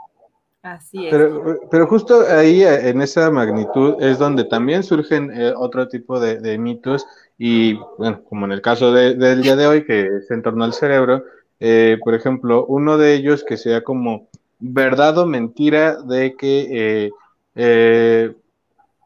Así 0.62 1.06
es. 1.06 1.10
Pero, 1.10 1.60
pero 1.70 1.86
justo 1.86 2.24
ahí, 2.28 2.62
en 2.62 3.02
esa 3.02 3.30
magnitud, 3.30 3.96
es 4.00 4.18
donde 4.18 4.44
también 4.44 4.82
surgen 4.82 5.30
eh, 5.34 5.52
otro 5.56 5.88
tipo 5.88 6.20
de, 6.20 6.58
mitos 6.58 7.06
y, 7.36 7.74
bueno, 7.98 8.22
como 8.28 8.46
en 8.46 8.52
el 8.52 8.62
caso 8.62 8.92
del 8.92 9.42
día 9.42 9.56
de 9.56 9.66
hoy, 9.66 9.84
que 9.84 10.06
es 10.18 10.30
en 10.30 10.42
torno 10.42 10.64
al 10.64 10.72
cerebro, 10.72 11.24
eh, 11.58 11.98
por 12.04 12.14
ejemplo, 12.14 12.64
uno 12.66 12.96
de 12.98 13.14
ellos 13.14 13.44
que 13.44 13.56
sea 13.56 13.82
como 13.82 14.28
verdad 14.60 15.18
o 15.18 15.26
mentira 15.26 16.00
de 16.02 16.36
que 16.36 17.10
eh, 17.56 18.32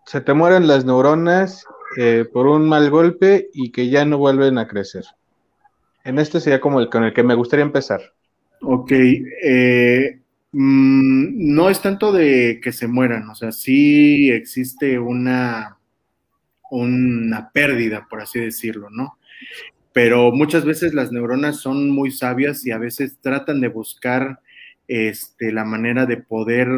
se 0.04 0.20
te 0.20 0.34
mueren 0.34 0.66
las 0.66 0.84
neuronas 0.84 1.64
por 2.32 2.46
un 2.46 2.68
mal 2.68 2.90
golpe 2.90 3.48
y 3.54 3.72
que 3.72 3.88
ya 3.88 4.04
no 4.04 4.18
vuelven 4.18 4.58
a 4.58 4.68
crecer. 4.68 5.04
En 6.06 6.20
este 6.20 6.38
sería 6.38 6.60
como 6.60 6.78
el 6.78 6.88
con 6.88 7.02
el 7.02 7.12
que 7.12 7.24
me 7.24 7.34
gustaría 7.34 7.64
empezar. 7.64 8.00
Ok, 8.62 8.92
eh, 8.92 10.20
mm, 10.56 11.54
no 11.54 11.68
es 11.68 11.82
tanto 11.82 12.12
de 12.12 12.60
que 12.62 12.72
se 12.72 12.86
mueran, 12.88 13.28
o 13.28 13.34
sea, 13.34 13.52
sí 13.52 14.30
existe 14.30 14.98
una, 14.98 15.78
una 16.70 17.50
pérdida, 17.50 18.06
por 18.08 18.22
así 18.22 18.40
decirlo, 18.40 18.88
¿no? 18.90 19.18
Pero 19.92 20.32
muchas 20.32 20.64
veces 20.64 20.94
las 20.94 21.12
neuronas 21.12 21.58
son 21.60 21.90
muy 21.90 22.10
sabias 22.10 22.66
y 22.66 22.70
a 22.70 22.78
veces 22.78 23.18
tratan 23.20 23.60
de 23.60 23.68
buscar 23.68 24.40
este, 24.88 25.52
la 25.52 25.64
manera 25.64 26.06
de 26.06 26.18
poder, 26.18 26.68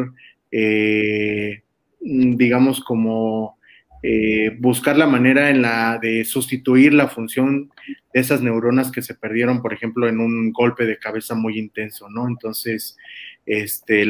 eh, 0.51 1.63
digamos, 2.01 2.81
como 2.81 3.58
eh, 4.01 4.55
buscar 4.59 4.97
la 4.97 5.07
manera 5.07 5.49
en 5.49 5.61
la 5.61 5.99
de 6.01 6.23
sustituir 6.23 6.93
la 6.93 7.07
función 7.07 7.69
de 8.13 8.21
esas 8.21 8.41
neuronas 8.41 8.91
que 8.91 9.01
se 9.01 9.15
perdieron, 9.15 9.61
por 9.61 9.73
ejemplo, 9.73 10.07
en 10.07 10.19
un 10.19 10.51
golpe 10.53 10.85
de 10.85 10.97
cabeza 10.97 11.35
muy 11.35 11.59
intenso, 11.59 12.09
¿no? 12.09 12.27
Entonces, 12.27 12.97
este, 13.45 14.07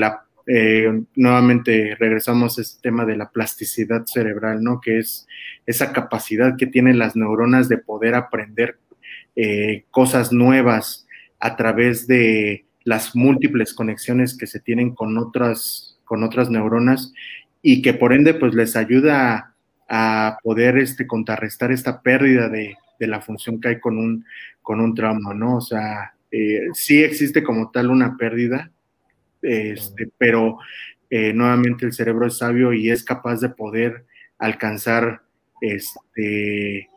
eh, 0.48 1.02
nuevamente 1.16 1.96
regresamos 2.00 2.58
a 2.58 2.62
este 2.62 2.82
tema 2.82 3.06
de 3.06 3.18
la 3.18 3.30
plasticidad 3.30 4.06
cerebral, 4.06 4.64
¿no? 4.64 4.80
Que 4.80 5.00
es 5.00 5.28
esa 5.66 5.92
capacidad 5.92 6.56
que 6.58 6.68
tienen 6.68 7.00
las 7.00 7.16
neuronas 7.16 7.70
de 7.70 7.78
poder 7.78 8.16
aprender 8.16 8.78
eh, 9.36 9.86
cosas 9.92 10.32
nuevas 10.32 11.08
a 11.40 11.56
través 11.56 12.08
de 12.08 12.66
las 12.84 13.16
múltiples 13.16 13.74
conexiones 13.74 14.38
que 14.38 14.48
se 14.48 14.60
tienen 14.60 14.94
con 14.94 15.18
otras, 15.18 16.00
con 16.04 16.24
otras 16.24 16.50
neuronas 16.50 17.14
y 17.62 17.82
que 17.82 17.94
por 17.94 18.14
ende 18.14 18.34
pues 18.34 18.54
les 18.54 18.76
ayuda 18.76 19.36
a 19.36 19.49
a 19.90 20.38
poder 20.44 20.78
este, 20.78 21.08
contrarrestar 21.08 21.72
esta 21.72 22.02
pérdida 22.02 22.48
de, 22.48 22.78
la 23.00 23.22
función 23.22 23.62
que 23.62 23.70
hay 23.70 23.80
con 23.80 23.98
un, 23.98 24.26
con 24.62 24.82
un 24.82 24.94
trauma, 24.94 25.34
¿no? 25.34 25.58
O 25.58 25.62
sea, 25.62 26.14
eh, 26.32 26.68
sí 26.74 27.02
existe 27.02 27.44
como 27.44 27.72
tal 27.72 27.90
una 27.90 28.18
pérdida, 28.18 28.72
este, 29.42 30.10
pero 30.18 30.58
eh, 31.10 31.32
nuevamente 31.34 31.86
el 31.86 31.94
cerebro 31.94 32.28
es 32.28 32.38
sabio 32.38 32.74
y 32.74 32.90
es 32.90 33.04
capaz 33.04 33.40
de 33.40 33.50
poder 33.50 34.06
alcanzar 34.38 35.22
este, 35.62 36.90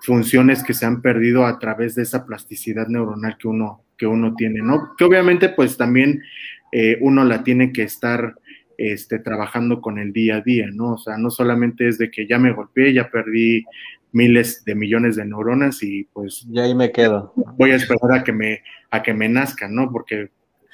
funciones 0.00 0.64
que 0.64 0.74
se 0.74 0.84
han 0.84 1.00
perdido 1.00 1.46
a 1.46 1.58
través 1.58 1.94
de 1.94 2.02
esa 2.02 2.26
plasticidad 2.26 2.88
neuronal 2.88 3.36
que 3.38 3.48
uno, 3.48 3.84
que 3.96 4.06
uno 4.06 4.34
tiene, 4.34 4.60
¿no? 4.62 4.94
Que 4.96 5.04
obviamente 5.04 5.48
pues 5.50 5.76
también 5.76 6.22
eh, 6.72 6.98
uno 7.00 7.24
la 7.24 7.44
tiene 7.44 7.72
que 7.72 7.82
estar 7.82 8.34
este, 8.90 9.20
trabajando 9.20 9.80
con 9.80 9.98
el 9.98 10.12
día 10.12 10.36
a 10.36 10.40
día, 10.40 10.66
¿no? 10.72 10.94
O 10.94 10.98
sea, 10.98 11.16
no 11.16 11.30
solamente 11.30 11.86
es 11.86 11.98
de 11.98 12.10
que 12.10 12.26
ya 12.26 12.38
me 12.38 12.52
golpeé, 12.52 12.92
ya 12.92 13.10
perdí 13.10 13.64
miles 14.10 14.64
de 14.64 14.74
millones 14.74 15.14
de 15.14 15.24
neuronas 15.24 15.82
y 15.84 16.04
pues... 16.12 16.44
Ya 16.50 16.64
ahí 16.64 16.74
me 16.74 16.90
quedo. 16.90 17.32
Voy 17.56 17.70
a 17.70 17.76
esperar 17.76 18.12
a 18.12 18.24
que 18.24 18.32
me, 18.32 18.62
a 18.90 19.02
que 19.02 19.14
me 19.14 19.28
nazcan, 19.28 19.72
¿no? 19.72 19.92
Porque 19.92 20.30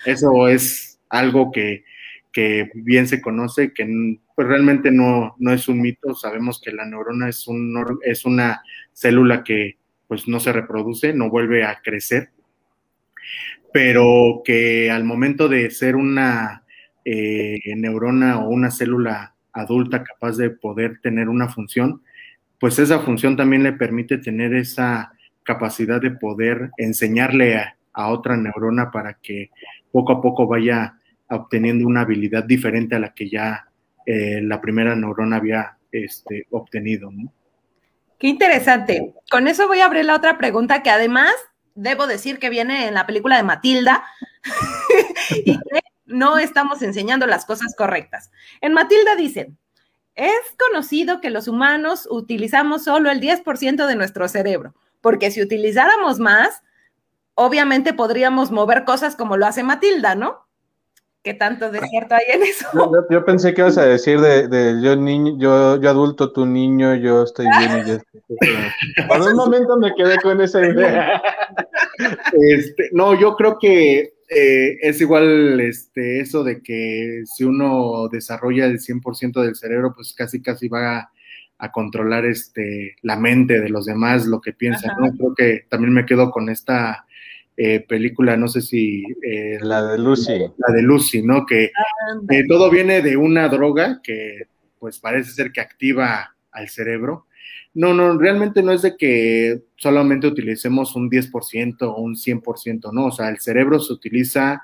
eso 0.07 0.49
es 0.49 0.99
algo 1.11 1.53
que, 1.53 1.85
que 2.33 2.71
bien 2.75 3.07
se 3.07 3.21
conoce, 3.21 3.75
que 3.75 3.87
pues 4.35 4.49
realmente 4.49 4.91
no, 4.91 5.35
no 5.39 5.53
es 5.53 5.69
un 5.69 5.83
mito, 5.83 6.15
sabemos 6.15 6.63
que 6.65 6.73
la 6.73 6.87
neurona 6.87 7.29
es, 7.29 7.47
un, 7.47 7.75
es 8.05 8.25
una 8.25 8.63
célula 8.95 9.45
que 9.45 9.77
pues 10.07 10.27
no 10.29 10.41
se 10.41 10.53
reproduce, 10.53 11.13
no 11.13 11.29
vuelve 11.29 11.65
a 11.65 11.81
crecer, 11.83 12.31
pero 13.71 14.41
que 14.47 14.91
al 14.91 15.05
momento 15.05 15.49
de 15.49 15.71
ser 15.71 15.95
una 15.95 16.65
eh, 17.11 17.75
neurona 17.75 18.39
o 18.39 18.51
una 18.51 18.71
célula 18.71 19.35
adulta 19.53 20.05
capaz 20.05 20.37
de 20.37 20.51
poder 20.51 21.01
tener 21.01 21.31
una 21.31 21.49
función, 21.49 22.03
pues 22.61 22.79
esa 22.79 22.99
función 22.99 23.35
también 23.35 23.63
le 23.63 23.73
permite 23.73 24.19
tener 24.19 24.53
esa 24.55 25.13
capacidad 25.43 26.03
de 26.03 26.11
poder 26.11 26.71
enseñarle 26.77 27.57
a, 27.57 27.75
otra 28.11 28.37
neurona 28.37 28.91
para 28.93 29.15
que 29.15 29.51
poco 29.91 30.13
a 30.13 30.21
poco 30.21 30.47
vaya 30.47 30.99
obteniendo 31.31 31.87
una 31.87 32.03
habilidad 32.03 32.45
diferente 32.45 32.95
a 32.95 33.01
la 33.01 33.15
que 33.15 33.29
ya 33.29 33.67
eh, 34.07 34.41
la 34.43 34.61
primera 34.61 34.95
neurona 34.95 35.39
había 35.39 35.79
este, 35.91 36.47
obtenido. 36.51 37.11
Qué 38.19 38.29
interesante. 38.29 39.15
Con 39.31 39.49
eso 39.49 39.67
voy 39.67 39.81
a 39.81 39.87
abrir 39.87 40.05
la 40.05 40.15
otra 40.15 40.39
pregunta 40.39 40.83
que 40.83 40.91
además 40.91 41.33
debo 41.75 42.07
decir 42.07 42.39
que 42.39 42.51
viene 42.51 42.87
en 42.87 42.95
la 42.95 43.07
película 43.07 43.37
de 43.37 43.43
Matilda 43.43 44.05
y 45.45 45.59
que 45.59 45.81
no 46.09 46.39
estamos 46.39 46.83
enseñando 46.83 47.27
las 47.27 47.45
cosas 47.45 47.75
correctas. 47.77 48.31
En 48.61 48.73
Matilda 48.73 49.15
dicen, 49.17 49.57
es 50.15 50.41
conocido 50.59 51.21
que 51.21 51.31
los 51.31 51.47
humanos 51.47 52.09
utilizamos 52.11 52.85
solo 52.85 53.11
el 53.11 53.21
10% 53.21 53.87
de 53.87 53.95
nuestro 53.95 54.29
cerebro, 54.29 54.75
porque 55.01 55.31
si 55.31 55.41
utilizáramos 55.41 56.19
más, 56.19 56.63
obviamente 57.35 57.95
podríamos 57.95 58.51
mover 58.51 58.85
cosas 58.85 59.15
como 59.15 59.37
lo 59.37 59.47
hace 59.47 59.63
Matilda, 59.63 60.17
¿no? 60.17 60.49
¿Qué 61.23 61.35
tanto 61.35 61.71
de 61.71 61.81
cierto 61.81 62.15
hay 62.15 62.25
en 62.35 62.43
eso? 62.43 62.67
Yo, 63.11 63.25
pensé 63.25 63.53
que 63.53 63.61
ibas 63.61 63.77
a 63.77 63.85
decir 63.85 64.21
de, 64.21 64.81
yo 64.83 64.97
niño, 64.97 65.37
yo, 65.39 65.81
yo 65.81 65.91
adulto, 65.91 66.33
tu 66.33 66.47
niño, 66.47 66.95
yo 66.95 67.25
estoy 67.25 67.47
bien 67.59 67.79
y 67.79 67.89
yo 67.89 67.95
estoy 67.95 68.23
Por 69.09 69.21
un 69.21 69.37
momento 69.37 69.77
me 69.77 69.95
quedé 69.95 70.17
con 70.19 70.41
esa 70.41 70.67
idea. 70.67 71.23
Este, 72.33 72.91
no, 72.93 73.19
yo 73.19 73.35
creo 73.35 73.59
que 73.59 74.18
eh, 74.29 74.79
es 74.83 75.01
igual 75.01 75.59
este, 75.61 76.20
eso 76.20 76.45
de 76.45 76.62
que 76.62 77.22
si 77.24 77.45
uno 77.45 78.09
desarrolla 78.09 78.66
el 78.66 78.79
100% 78.79 79.43
del 79.43 79.57
cerebro, 79.57 79.93
pues 79.95 80.12
casi 80.12 80.43
casi 80.43 80.68
va 80.68 81.11
a, 81.59 81.72
controlar 81.72 82.24
este, 82.24 82.95
la 83.03 83.16
mente 83.16 83.61
de 83.61 83.68
los 83.68 83.87
demás, 83.87 84.26
lo 84.26 84.41
que 84.41 84.53
piensan. 84.53 84.93
¿no? 85.01 85.11
Creo 85.16 85.35
que 85.35 85.66
también 85.68 85.93
me 85.93 86.07
quedo 86.07 86.31
con 86.31 86.49
esta 86.51 87.07
eh, 87.57 87.81
película, 87.81 88.37
no 88.37 88.47
sé 88.47 88.61
si... 88.61 89.03
Eh, 89.22 89.59
la 89.61 89.85
de 89.85 89.99
Lucy. 89.99 90.39
La 90.57 90.72
de 90.72 90.83
Lucy, 90.83 91.22
¿no? 91.22 91.45
Que 91.45 91.72
todo 92.47 92.70
viene 92.70 93.03
de 93.03 93.16
una 93.16 93.49
droga 93.49 94.01
que 94.03 94.47
pues 94.79 95.01
parece 95.01 95.33
ser 95.33 95.51
que 95.51 95.61
activa 95.61 96.37
al 96.53 96.68
cerebro 96.68 97.26
no, 97.79 97.95
no, 97.95 98.18
realmente 98.18 98.61
no 98.61 98.72
es 98.72 98.83
de 98.83 98.97
que 98.97 99.62
solamente 99.76 100.26
utilicemos 100.26 100.97
un 100.97 101.09
10% 101.09 101.83
o 101.83 101.95
un 101.95 102.16
100%, 102.16 102.93
no, 102.93 103.07
o 103.07 103.12
sea, 103.12 103.29
el 103.29 103.39
cerebro 103.39 103.79
se 103.79 103.93
utiliza 103.93 104.61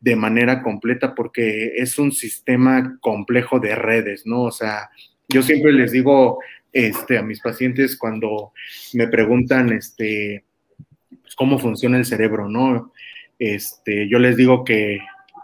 de 0.00 0.16
manera 0.16 0.62
completa 0.62 1.14
porque 1.14 1.74
es 1.76 1.98
un 1.98 2.12
sistema 2.12 2.96
complejo 3.02 3.60
de 3.60 3.74
redes, 3.74 4.22
¿no? 4.24 4.44
O 4.44 4.50
sea, 4.50 4.88
yo 5.28 5.42
siempre 5.42 5.70
les 5.74 5.92
digo 5.92 6.38
este, 6.72 7.18
a 7.18 7.22
mis 7.22 7.40
pacientes 7.42 7.98
cuando 7.98 8.52
me 8.94 9.06
preguntan 9.06 9.70
este, 9.74 10.42
pues, 11.20 11.34
cómo 11.34 11.58
funciona 11.58 11.98
el 11.98 12.06
cerebro, 12.06 12.48
¿no? 12.48 12.90
Este, 13.38 14.08
yo 14.08 14.18
les 14.18 14.38
digo 14.38 14.64
que 14.64 15.00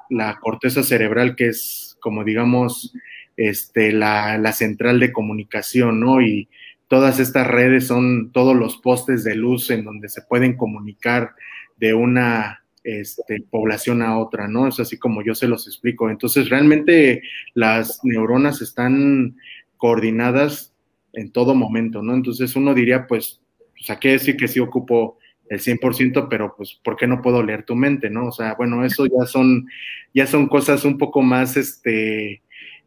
la 0.09 0.39
corteza 0.41 0.83
cerebral, 0.83 1.37
que 1.37 1.49
es 1.49 1.99
como 2.01 2.25
digamos, 2.25 2.95
este, 3.37 3.93
la, 3.93 4.39
la 4.39 4.53
central 4.53 4.99
de 4.99 5.13
comunicación, 5.13 6.01
¿no? 6.01 6.23
Y 6.23 6.49
todas 6.89 7.19
estas 7.19 7.47
redes 7.47 7.87
son 7.87 8.31
todos 8.33 8.57
los 8.57 8.77
postes 8.79 9.25
de 9.25 9.35
luz 9.35 9.71
en 9.71 9.85
donde 9.85 10.09
se 10.09 10.23
pueden 10.23 10.57
comunicar 10.57 11.35
de 11.77 11.95
una 11.95 12.63
este, 12.85 13.43
población 13.51 14.03
a 14.03 14.19
otra, 14.19 14.47
¿no? 14.47 14.69
Es 14.69 14.79
así 14.79 14.99
como 14.99 15.23
yo 15.23 15.35
se 15.35 15.49
los 15.49 15.67
explico. 15.67 16.09
Entonces, 16.09 16.49
realmente 16.49 17.23
las 17.55 18.01
neuronas 18.05 18.63
están 18.63 19.37
coordinadas 19.77 20.73
en 21.13 21.33
todo 21.33 21.55
momento, 21.55 22.03
¿no? 22.03 22.15
Entonces 22.15 22.55
uno 22.57 22.75
diría, 22.75 23.07
pues, 23.07 23.41
pues 23.77 23.91
¿a 23.91 23.99
qué 23.99 24.11
decir 24.11 24.37
que 24.37 24.49
sí 24.49 24.61
ocupo 24.61 25.19
el 25.49 25.61
100%, 25.61 26.29
pero 26.29 26.55
pues, 26.57 26.79
¿por 26.83 26.97
qué 26.97 27.07
no 27.07 27.23
puedo 27.23 27.43
leer 27.43 27.65
tu 27.65 27.75
mente, 27.75 28.11
no? 28.11 28.29
O 28.29 28.33
sea, 28.33 28.55
bueno, 28.55 28.85
eso 28.85 29.07
ya 29.07 29.27
son, 29.27 29.67
ya 30.15 30.27
son 30.27 30.49
cosas 30.49 30.85
un 30.85 30.99
poco 30.99 31.23
más, 31.23 31.57
este, 31.57 32.43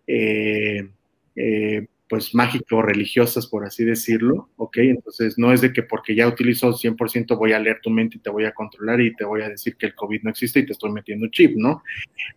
eh, 0.08 0.89
eh, 1.36 1.88
pues 2.10 2.34
mágico 2.34 2.82
religiosas, 2.82 3.45
por 3.45 3.64
así 3.64 3.86
decirlo, 3.86 4.49
¿ok? 4.57 4.78
Entonces 4.80 5.38
no 5.38 5.53
es 5.53 5.62
de 5.62 5.72
que 5.72 5.84
porque 5.84 6.16
ya 6.16 6.28
utilizo 6.28 6.74
100% 6.74 7.38
voy 7.38 7.53
a 7.53 7.60
leer 7.60 7.80
tu 7.82 7.91
mente 7.91 8.18
y 8.18 8.20
te 8.20 8.32
voy 8.32 8.45
a 8.45 8.51
controlar 8.51 8.99
y 8.99 9.16
te 9.16 9.24
voy 9.24 9.43
a 9.43 9.49
decir 9.49 9.76
que 9.76 9.86
el 9.86 9.95
COVID 9.95 10.24
no 10.24 10.32
existe 10.32 10.60
y 10.60 10.66
te 10.66 10.74
estoy 10.74 10.91
metiendo 10.91 11.28
chip, 11.28 11.55
¿no? 11.55 11.84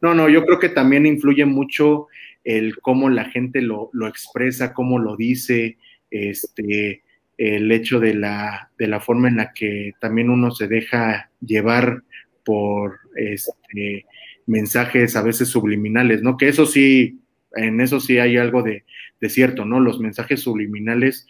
No, 0.03 0.15
no, 0.15 0.29
yo 0.29 0.45
creo 0.45 0.59
que 0.59 0.69
también 0.69 1.07
influye 1.07 1.47
mucho 1.47 2.09
el 2.45 2.79
cómo 2.81 3.09
la 3.09 3.25
gente 3.25 3.63
lo, 3.63 3.91
expresa, 4.07 4.75
cómo 4.75 4.99
lo 4.99 5.17
dice, 5.17 5.79
este, 6.11 7.03
el 7.39 7.73
hecho 7.73 7.99
de 7.99 8.13
la, 8.15 8.71
de 8.77 8.89
la 8.89 9.01
forma 9.01 9.29
en 9.29 9.39
la 9.39 9.55
que 9.55 9.93
también 10.01 10.29
uno 10.29 10.51
se 10.51 10.69
deja 10.69 11.31
llevar 11.41 12.03
por 12.45 12.99
este, 13.17 14.05
mensajes 14.47 15.17
a 15.17 15.23
veces 15.23 15.49
subliminales, 15.49 16.23
¿no? 16.23 16.37
Que 16.37 16.49
eso 16.49 16.67
sí, 16.67 17.22
en 17.57 17.81
eso 17.81 18.01
sí 18.01 18.19
hay 18.19 18.37
algo 18.37 18.63
de, 18.63 18.85
cierto, 19.29 19.65
¿no? 19.65 19.79
Los 19.79 20.01
mensajes 20.01 20.41
subliminales, 20.41 21.27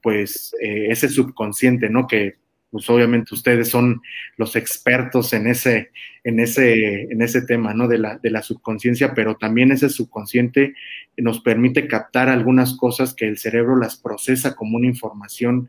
pues 0.00 0.54
eh, 0.60 0.88
ese 0.90 1.08
subconsciente, 1.08 1.90
¿no? 1.90 2.06
Que 2.06 2.36
pues 2.70 2.88
obviamente 2.88 3.34
ustedes 3.34 3.68
son 3.68 4.00
los 4.38 4.56
expertos 4.56 5.34
en 5.34 5.46
ese, 5.46 5.90
en 6.24 6.40
ese, 6.40 7.02
en 7.02 7.20
ese 7.20 7.42
tema, 7.42 7.74
¿no? 7.74 7.86
De 7.86 7.98
la, 7.98 8.18
de 8.18 8.30
la 8.30 8.42
subconsciencia, 8.42 9.12
pero 9.14 9.36
también 9.36 9.72
ese 9.72 9.90
subconsciente 9.90 10.74
nos 11.18 11.40
permite 11.40 11.86
captar 11.86 12.28
algunas 12.28 12.76
cosas 12.76 13.12
que 13.12 13.26
el 13.26 13.36
cerebro 13.36 13.76
las 13.76 13.96
procesa 13.96 14.54
como 14.54 14.78
una 14.78 14.86
información 14.86 15.68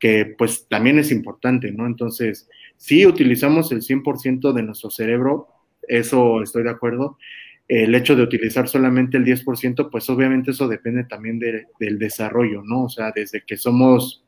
que 0.00 0.34
pues 0.36 0.66
también 0.66 0.98
es 0.98 1.12
importante, 1.12 1.70
¿no? 1.70 1.86
Entonces, 1.86 2.48
si 2.76 3.06
utilizamos 3.06 3.70
el 3.70 3.82
100% 3.82 4.52
de 4.52 4.62
nuestro 4.62 4.90
cerebro, 4.90 5.48
eso 5.86 6.42
estoy 6.42 6.64
de 6.64 6.70
acuerdo. 6.70 7.18
El 7.72 7.94
hecho 7.94 8.16
de 8.16 8.24
utilizar 8.24 8.68
solamente 8.68 9.16
el 9.16 9.24
10%, 9.24 9.90
pues 9.92 10.10
obviamente 10.10 10.50
eso 10.50 10.66
depende 10.66 11.04
también 11.04 11.38
del 11.38 11.98
desarrollo, 12.00 12.62
¿no? 12.64 12.86
O 12.86 12.88
sea, 12.88 13.12
desde 13.14 13.44
que 13.44 13.56
somos 13.56 14.24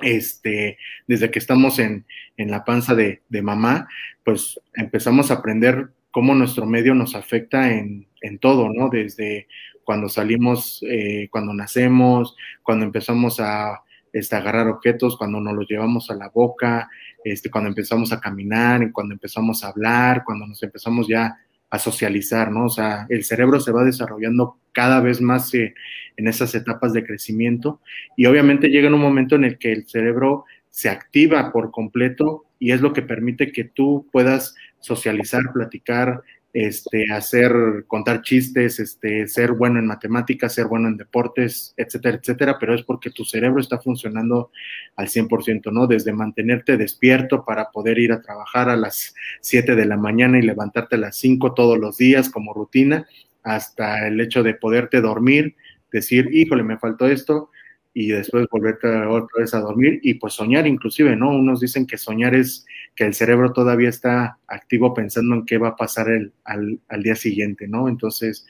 este, 0.00 0.78
desde 1.06 1.30
que 1.30 1.38
estamos 1.38 1.78
en, 1.78 2.06
en 2.38 2.50
la 2.50 2.64
panza 2.64 2.94
de, 2.94 3.20
de, 3.28 3.42
mamá, 3.42 3.86
pues 4.24 4.58
empezamos 4.72 5.30
a 5.30 5.34
aprender 5.34 5.90
cómo 6.10 6.34
nuestro 6.34 6.64
medio 6.64 6.94
nos 6.94 7.14
afecta 7.14 7.70
en, 7.70 8.06
en 8.22 8.38
todo, 8.38 8.70
¿no? 8.72 8.88
Desde 8.88 9.46
cuando 9.84 10.08
salimos, 10.08 10.82
eh, 10.88 11.28
cuando 11.30 11.52
nacemos, 11.52 12.34
cuando 12.62 12.86
empezamos 12.86 13.40
a 13.40 13.82
este, 14.10 14.36
agarrar 14.36 14.68
objetos, 14.68 15.18
cuando 15.18 15.38
nos 15.38 15.54
los 15.54 15.68
llevamos 15.68 16.10
a 16.10 16.14
la 16.14 16.30
boca, 16.30 16.88
este, 17.24 17.50
cuando 17.50 17.68
empezamos 17.68 18.10
a 18.10 18.20
caminar, 18.20 18.90
cuando 18.90 19.12
empezamos 19.12 19.62
a 19.62 19.68
hablar, 19.68 20.22
cuando 20.24 20.46
nos 20.46 20.62
empezamos 20.62 21.06
ya 21.06 21.36
a 21.70 21.78
socializar, 21.78 22.50
¿no? 22.50 22.66
O 22.66 22.68
sea, 22.68 23.06
el 23.08 23.24
cerebro 23.24 23.60
se 23.60 23.72
va 23.72 23.84
desarrollando 23.84 24.58
cada 24.72 25.00
vez 25.00 25.20
más 25.20 25.54
eh, 25.54 25.74
en 26.16 26.28
esas 26.28 26.54
etapas 26.54 26.92
de 26.92 27.04
crecimiento 27.04 27.80
y 28.16 28.26
obviamente 28.26 28.68
llega 28.68 28.88
en 28.88 28.94
un 28.94 29.00
momento 29.00 29.36
en 29.36 29.44
el 29.44 29.58
que 29.58 29.72
el 29.72 29.86
cerebro 29.86 30.44
se 30.68 30.88
activa 30.88 31.52
por 31.52 31.70
completo 31.70 32.44
y 32.58 32.72
es 32.72 32.80
lo 32.80 32.92
que 32.92 33.02
permite 33.02 33.52
que 33.52 33.64
tú 33.64 34.06
puedas 34.12 34.54
socializar, 34.80 35.42
platicar, 35.52 36.22
este, 36.52 37.12
hacer, 37.12 37.84
contar 37.86 38.22
chistes, 38.22 38.80
este, 38.80 39.28
ser 39.28 39.52
bueno 39.52 39.78
en 39.78 39.86
matemáticas, 39.86 40.54
ser 40.54 40.66
bueno 40.66 40.88
en 40.88 40.96
deportes, 40.96 41.74
etcétera, 41.76 42.18
etcétera, 42.18 42.56
pero 42.58 42.74
es 42.74 42.82
porque 42.82 43.10
tu 43.10 43.24
cerebro 43.24 43.60
está 43.60 43.78
funcionando 43.78 44.50
al 44.96 45.08
100%, 45.08 45.70
¿no? 45.72 45.86
Desde 45.86 46.12
mantenerte 46.12 46.76
despierto 46.76 47.44
para 47.44 47.70
poder 47.70 47.98
ir 47.98 48.12
a 48.12 48.20
trabajar 48.20 48.68
a 48.68 48.76
las 48.76 49.14
7 49.42 49.76
de 49.76 49.86
la 49.86 49.96
mañana 49.96 50.38
y 50.38 50.42
levantarte 50.42 50.96
a 50.96 50.98
las 50.98 51.16
5 51.16 51.54
todos 51.54 51.78
los 51.78 51.96
días 51.96 52.30
como 52.30 52.52
rutina, 52.52 53.06
hasta 53.42 54.06
el 54.08 54.20
hecho 54.20 54.42
de 54.42 54.54
poderte 54.54 55.00
dormir, 55.00 55.56
decir, 55.92 56.28
híjole, 56.32 56.62
me 56.62 56.78
faltó 56.78 57.06
esto, 57.06 57.50
y 57.92 58.08
después 58.08 58.46
volverte 58.50 58.88
otra 58.88 59.40
vez 59.40 59.52
a 59.54 59.60
dormir 59.60 60.00
y 60.02 60.14
pues 60.14 60.34
soñar 60.34 60.66
inclusive, 60.66 61.16
¿no? 61.16 61.30
Unos 61.30 61.60
dicen 61.60 61.86
que 61.86 61.98
soñar 61.98 62.34
es 62.34 62.66
que 62.94 63.04
el 63.04 63.14
cerebro 63.14 63.52
todavía 63.52 63.88
está 63.88 64.38
activo 64.46 64.94
pensando 64.94 65.34
en 65.34 65.44
qué 65.44 65.58
va 65.58 65.68
a 65.68 65.76
pasar 65.76 66.08
el, 66.08 66.32
al, 66.44 66.80
al, 66.88 67.02
día 67.02 67.16
siguiente, 67.16 67.66
¿no? 67.66 67.88
Entonces, 67.88 68.46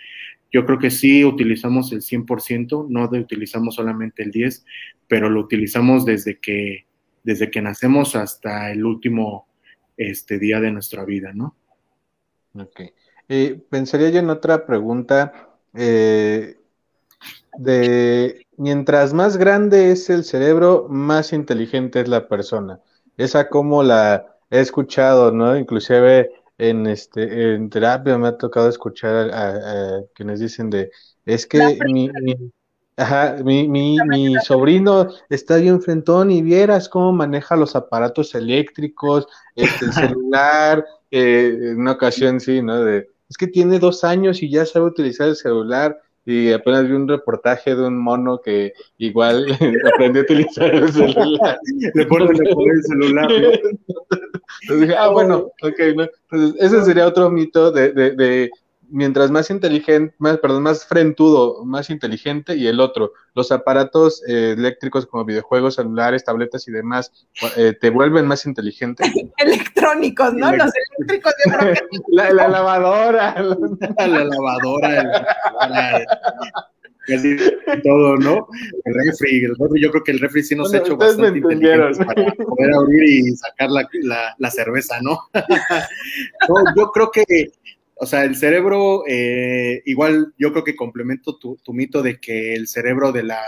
yo 0.52 0.66
creo 0.66 0.78
que 0.78 0.90
sí 0.90 1.24
utilizamos 1.24 1.92
el 1.92 2.02
100%, 2.02 2.86
no 2.88 3.04
utilizamos 3.04 3.76
solamente 3.76 4.22
el 4.22 4.30
10, 4.30 4.66
pero 5.08 5.30
lo 5.30 5.40
utilizamos 5.40 6.04
desde 6.04 6.38
que, 6.38 6.86
desde 7.22 7.50
que 7.50 7.62
nacemos 7.62 8.16
hasta 8.16 8.70
el 8.70 8.84
último 8.84 9.46
este, 9.96 10.38
día 10.38 10.60
de 10.60 10.72
nuestra 10.72 11.04
vida, 11.04 11.32
¿no? 11.32 11.56
Ok. 12.54 12.80
Pensaría 13.70 14.10
yo 14.10 14.18
en 14.18 14.30
otra 14.30 14.66
pregunta. 14.66 15.50
Eh, 15.72 16.56
de 17.58 18.46
mientras 18.60 19.14
más 19.14 19.38
grande 19.38 19.90
es 19.90 20.10
el 20.10 20.22
cerebro, 20.22 20.86
más 20.90 21.32
inteligente 21.32 22.00
es 22.00 22.08
la 22.08 22.28
persona. 22.28 22.78
Esa 23.16 23.48
como 23.48 23.82
la 23.82 24.36
he 24.50 24.60
escuchado, 24.60 25.32
¿no? 25.32 25.56
Inclusive 25.56 26.30
en 26.58 26.86
este 26.86 27.54
en 27.54 27.70
terapia 27.70 28.18
me 28.18 28.28
ha 28.28 28.36
tocado 28.36 28.68
escuchar 28.68 29.30
a, 29.32 30.02
quienes 30.14 30.40
dicen 30.40 30.68
de 30.68 30.90
es 31.24 31.46
que 31.46 31.78
mi, 31.86 32.10
mi, 33.42 33.68
mi, 33.68 33.98
mi, 34.06 34.34
sobrino 34.44 35.08
está 35.30 35.56
bien 35.56 35.80
frentón 35.80 36.30
y 36.30 36.42
vieras 36.42 36.90
cómo 36.90 37.12
maneja 37.12 37.56
los 37.56 37.74
aparatos 37.74 38.34
eléctricos, 38.34 39.26
este, 39.54 39.86
el 39.86 39.92
celular, 39.94 40.84
eh, 41.10 41.56
en 41.62 41.80
una 41.80 41.92
ocasión 41.92 42.40
sí, 42.40 42.60
¿no? 42.60 42.84
De, 42.84 43.08
es 43.26 43.38
que 43.38 43.46
tiene 43.46 43.78
dos 43.78 44.04
años 44.04 44.42
y 44.42 44.50
ya 44.50 44.66
sabe 44.66 44.84
utilizar 44.84 45.28
el 45.28 45.36
celular 45.36 45.98
y 46.30 46.52
apenas 46.52 46.86
vi 46.86 46.94
un 46.94 47.08
reportaje 47.08 47.74
de 47.74 47.86
un 47.86 47.98
mono 47.98 48.40
que 48.40 48.72
igual 48.98 49.46
aprendió 49.94 50.22
a 50.22 50.24
utilizar 50.24 50.74
el 50.74 50.92
celular. 50.92 51.58
Le 51.94 52.06
ponen 52.06 52.28
el 52.30 52.82
celular. 52.84 53.30
Entonces 54.62 54.80
dije, 54.80 54.96
ah, 54.96 55.08
bueno, 55.08 55.50
ok, 55.62 55.78
¿no? 55.96 56.06
Entonces, 56.30 56.62
ese 56.62 56.84
sería 56.84 57.06
otro 57.06 57.30
mito 57.30 57.72
de, 57.72 57.92
de, 57.92 58.10
de 58.12 58.50
mientras 58.90 59.30
más 59.30 59.50
inteligente, 59.50 60.14
más, 60.18 60.38
perdón, 60.38 60.62
más 60.64 60.84
frentudo, 60.84 61.64
más 61.64 61.90
inteligente, 61.90 62.56
y 62.56 62.66
el 62.66 62.80
otro, 62.80 63.12
los 63.34 63.52
aparatos 63.52 64.22
eh, 64.28 64.54
eléctricos 64.56 65.06
como 65.06 65.24
videojuegos, 65.24 65.76
celulares, 65.76 66.24
tabletas 66.24 66.66
y 66.68 66.72
demás, 66.72 67.12
eh, 67.56 67.74
te 67.80 67.90
vuelven 67.90 68.26
más 68.26 68.46
inteligente. 68.46 69.04
Electrónicos, 69.38 70.34
¿no? 70.34 70.54
Los 70.54 70.70
eléctricos 70.98 71.32
de 71.44 71.74
la, 72.08 72.32
la, 72.32 72.48
lavadora. 72.48 73.34
la 73.98 74.24
lavadora. 74.24 75.26
casi 77.06 77.36
todo, 77.82 78.16
¿no? 78.16 78.46
El 78.84 78.94
refri, 78.94 79.44
el 79.44 79.56
refri, 79.56 79.82
yo 79.82 79.90
creo 79.90 80.04
que 80.04 80.12
el 80.12 80.18
refri 80.20 80.42
sí 80.42 80.54
nos 80.54 80.72
ha 80.74 80.78
hecho 80.78 80.96
bastante 80.96 81.38
inteligentes 81.38 81.98
para 81.98 82.32
poder 82.32 82.74
abrir 82.74 83.02
y 83.04 83.36
sacar 83.36 83.70
la, 83.70 83.88
la, 84.02 84.34
la 84.38 84.50
cerveza, 84.50 85.00
¿no? 85.00 85.18
no 86.48 86.54
yo 86.76 86.90
creo 86.90 87.10
que 87.10 87.24
o 88.02 88.06
sea, 88.06 88.24
el 88.24 88.34
cerebro, 88.34 89.04
eh, 89.06 89.82
igual 89.84 90.32
yo 90.38 90.52
creo 90.52 90.64
que 90.64 90.74
complemento 90.74 91.36
tu, 91.38 91.58
mito 91.74 92.02
de 92.02 92.18
que 92.18 92.54
el 92.54 92.66
cerebro 92.66 93.12
de 93.12 93.24
la, 93.24 93.42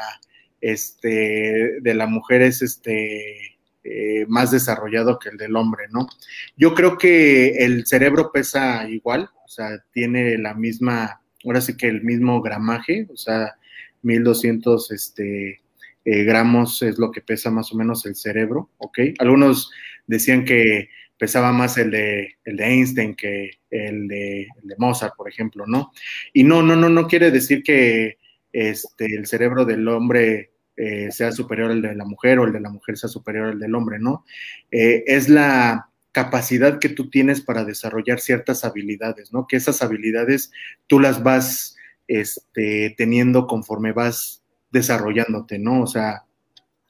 este, 0.61 1.81
de 1.81 1.95
la 1.95 2.07
mujer 2.07 2.43
es 2.43 2.61
este, 2.61 3.57
eh, 3.83 4.27
más 4.29 4.51
desarrollado 4.51 5.19
que 5.19 5.31
el 5.31 5.39
del 5.39 5.57
hombre, 5.57 5.85
¿no? 5.91 6.07
Yo 6.55 6.75
creo 6.75 6.99
que 6.99 7.65
el 7.65 7.87
cerebro 7.87 8.31
pesa 8.31 8.87
igual, 8.91 9.31
o 9.43 9.49
sea, 9.49 9.83
tiene 9.91 10.37
la 10.37 10.53
misma, 10.53 11.23
ahora 11.47 11.63
sí 11.63 11.75
que 11.75 11.89
el 11.89 12.03
mismo 12.03 12.43
gramaje, 12.43 13.07
o 13.11 13.17
sea, 13.17 13.55
1200 14.03 14.91
este, 14.91 15.63
eh, 16.05 16.25
gramos 16.25 16.83
es 16.83 16.99
lo 16.99 17.11
que 17.11 17.23
pesa 17.23 17.51
más 17.51 17.73
o 17.73 17.77
menos 17.77 18.05
el 18.05 18.17
cerebro, 18.17 18.69
¿ok? 18.77 18.99
Algunos 19.19 19.71
decían 20.07 20.45
que 20.45 20.91
pesaba 21.23 21.53
más 21.53 21.79
el 21.79 21.93
de, 21.93 22.35
el 22.45 22.57
de 22.57 22.65
Einstein 22.65 23.15
que 23.15 23.53
el 23.71 24.09
de, 24.09 24.49
Mozart, 24.77 25.15
por 25.17 25.29
ejemplo, 25.29 25.69
¿no? 25.69 25.93
Y 26.33 26.43
no, 26.43 26.65
no, 26.65 26.75
no, 26.75 26.89
no 26.89 27.07
quiere 27.07 27.31
decir 27.31 27.63
que 27.63 28.19
este, 28.53 29.07
el 29.07 29.29
cerebro 29.29 29.65
del 29.65 29.87
hombre 29.87 30.51
eh, 30.77 31.13
sea 31.13 31.31
superior 31.31 31.71
al 31.71 31.81
de 31.81 31.95
la 31.95 32.05
mujer 32.05 32.41
o 32.41 32.45
el 32.45 32.53
de 32.53 32.59
la 32.59 32.71
mujer 32.71 32.99
sea 32.99 33.09
superior 33.09 33.51
al 33.51 33.61
del 33.61 33.73
hombre, 33.77 34.01
¿no? 34.01 34.25
Eh, 34.73 35.05
es 35.07 35.29
la 35.29 35.91
capacidad 36.11 36.81
que 36.81 36.89
tú 36.89 37.09
tienes 37.09 37.41
para 37.41 37.65
desarrollar 37.65 38.19
ciertas 38.19 38.65
habilidades, 38.65 39.33
¿no? 39.33 39.47
Que 39.47 39.59
esas 39.59 39.81
habilidades 39.81 40.51
tú 40.89 40.99
las 40.99 41.23
vas 41.23 41.77
este, 42.09 42.97
teniendo 42.99 43.47
conforme 43.47 43.93
vas 43.93 44.43
desarrollándote, 44.73 45.61
¿no? 45.61 45.83
O 45.83 45.87
sea, 45.87 46.25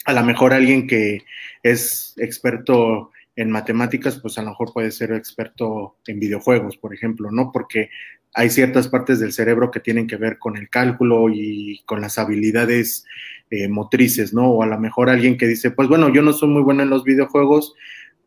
a 0.07 0.12
lo 0.14 0.22
mejor 0.24 0.55
alguien 0.55 0.87
que 0.87 1.20
es 1.62 2.14
experto 2.16 3.11
en 3.37 3.51
matemáticas, 3.51 4.18
pues 4.20 4.39
a 4.39 4.43
lo 4.43 4.51
mejor 4.51 4.72
puede 4.72 4.91
ser 4.91 5.12
experto 5.12 5.97
en 6.07 6.20
videojuegos, 6.20 6.76
por 6.76 6.95
ejemplo, 6.95 7.30
¿no? 7.30 7.51
Porque 7.53 7.91
hay 8.35 8.51
ciertas 8.51 8.89
partes 8.89 9.20
del 9.20 9.33
cerebro 9.33 9.70
que 9.70 9.80
tienen 9.80 10.07
que 10.07 10.16
ver 10.16 10.39
con 10.39 10.57
el 10.57 10.68
cálculo 10.68 11.28
y 11.30 11.83
con 11.87 12.01
las 12.01 12.18
habilidades 12.18 13.05
eh, 13.51 13.68
motrices, 13.68 14.33
¿no? 14.33 14.51
O 14.51 14.62
a 14.62 14.66
lo 14.66 14.78
mejor 14.78 15.11
alguien 15.11 15.37
que 15.37 15.47
dice, 15.47 15.70
pues 15.70 15.89
bueno, 15.89 16.12
yo 16.12 16.22
no 16.22 16.33
soy 16.33 16.49
muy 16.49 16.62
bueno 16.62 16.83
en 16.83 16.91
los 16.91 17.05
videojuegos, 17.05 17.74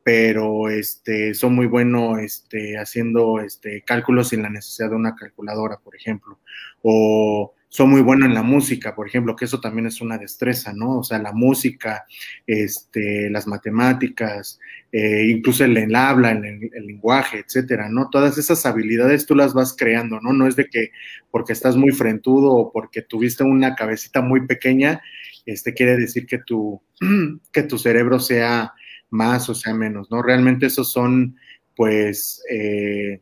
pero 0.03 0.70
este, 0.70 1.34
soy 1.34 1.49
muy 1.49 1.66
bueno 1.66 2.20
este, 2.20 2.78
haciendo 2.78 3.39
este, 3.39 3.82
cálculos 3.82 4.30
sin 4.30 4.43
la 4.43 4.49
necesidad 4.49 4.91
de 4.91 4.95
una 4.95 5.16
calculadora, 5.16 5.80
por 5.84 5.95
ejemplo. 5.95 6.39
O 6.84 7.56
soy 7.76 7.88
muy 7.88 8.01
bueno 8.01 8.26
en 8.26 8.34
la 8.34 8.41
música, 8.41 8.95
por 8.95 9.05
ejemplo, 9.05 9.36
que 9.36 9.43
eso 9.43 9.59
también 9.59 9.86
es 9.86 9.99
una 9.99 10.17
destreza, 10.17 10.71
¿no? 10.71 10.99
O 10.99 11.03
sea, 11.03 11.19
la 11.19 11.34
música, 11.34 12.05
este, 12.47 13.30
las 13.30 13.47
matemáticas, 13.47 14.61
eh, 14.93 15.26
incluso 15.28 15.65
el, 15.65 15.76
el 15.76 15.93
habla, 15.93 16.32
el, 16.32 16.69
el, 16.71 16.88
lenguaje, 16.88 17.43
etcétera, 17.45 17.89
¿no? 17.89 18.09
Todas 18.09 18.38
esas 18.38 18.65
habilidades 18.65 19.26
tú 19.26 19.36
las 19.36 19.53
vas 19.53 19.76
creando, 19.78 20.21
¿no? 20.21 20.32
No 20.32 20.47
es 20.47 20.55
de 20.55 20.67
que 20.67 20.91
porque 21.30 21.51
estás 21.51 21.76
muy 21.76 21.91
frentudo 21.91 22.53
o 22.53 22.71
porque 22.71 23.01
tuviste 23.01 23.43
una 23.43 23.76
cabecita 23.76 24.21
muy 24.21 24.47
pequeña, 24.47 25.01
este 25.45 25.73
quiere 25.73 25.97
decir 25.97 26.26
que 26.26 26.38
tu, 26.38 26.82
que 27.51 27.63
tu 27.63 27.78
cerebro 27.78 28.19
sea 28.21 28.71
más 29.09 29.49
o 29.49 29.53
sea 29.53 29.73
menos, 29.73 30.09
¿no? 30.09 30.21
Realmente 30.21 30.67
esos 30.67 30.93
son, 30.93 31.36
pues, 31.76 32.41
eh, 32.49 33.19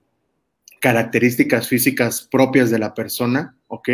características 0.80 1.68
físicas 1.68 2.28
propias 2.32 2.70
de 2.70 2.78
la 2.78 2.94
persona, 2.94 3.58
¿ok? 3.66 3.90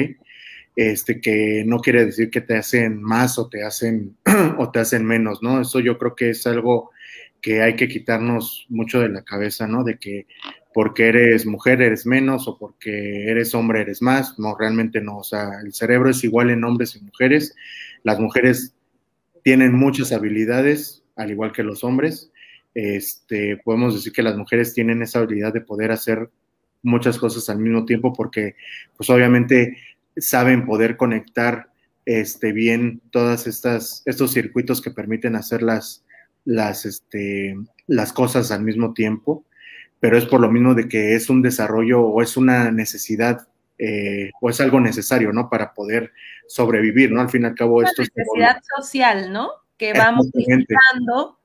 Este, 0.79 1.19
que 1.19 1.65
no 1.65 1.79
quiere 1.79 2.05
decir 2.05 2.29
que 2.29 2.39
te 2.39 2.55
hacen 2.55 3.03
más 3.03 3.37
o 3.37 3.49
te 3.49 3.65
hacen, 3.65 4.15
o 4.57 4.71
te 4.71 4.79
hacen 4.79 5.05
menos, 5.05 5.43
¿no? 5.43 5.59
Eso 5.59 5.81
yo 5.81 5.97
creo 5.97 6.15
que 6.15 6.29
es 6.29 6.47
algo 6.47 6.91
que 7.41 7.61
hay 7.61 7.75
que 7.75 7.89
quitarnos 7.89 8.65
mucho 8.69 9.01
de 9.01 9.09
la 9.09 9.23
cabeza, 9.23 9.67
¿no? 9.67 9.83
De 9.83 9.97
que 9.97 10.25
porque 10.73 11.09
eres 11.09 11.45
mujer 11.45 11.81
eres 11.81 12.05
menos 12.05 12.47
o 12.47 12.57
porque 12.57 13.29
eres 13.29 13.53
hombre 13.55 13.81
eres 13.81 14.01
más. 14.01 14.39
No, 14.39 14.55
realmente 14.57 15.01
no. 15.01 15.17
O 15.17 15.23
sea, 15.25 15.59
el 15.61 15.73
cerebro 15.73 16.11
es 16.11 16.23
igual 16.23 16.49
en 16.49 16.63
hombres 16.63 16.95
y 16.95 17.03
mujeres. 17.03 17.53
Las 18.03 18.17
mujeres 18.17 18.73
tienen 19.43 19.73
muchas 19.73 20.13
habilidades, 20.13 21.03
al 21.17 21.31
igual 21.31 21.51
que 21.51 21.63
los 21.63 21.83
hombres. 21.83 22.31
Este, 22.73 23.57
podemos 23.65 23.95
decir 23.95 24.13
que 24.13 24.23
las 24.23 24.37
mujeres 24.37 24.73
tienen 24.73 25.01
esa 25.01 25.19
habilidad 25.19 25.51
de 25.51 25.59
poder 25.59 25.91
hacer 25.91 26.29
muchas 26.83 27.17
cosas 27.17 27.49
al 27.49 27.59
mismo 27.59 27.83
tiempo 27.83 28.13
porque, 28.13 28.55
pues 28.95 29.09
obviamente, 29.09 29.77
saben 30.19 30.65
poder 30.65 30.97
conectar 30.97 31.69
este, 32.05 32.51
bien 32.51 33.01
todas 33.11 33.47
estas, 33.47 34.01
estos 34.05 34.31
circuitos 34.31 34.81
que 34.81 34.91
permiten 34.91 35.35
hacer 35.35 35.61
las, 35.61 36.03
las, 36.45 36.85
este, 36.85 37.57
las 37.87 38.13
cosas 38.13 38.51
al 38.51 38.63
mismo 38.63 38.93
tiempo, 38.93 39.45
pero 39.99 40.17
es 40.17 40.25
por 40.25 40.41
lo 40.41 40.51
mismo 40.51 40.73
de 40.73 40.87
que 40.87 41.15
es 41.15 41.29
un 41.29 41.41
desarrollo 41.41 42.01
o 42.01 42.21
es 42.21 42.37
una 42.37 42.71
necesidad 42.71 43.47
eh, 43.77 44.31
o 44.41 44.49
es 44.49 44.59
algo 44.59 44.79
necesario, 44.79 45.31
¿no? 45.31 45.49
Para 45.49 45.73
poder 45.73 46.11
sobrevivir, 46.47 47.11
¿no? 47.11 47.21
Al 47.21 47.29
fin 47.29 47.43
y 47.43 47.45
al 47.45 47.55
cabo 47.55 47.81
esto 47.81 48.01
es... 48.01 48.09
necesidad 48.13 48.61
social, 48.77 49.31
¿no? 49.31 49.51
Que 49.77 49.93
vamos 49.93 50.27
modificando. 50.33 51.39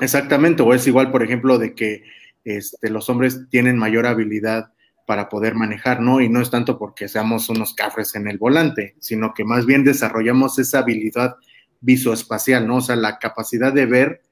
Exactamente, 0.00 0.62
o 0.62 0.74
es 0.74 0.86
igual, 0.86 1.10
por 1.10 1.22
ejemplo, 1.22 1.56
de 1.58 1.74
que 1.74 2.04
este, 2.44 2.90
los 2.90 3.08
hombres 3.08 3.48
tienen 3.48 3.78
mayor 3.78 4.06
habilidad 4.06 4.73
para 5.06 5.28
poder 5.28 5.54
manejar, 5.54 6.00
¿no? 6.00 6.20
Y 6.20 6.28
no 6.28 6.40
es 6.40 6.50
tanto 6.50 6.78
porque 6.78 7.08
seamos 7.08 7.48
unos 7.48 7.74
cafres 7.74 8.14
en 8.14 8.28
el 8.28 8.38
volante, 8.38 8.94
sino 9.00 9.34
que 9.34 9.44
más 9.44 9.66
bien 9.66 9.84
desarrollamos 9.84 10.58
esa 10.58 10.78
habilidad 10.78 11.36
visoespacial, 11.80 12.66
¿no? 12.66 12.76
O 12.76 12.80
sea, 12.80 12.96
la 12.96 13.18
capacidad 13.18 13.72
de 13.72 13.86
ver 13.86 14.22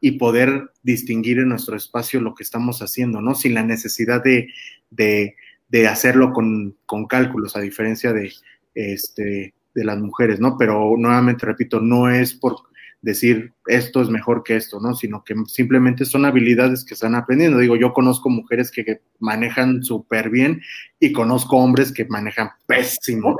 y 0.00 0.12
poder 0.12 0.72
distinguir 0.82 1.38
en 1.38 1.50
nuestro 1.50 1.76
espacio 1.76 2.20
lo 2.20 2.34
que 2.34 2.42
estamos 2.42 2.80
haciendo, 2.80 3.20
¿no? 3.20 3.34
Sin 3.34 3.54
la 3.54 3.62
necesidad 3.62 4.22
de, 4.22 4.48
de, 4.90 5.36
de 5.68 5.86
hacerlo 5.86 6.32
con, 6.32 6.76
con, 6.86 7.06
cálculos, 7.06 7.54
a 7.54 7.60
diferencia 7.60 8.12
de, 8.12 8.32
este, 8.74 9.54
de 9.74 9.84
las 9.84 9.98
mujeres, 9.98 10.40
¿no? 10.40 10.56
Pero 10.58 10.94
nuevamente 10.98 11.46
repito, 11.46 11.80
no 11.80 12.08
es 12.08 12.34
por 12.34 12.56
decir 13.02 13.52
esto 13.66 14.00
es 14.00 14.08
mejor 14.08 14.44
que 14.44 14.56
esto, 14.56 14.80
¿no? 14.80 14.94
Sino 14.94 15.24
que 15.24 15.34
simplemente 15.46 16.04
son 16.04 16.24
habilidades 16.24 16.84
que 16.84 16.94
están 16.94 17.16
aprendiendo. 17.16 17.58
Digo, 17.58 17.76
yo 17.76 17.92
conozco 17.92 18.30
mujeres 18.30 18.70
que, 18.70 19.00
manejan 19.18 19.82
súper 19.82 20.30
bien 20.30 20.62
y 20.98 21.12
conozco 21.12 21.56
hombres 21.56 21.92
que 21.92 22.04
manejan 22.06 22.50
pésimo. 22.66 23.36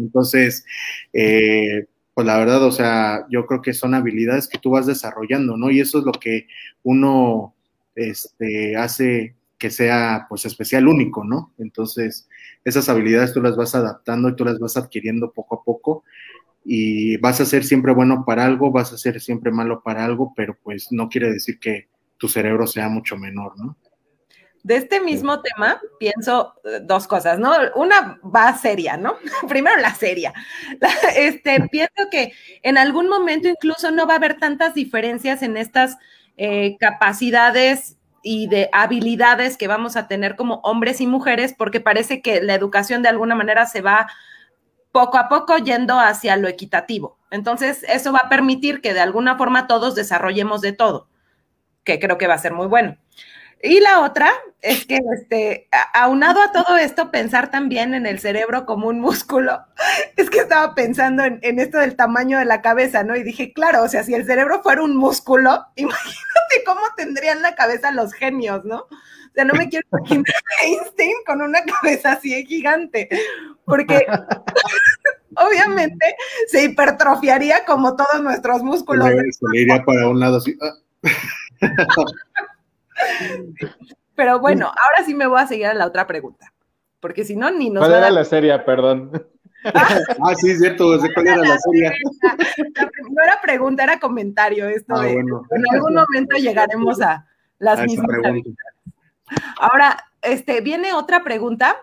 entonces, 0.00 0.64
eh, 1.12 1.86
pues 2.14 2.26
la 2.26 2.38
verdad, 2.38 2.62
o 2.64 2.72
sea, 2.72 3.26
yo 3.30 3.46
creo 3.46 3.62
que 3.62 3.72
son 3.72 3.94
habilidades 3.94 4.48
que 4.48 4.58
tú 4.58 4.70
vas 4.70 4.86
desarrollando, 4.86 5.56
¿no? 5.56 5.70
Y 5.70 5.80
eso 5.80 6.00
es 6.00 6.04
lo 6.04 6.12
que 6.12 6.46
uno 6.82 7.54
este, 7.94 8.76
hace 8.76 9.34
que 9.58 9.70
sea 9.70 10.26
pues 10.28 10.46
especial, 10.46 10.88
único, 10.88 11.22
¿no? 11.22 11.52
Entonces, 11.58 12.28
esas 12.64 12.88
habilidades 12.88 13.32
tú 13.32 13.42
las 13.42 13.56
vas 13.56 13.74
adaptando 13.74 14.28
y 14.28 14.36
tú 14.36 14.44
las 14.44 14.58
vas 14.58 14.76
adquiriendo 14.76 15.32
poco 15.32 15.56
a 15.56 15.64
poco 15.64 16.04
y 16.64 17.16
vas 17.18 17.40
a 17.40 17.46
ser 17.46 17.64
siempre 17.64 17.92
bueno 17.92 18.24
para 18.26 18.44
algo, 18.44 18.70
vas 18.70 18.92
a 18.92 18.98
ser 18.98 19.20
siempre 19.20 19.50
malo 19.50 19.82
para 19.82 20.04
algo, 20.04 20.32
pero 20.36 20.56
pues 20.62 20.88
no 20.90 21.08
quiere 21.08 21.32
decir 21.32 21.58
que 21.58 21.88
tu 22.18 22.28
cerebro 22.28 22.66
sea 22.66 22.88
mucho 22.88 23.16
menor, 23.16 23.58
¿no? 23.58 23.76
De 24.62 24.76
este 24.76 25.00
mismo 25.00 25.40
tema 25.40 25.80
pienso 25.98 26.54
eh, 26.64 26.80
dos 26.82 27.06
cosas, 27.06 27.38
¿no? 27.38 27.50
Una 27.76 28.20
va 28.22 28.54
seria, 28.58 28.98
¿no? 28.98 29.16
Primero 29.48 29.80
la 29.80 29.94
seria. 29.94 30.34
Este, 31.16 31.66
pienso 31.70 32.08
que 32.10 32.32
en 32.62 32.76
algún 32.76 33.08
momento 33.08 33.48
incluso 33.48 33.90
no 33.90 34.06
va 34.06 34.14
a 34.14 34.16
haber 34.18 34.38
tantas 34.38 34.74
diferencias 34.74 35.42
en 35.42 35.56
estas 35.56 35.96
eh, 36.36 36.76
capacidades 36.78 37.96
y 38.22 38.48
de 38.48 38.68
habilidades 38.72 39.56
que 39.56 39.66
vamos 39.66 39.96
a 39.96 40.08
tener 40.08 40.36
como 40.36 40.56
hombres 40.56 41.00
y 41.00 41.06
mujeres, 41.06 41.54
porque 41.56 41.80
parece 41.80 42.20
que 42.20 42.42
la 42.42 42.54
educación 42.54 43.02
de 43.02 43.08
alguna 43.08 43.34
manera 43.34 43.64
se 43.64 43.80
va 43.80 44.08
poco 44.92 45.18
a 45.18 45.28
poco 45.28 45.56
yendo 45.58 45.98
hacia 45.98 46.36
lo 46.36 46.48
equitativo. 46.48 47.18
Entonces, 47.30 47.84
eso 47.88 48.12
va 48.12 48.20
a 48.24 48.28
permitir 48.28 48.80
que 48.80 48.94
de 48.94 49.00
alguna 49.00 49.36
forma 49.36 49.66
todos 49.66 49.94
desarrollemos 49.94 50.60
de 50.60 50.72
todo, 50.72 51.08
que 51.84 51.98
creo 51.98 52.18
que 52.18 52.26
va 52.26 52.34
a 52.34 52.38
ser 52.38 52.52
muy 52.52 52.66
bueno. 52.66 52.96
Y 53.62 53.80
la 53.80 54.00
otra 54.00 54.30
es 54.62 54.86
que, 54.86 55.00
este, 55.14 55.68
aunado 55.92 56.40
a 56.40 56.50
todo 56.50 56.78
esto, 56.78 57.10
pensar 57.10 57.50
también 57.50 57.92
en 57.92 58.06
el 58.06 58.18
cerebro 58.18 58.64
como 58.64 58.88
un 58.88 59.00
músculo. 59.00 59.64
Es 60.16 60.30
que 60.30 60.38
estaba 60.38 60.74
pensando 60.74 61.24
en, 61.24 61.38
en, 61.42 61.58
esto 61.58 61.78
del 61.78 61.96
tamaño 61.96 62.38
de 62.38 62.44
la 62.44 62.62
cabeza, 62.62 63.04
¿no? 63.04 63.16
Y 63.16 63.22
dije, 63.22 63.52
claro, 63.52 63.82
o 63.82 63.88
sea, 63.88 64.02
si 64.02 64.14
el 64.14 64.26
cerebro 64.26 64.62
fuera 64.62 64.82
un 64.82 64.96
músculo, 64.96 65.66
imagínate 65.76 66.64
cómo 66.64 66.80
tendrían 66.96 67.42
la 67.42 67.54
cabeza 67.54 67.90
los 67.90 68.12
genios, 68.12 68.64
¿no? 68.64 68.86
O 69.30 69.32
sea, 69.32 69.44
no 69.44 69.54
me 69.54 69.68
quiero 69.68 69.86
imaginar 69.92 70.34
a 70.60 70.64
Einstein 70.64 71.14
con 71.24 71.40
una 71.40 71.60
cabeza 71.62 72.12
así 72.12 72.34
de 72.34 72.44
gigante, 72.44 73.08
porque 73.64 74.04
obviamente 75.36 76.16
se 76.48 76.64
hipertrofiaría 76.64 77.64
como 77.64 77.94
todos 77.94 78.20
nuestros 78.22 78.62
músculos. 78.64 79.06
Se 79.06 79.46
le 79.52 79.60
iría 79.60 79.84
para 79.84 80.08
un 80.08 80.18
lado 80.18 80.38
así. 80.38 80.58
Ah. 80.60 80.74
Pero 84.16 84.40
bueno, 84.40 84.66
ahora 84.66 85.06
sí 85.06 85.14
me 85.14 85.26
voy 85.26 85.40
a 85.40 85.46
seguir 85.46 85.66
a 85.66 85.74
la 85.74 85.86
otra 85.86 86.06
pregunta, 86.06 86.52
porque 86.98 87.24
si 87.24 87.36
no, 87.36 87.50
ni 87.50 87.70
nos 87.70 87.82
¿Cuál 87.82 87.98
era 87.98 88.10
la 88.10 88.24
serie? 88.24 88.58
Perdón. 88.58 89.12
ah, 89.64 90.34
sí, 90.34 90.56
cierto, 90.56 90.98
¿cuál 91.14 91.26
era 91.26 91.36
la 91.36 91.58
serie? 91.58 91.92
No 93.10 93.22
era 93.22 93.40
pregunta, 93.40 93.84
era 93.84 94.00
comentario 94.00 94.68
esto 94.68 94.94
ah, 94.94 95.04
de, 95.04 95.12
en 95.12 95.28
algún 95.72 95.94
momento 95.94 96.36
llegaremos 96.36 97.00
a 97.00 97.26
las 97.58 97.82
mismas 97.84 98.08
Ahora, 99.58 100.04
este, 100.22 100.60
viene 100.60 100.92
otra 100.92 101.24
pregunta. 101.24 101.76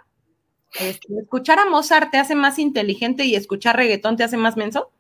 Este, 0.80 1.08
¿Escuchar 1.22 1.60
a 1.60 1.66
Mozart 1.66 2.12
te 2.12 2.18
hace 2.18 2.36
más 2.36 2.60
inteligente 2.60 3.26
y 3.26 3.36
escuchar 3.36 3.78
reggaetón 3.78 4.18
te 4.18 4.24
hace 4.24 4.38
más 4.38 4.58
menso? 4.58 4.92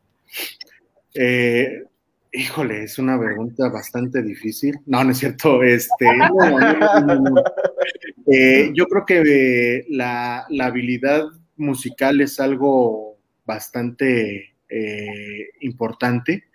Eh, 1.13 1.83
híjole, 2.31 2.83
es 2.83 2.97
una 2.97 3.19
pregunta 3.19 3.69
bastante 3.69 4.21
difícil. 4.21 4.79
No, 4.85 5.03
no 5.03 5.11
es 5.11 5.17
cierto. 5.17 5.63
Este, 5.63 6.05
eh, 8.31 8.71
yo 8.73 8.85
creo 8.85 9.05
que 9.05 9.85
la, 9.89 10.47
habilidad 10.61 11.25
musical 11.57 12.21
es 12.21 12.39
algo 12.39 13.17
bastante 13.45 14.53
eh, 14.69 15.49
importante. 15.61 16.45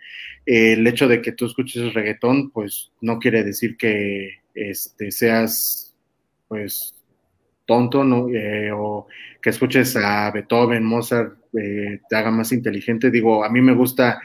el 0.45 0.87
hecho 0.87 1.09
de 1.09 1.23
que 1.23 1.33
tú 1.33 1.47
escuches 1.47 1.95
reggaetón, 1.95 2.51
pues 2.51 2.91
no 3.01 3.19
quiere 3.19 3.45
decir 3.45 3.77
que 3.77 4.43
este, 4.55 5.11
seas 5.11 5.82
pues 6.53 6.95
tonto 7.65 8.05
¿no? 8.05 8.29
Eh, 8.29 8.71
o 8.75 9.07
que 9.41 9.49
escuches 9.49 9.97
a 9.97 10.31
Beethoven, 10.31 10.85
Mozart, 10.85 11.39
eh, 11.59 12.01
te 12.07 12.17
haga 12.17 12.31
más 12.31 12.53
inteligente. 12.53 13.11
Digo, 13.11 13.43
a 13.43 13.49
mí 13.49 13.63
me 13.63 13.75
gusta, 13.75 14.21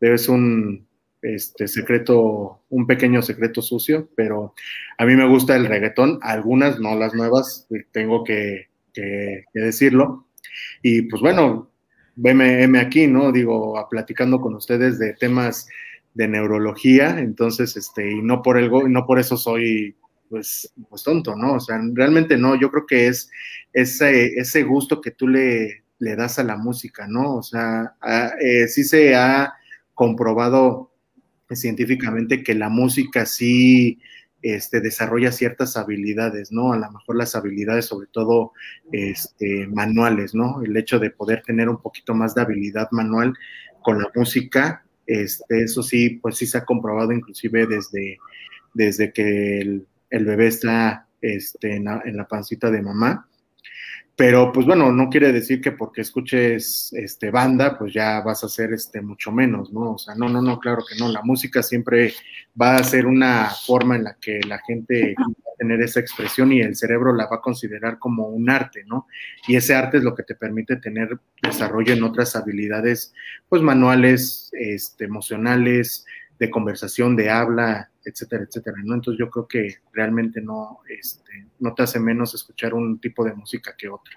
es 0.00 0.28
un 0.28 0.84
este, 1.22 1.68
secreto, 1.68 2.62
un 2.70 2.88
pequeño 2.88 3.22
secreto 3.22 3.62
sucio, 3.62 4.08
pero 4.16 4.54
a 4.98 5.06
mí 5.06 5.14
me 5.14 5.28
gusta 5.28 5.54
el 5.54 5.66
reggaetón, 5.66 6.18
algunas, 6.22 6.80
no 6.80 6.96
las 6.96 7.14
nuevas, 7.14 7.68
tengo 7.92 8.24
que, 8.24 8.66
que, 8.92 9.44
decirlo. 9.54 10.26
Y 10.82 11.02
pues 11.02 11.22
bueno, 11.22 11.70
veme, 12.16 12.80
aquí, 12.80 13.06
¿no? 13.06 13.30
Digo, 13.30 13.78
a, 13.78 13.88
platicando 13.88 14.40
con 14.40 14.56
ustedes 14.56 14.98
de 14.98 15.14
temas 15.14 15.68
de 16.14 16.26
neurología, 16.26 17.20
entonces, 17.20 17.76
este, 17.76 18.10
y 18.10 18.20
no 18.20 18.42
por, 18.42 18.58
el, 18.58 18.68
no 18.90 19.06
por 19.06 19.20
eso 19.20 19.36
soy, 19.36 19.94
pues, 20.28 20.72
pues 20.88 21.02
tonto, 21.02 21.36
¿no? 21.36 21.54
O 21.54 21.60
sea, 21.60 21.80
realmente 21.92 22.36
no, 22.36 22.58
yo 22.58 22.70
creo 22.70 22.86
que 22.86 23.08
es 23.08 23.30
ese, 23.72 24.26
ese 24.34 24.62
gusto 24.62 25.00
que 25.00 25.10
tú 25.10 25.28
le, 25.28 25.84
le 25.98 26.16
das 26.16 26.38
a 26.38 26.44
la 26.44 26.56
música, 26.56 27.06
¿no? 27.08 27.36
O 27.36 27.42
sea, 27.42 27.94
eh, 28.40 28.68
sí 28.68 28.84
se 28.84 29.14
ha 29.14 29.54
comprobado 29.94 30.92
científicamente 31.50 32.42
que 32.42 32.54
la 32.54 32.68
música 32.68 33.26
sí 33.26 33.98
este, 34.42 34.80
desarrolla 34.80 35.32
ciertas 35.32 35.76
habilidades, 35.76 36.52
¿no? 36.52 36.72
A 36.72 36.78
lo 36.78 36.90
mejor 36.92 37.16
las 37.16 37.34
habilidades, 37.34 37.86
sobre 37.86 38.08
todo 38.08 38.52
este, 38.92 39.66
manuales, 39.66 40.34
¿no? 40.34 40.62
El 40.62 40.76
hecho 40.76 40.98
de 40.98 41.10
poder 41.10 41.42
tener 41.42 41.68
un 41.68 41.80
poquito 41.80 42.14
más 42.14 42.34
de 42.34 42.42
habilidad 42.42 42.88
manual 42.92 43.34
con 43.82 43.98
la 44.00 44.08
música 44.14 44.84
este, 45.08 45.62
eso 45.62 45.82
sí, 45.82 46.20
pues 46.20 46.36
sí 46.36 46.46
se 46.46 46.58
ha 46.58 46.66
comprobado 46.66 47.12
inclusive 47.12 47.66
desde, 47.66 48.18
desde 48.74 49.10
que 49.10 49.60
el, 49.60 49.86
bebé 50.10 50.48
está 50.48 51.06
este, 51.20 51.76
en, 51.76 51.84
la, 51.84 52.02
en, 52.04 52.16
la, 52.16 52.26
pancita 52.26 52.70
de 52.70 52.82
mamá. 52.82 53.28
Pero 54.16 54.50
pues 54.50 54.66
bueno, 54.66 54.90
no 54.90 55.08
quiere 55.10 55.32
decir 55.32 55.60
que 55.60 55.70
porque 55.70 56.00
escuches 56.00 56.92
este, 56.92 57.30
banda, 57.30 57.78
pues 57.78 57.94
ya 57.94 58.20
vas 58.20 58.42
a 58.42 58.48
ser 58.48 58.72
este, 58.72 59.00
mucho 59.00 59.30
menos, 59.30 59.72
¿no? 59.72 59.92
O 59.92 59.98
sea, 59.98 60.16
no, 60.16 60.28
no, 60.28 60.42
no, 60.42 60.58
claro 60.58 60.82
que 60.88 60.98
no. 60.98 61.08
La 61.08 61.22
música 61.22 61.62
siempre 61.62 62.14
va 62.60 62.76
a 62.76 62.82
ser 62.82 63.06
una 63.06 63.48
forma 63.64 63.94
en 63.94 64.02
la 64.02 64.16
que 64.20 64.40
la 64.40 64.58
gente 64.66 65.14
va 65.16 65.52
a 65.52 65.56
tener 65.56 65.80
esa 65.82 66.00
expresión 66.00 66.52
y 66.52 66.60
el 66.60 66.74
cerebro 66.74 67.14
la 67.14 67.26
va 67.26 67.36
a 67.36 67.40
considerar 67.40 68.00
como 68.00 68.26
un 68.26 68.50
arte, 68.50 68.82
¿no? 68.86 69.06
Y 69.46 69.54
ese 69.54 69.76
arte 69.76 69.98
es 69.98 70.02
lo 70.02 70.16
que 70.16 70.24
te 70.24 70.34
permite 70.34 70.78
tener 70.78 71.16
desarrollo 71.40 71.92
en 71.92 72.02
otras 72.02 72.34
habilidades, 72.34 73.14
pues 73.48 73.62
manuales, 73.62 74.50
este, 74.52 75.04
emocionales, 75.04 76.04
de 76.38 76.50
conversación, 76.50 77.16
de 77.16 77.30
habla, 77.30 77.90
etcétera, 78.04 78.44
etcétera, 78.44 78.76
¿no? 78.84 78.94
Entonces 78.94 79.18
yo 79.18 79.28
creo 79.30 79.48
que 79.48 79.76
realmente 79.92 80.40
no, 80.40 80.80
este, 80.88 81.46
no 81.58 81.74
te 81.74 81.82
hace 81.82 81.98
menos 81.98 82.34
escuchar 82.34 82.74
un 82.74 83.00
tipo 83.00 83.24
de 83.24 83.34
música 83.34 83.74
que 83.76 83.88
otro. 83.88 84.14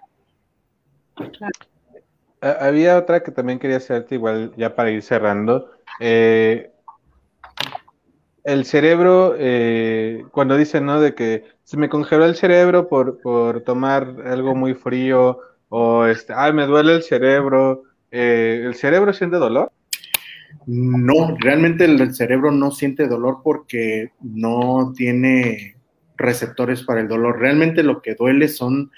había 2.42 2.98
otra 2.98 3.24
que 3.24 3.32
también 3.32 3.60
quería 3.60 3.78
hacerte, 3.78 4.16
igual 4.16 4.54
ya 4.56 4.76
para 4.76 4.92
ir 4.92 5.02
cerrando. 5.02 5.72
Eh, 6.00 6.72
el 8.44 8.66
cerebro, 8.66 9.36
eh, 9.38 10.26
cuando 10.32 10.58
dicen, 10.58 10.86
¿no? 10.86 11.00
De 11.00 11.14
que 11.14 11.46
se 11.64 11.78
me 11.78 11.90
congeló 11.90 12.26
el 12.26 12.36
cerebro 12.36 12.88
por, 12.88 13.22
por 13.22 13.62
tomar 13.62 14.16
algo 14.26 14.56
muy 14.56 14.74
frío 14.74 15.40
o, 15.70 16.06
este, 16.06 16.34
ay, 16.36 16.54
me 16.54 16.66
duele 16.66 16.94
el 16.94 17.04
cerebro. 17.04 17.84
Eh, 18.12 18.64
¿El 18.66 18.76
cerebro 18.76 19.14
siente 19.14 19.38
dolor? 19.38 19.72
No, 20.66 21.36
realmente 21.39 21.86
el, 21.86 22.14
cerebro 22.14 22.52
no 22.52 22.72
siente 22.72 23.08
dolor 23.08 23.39
porque 23.43 24.12
no 24.22 24.93
tiene 24.95 25.76
receptores 26.18 26.84
para 26.84 27.02
el 27.02 27.08
dolor. 27.08 27.39
Realmente 27.39 27.84
lo 27.84 28.02
que 28.02 28.16
duele 28.16 28.47
son 28.47 28.91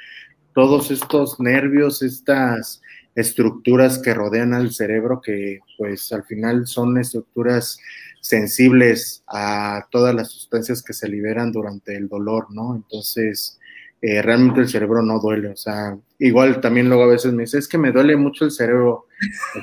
todos 0.54 0.92
estos 0.92 1.40
nervios, 1.40 2.02
estas 2.02 2.82
estructuras 3.16 4.00
que 4.00 4.14
rodean 4.14 4.54
al 4.54 4.72
cerebro, 4.72 5.22
que 5.22 5.60
pues 5.78 6.12
al 6.12 6.24
final 6.24 6.68
son 6.68 6.98
estructuras 6.98 7.80
sensibles 8.22 9.24
a 9.28 9.88
todas 9.92 10.16
las 10.16 10.30
sustancias 10.32 10.82
que 10.82 10.94
se 10.94 11.08
liberan 11.08 11.52
durante 11.52 11.96
el 11.96 12.08
dolor, 12.08 12.48
¿no? 12.52 12.76
Entonces, 12.76 13.60
eh, 14.06 14.22
realmente 14.22 14.60
el 14.60 14.68
cerebro 14.68 15.02
no 15.02 15.18
duele, 15.18 15.48
o 15.48 15.56
sea, 15.56 15.98
igual 16.20 16.60
también 16.60 16.90
luego 16.90 17.04
a 17.04 17.08
veces 17.08 17.32
me 17.32 17.44
dice, 17.44 17.58
es 17.58 17.70
que 17.70 17.78
me 17.78 17.94
duele 17.94 18.18
mucho 18.18 18.44
el 18.44 18.52
cerebro. 18.52 19.06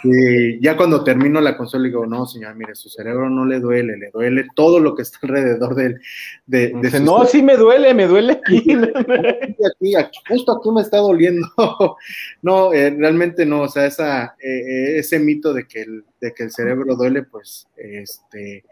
Y 0.02 0.58
ya 0.62 0.78
cuando 0.78 1.04
termino 1.04 1.42
la 1.42 1.58
consola 1.58 1.84
digo, 1.84 2.06
no, 2.06 2.24
señor, 2.24 2.54
mire, 2.54 2.74
su 2.74 2.88
cerebro 2.88 3.28
no 3.28 3.44
le 3.44 3.60
duele, 3.60 3.98
le 3.98 4.10
duele 4.10 4.46
todo 4.56 4.80
lo 4.80 4.94
que 4.94 5.02
está 5.02 5.18
alrededor 5.24 5.74
de 5.74 5.84
él. 5.84 6.00
De, 6.46 6.72
no, 7.02 7.26
sí 7.26 7.42
me 7.42 7.58
duele, 7.58 7.92
me 7.92 8.06
duele 8.06 8.40
aquí. 8.46 9.94
aquí, 9.94 10.18
justo 10.26 10.56
aquí 10.56 10.70
me 10.70 10.80
está 10.80 10.96
doliendo. 10.96 11.46
no, 12.40 12.72
eh, 12.72 12.96
realmente 12.98 13.44
no, 13.44 13.64
o 13.64 13.68
sea, 13.68 13.84
esa, 13.84 14.36
eh, 14.42 15.00
ese 15.00 15.18
mito 15.18 15.52
de 15.52 15.66
que, 15.66 15.82
el, 15.82 16.04
de 16.18 16.32
que 16.32 16.44
el 16.44 16.50
cerebro 16.50 16.96
duele, 16.96 17.24
pues, 17.24 17.68
este, 17.76 18.64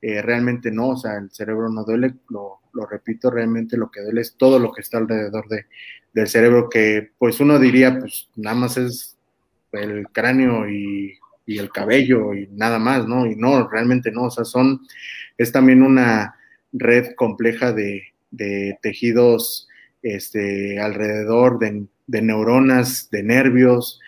realmente 0.00 0.72
no, 0.72 0.88
o 0.88 0.96
sea, 0.96 1.18
el 1.18 1.30
cerebro 1.30 1.68
no 1.68 1.84
duele, 1.84 2.12
lo 2.28 2.61
lo 2.72 2.86
repito, 2.86 3.30
realmente 3.30 3.76
lo 3.76 3.90
que 3.90 4.00
duele 4.00 4.20
es 4.20 4.34
todo 4.36 4.58
lo 4.58 4.72
que 4.72 4.80
está 4.80 4.98
alrededor 4.98 5.48
de, 5.48 5.66
del 6.12 6.28
cerebro, 6.28 6.68
que 6.68 7.10
pues 7.18 7.40
uno 7.40 7.58
diría, 7.58 7.98
pues 7.98 8.28
nada 8.36 8.56
más 8.56 8.76
es 8.76 9.16
el 9.72 10.08
cráneo 10.08 10.68
y, 10.68 11.18
el 11.46 11.70
cabello 11.70 12.32
y 12.32 12.48
nada 12.52 12.78
más, 12.78 13.06
¿no? 13.06 13.26
Y 13.26 13.36
no, 13.36 13.68
realmente 13.68 14.10
no, 14.10 14.22
o 14.22 14.30
sea, 14.30 14.46
son, 14.46 14.80
es 15.36 15.52
también 15.52 15.82
una 15.82 16.34
red 16.72 17.14
compleja 17.14 17.72
de, 17.74 18.04
tejidos 18.80 19.68
este, 20.02 20.80
alrededor 20.80 21.58
de, 21.58 21.84
de, 22.06 22.22
neuronas, 22.22 23.10
de 23.10 23.22
nervios, 23.22 24.00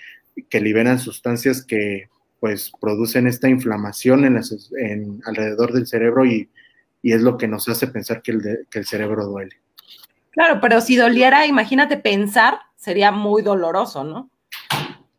que 0.49 0.59
liberan 0.59 0.99
sustancias 0.99 1.63
que 1.63 2.09
pues 2.41 2.73
producen 2.81 3.27
esta 3.27 3.51
inflamación 3.51 4.25
en, 4.25 4.41
en 4.79 5.21
alrededor 5.27 5.75
del 5.75 5.87
cerebro 5.87 6.25
y 6.25 6.49
y 7.05 7.13
es 7.13 7.21
lo 7.21 7.37
que 7.37 7.47
nos 7.47 7.69
hace 7.69 7.87
pensar 7.87 8.23
que 8.23 8.33
el, 8.33 8.67
que 8.71 8.79
el 8.79 8.87
cerebro 8.87 9.27
duele. 9.27 9.57
Claro, 10.31 10.59
pero 10.63 10.81
si 10.81 10.97
doliera, 10.97 11.47
imagínate 11.47 11.99
pensar, 11.99 12.61
sería 12.77 13.13
muy 13.13 13.43
doloroso, 13.43 14.05
¿no? 14.05 14.31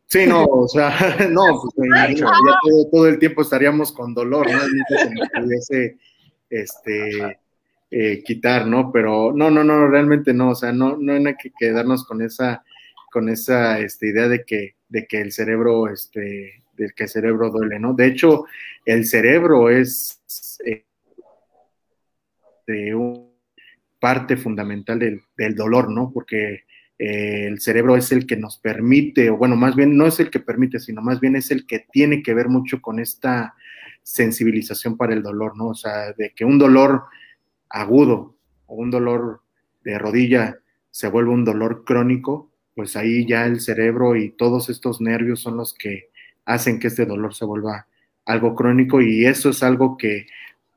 Sí, 0.06 0.26
no, 0.26 0.46
o 0.46 0.66
sea, 0.66 0.90
no, 1.30 1.62
pues 1.76 1.88
ya 1.88 2.34
todo, 2.90 3.06
el 3.06 3.20
tiempo 3.20 3.42
estaríamos 3.42 3.92
con 3.92 4.14
dolor, 4.14 4.50
¿no? 4.50 4.58
se 4.58 5.14
nos 5.14 5.28
pudiese 5.30 5.96
este, 6.50 7.38
eh, 7.92 8.20
quitar, 8.24 8.66
¿no? 8.66 8.90
Pero 8.90 9.32
no, 9.32 9.48
no, 9.48 9.62
no, 9.62 9.86
realmente 9.86 10.34
no, 10.34 10.50
o 10.50 10.54
sea, 10.56 10.72
no, 10.72 10.96
no 10.96 11.12
hay 11.12 11.36
que 11.40 11.52
quedarnos 11.56 12.04
con 12.04 12.20
esa, 12.20 12.64
con 13.12 13.28
esa 13.28 13.78
este, 13.78 14.08
idea 14.08 14.26
de 14.26 14.44
que, 14.44 14.74
de 14.88 15.06
que 15.06 15.20
el 15.20 15.30
cerebro, 15.30 15.88
este, 15.88 16.64
de 16.76 16.90
que 16.96 17.04
el 17.04 17.10
cerebro 17.10 17.50
duele, 17.50 17.78
¿no? 17.78 17.94
De 17.94 18.08
hecho, 18.08 18.44
el 18.84 19.06
cerebro 19.06 19.70
es 19.70 20.20
eh, 20.66 20.82
de 22.66 22.94
una 22.94 23.20
parte 24.00 24.36
fundamental 24.36 24.98
del, 24.98 25.54
dolor, 25.54 25.90
¿no? 25.90 26.10
Porque 26.12 26.64
eh, 26.98 27.46
el 27.46 27.60
cerebro 27.60 27.96
es 27.96 28.12
el 28.12 28.26
que 28.26 28.36
nos 28.36 28.58
permite, 28.58 29.30
o 29.30 29.36
bueno, 29.36 29.56
más 29.56 29.74
bien 29.74 29.96
no 29.96 30.06
es 30.06 30.20
el 30.20 30.30
que 30.30 30.40
permite, 30.40 30.78
sino 30.78 31.02
más 31.02 31.20
bien 31.20 31.36
es 31.36 31.50
el 31.50 31.66
que 31.66 31.86
tiene 31.90 32.22
que 32.22 32.34
ver 32.34 32.48
mucho 32.48 32.80
con 32.80 32.98
esta 32.98 33.54
sensibilización 34.02 34.96
para 34.96 35.14
el 35.14 35.22
dolor, 35.22 35.56
¿no? 35.56 35.68
O 35.68 35.74
sea, 35.74 36.12
de 36.12 36.32
que 36.34 36.44
un 36.44 36.58
dolor 36.58 37.04
agudo 37.68 38.36
o 38.66 38.76
un 38.76 38.90
dolor 38.90 39.40
de 39.82 39.98
rodilla 39.98 40.58
se 40.90 41.08
vuelve 41.08 41.30
un 41.30 41.44
dolor 41.44 41.84
crónico, 41.84 42.50
pues 42.74 42.96
ahí 42.96 43.26
ya 43.26 43.46
el 43.46 43.60
cerebro 43.60 44.16
y 44.16 44.30
todos 44.30 44.68
estos 44.68 45.00
nervios 45.00 45.40
son 45.40 45.56
los 45.56 45.74
que 45.74 46.10
hacen 46.44 46.78
que 46.78 46.88
este 46.88 47.06
dolor 47.06 47.34
se 47.34 47.44
vuelva 47.44 47.86
algo 48.24 48.54
crónico 48.54 49.00
y 49.00 49.24
eso 49.24 49.50
es 49.50 49.62
algo 49.62 49.96
que 49.96 50.26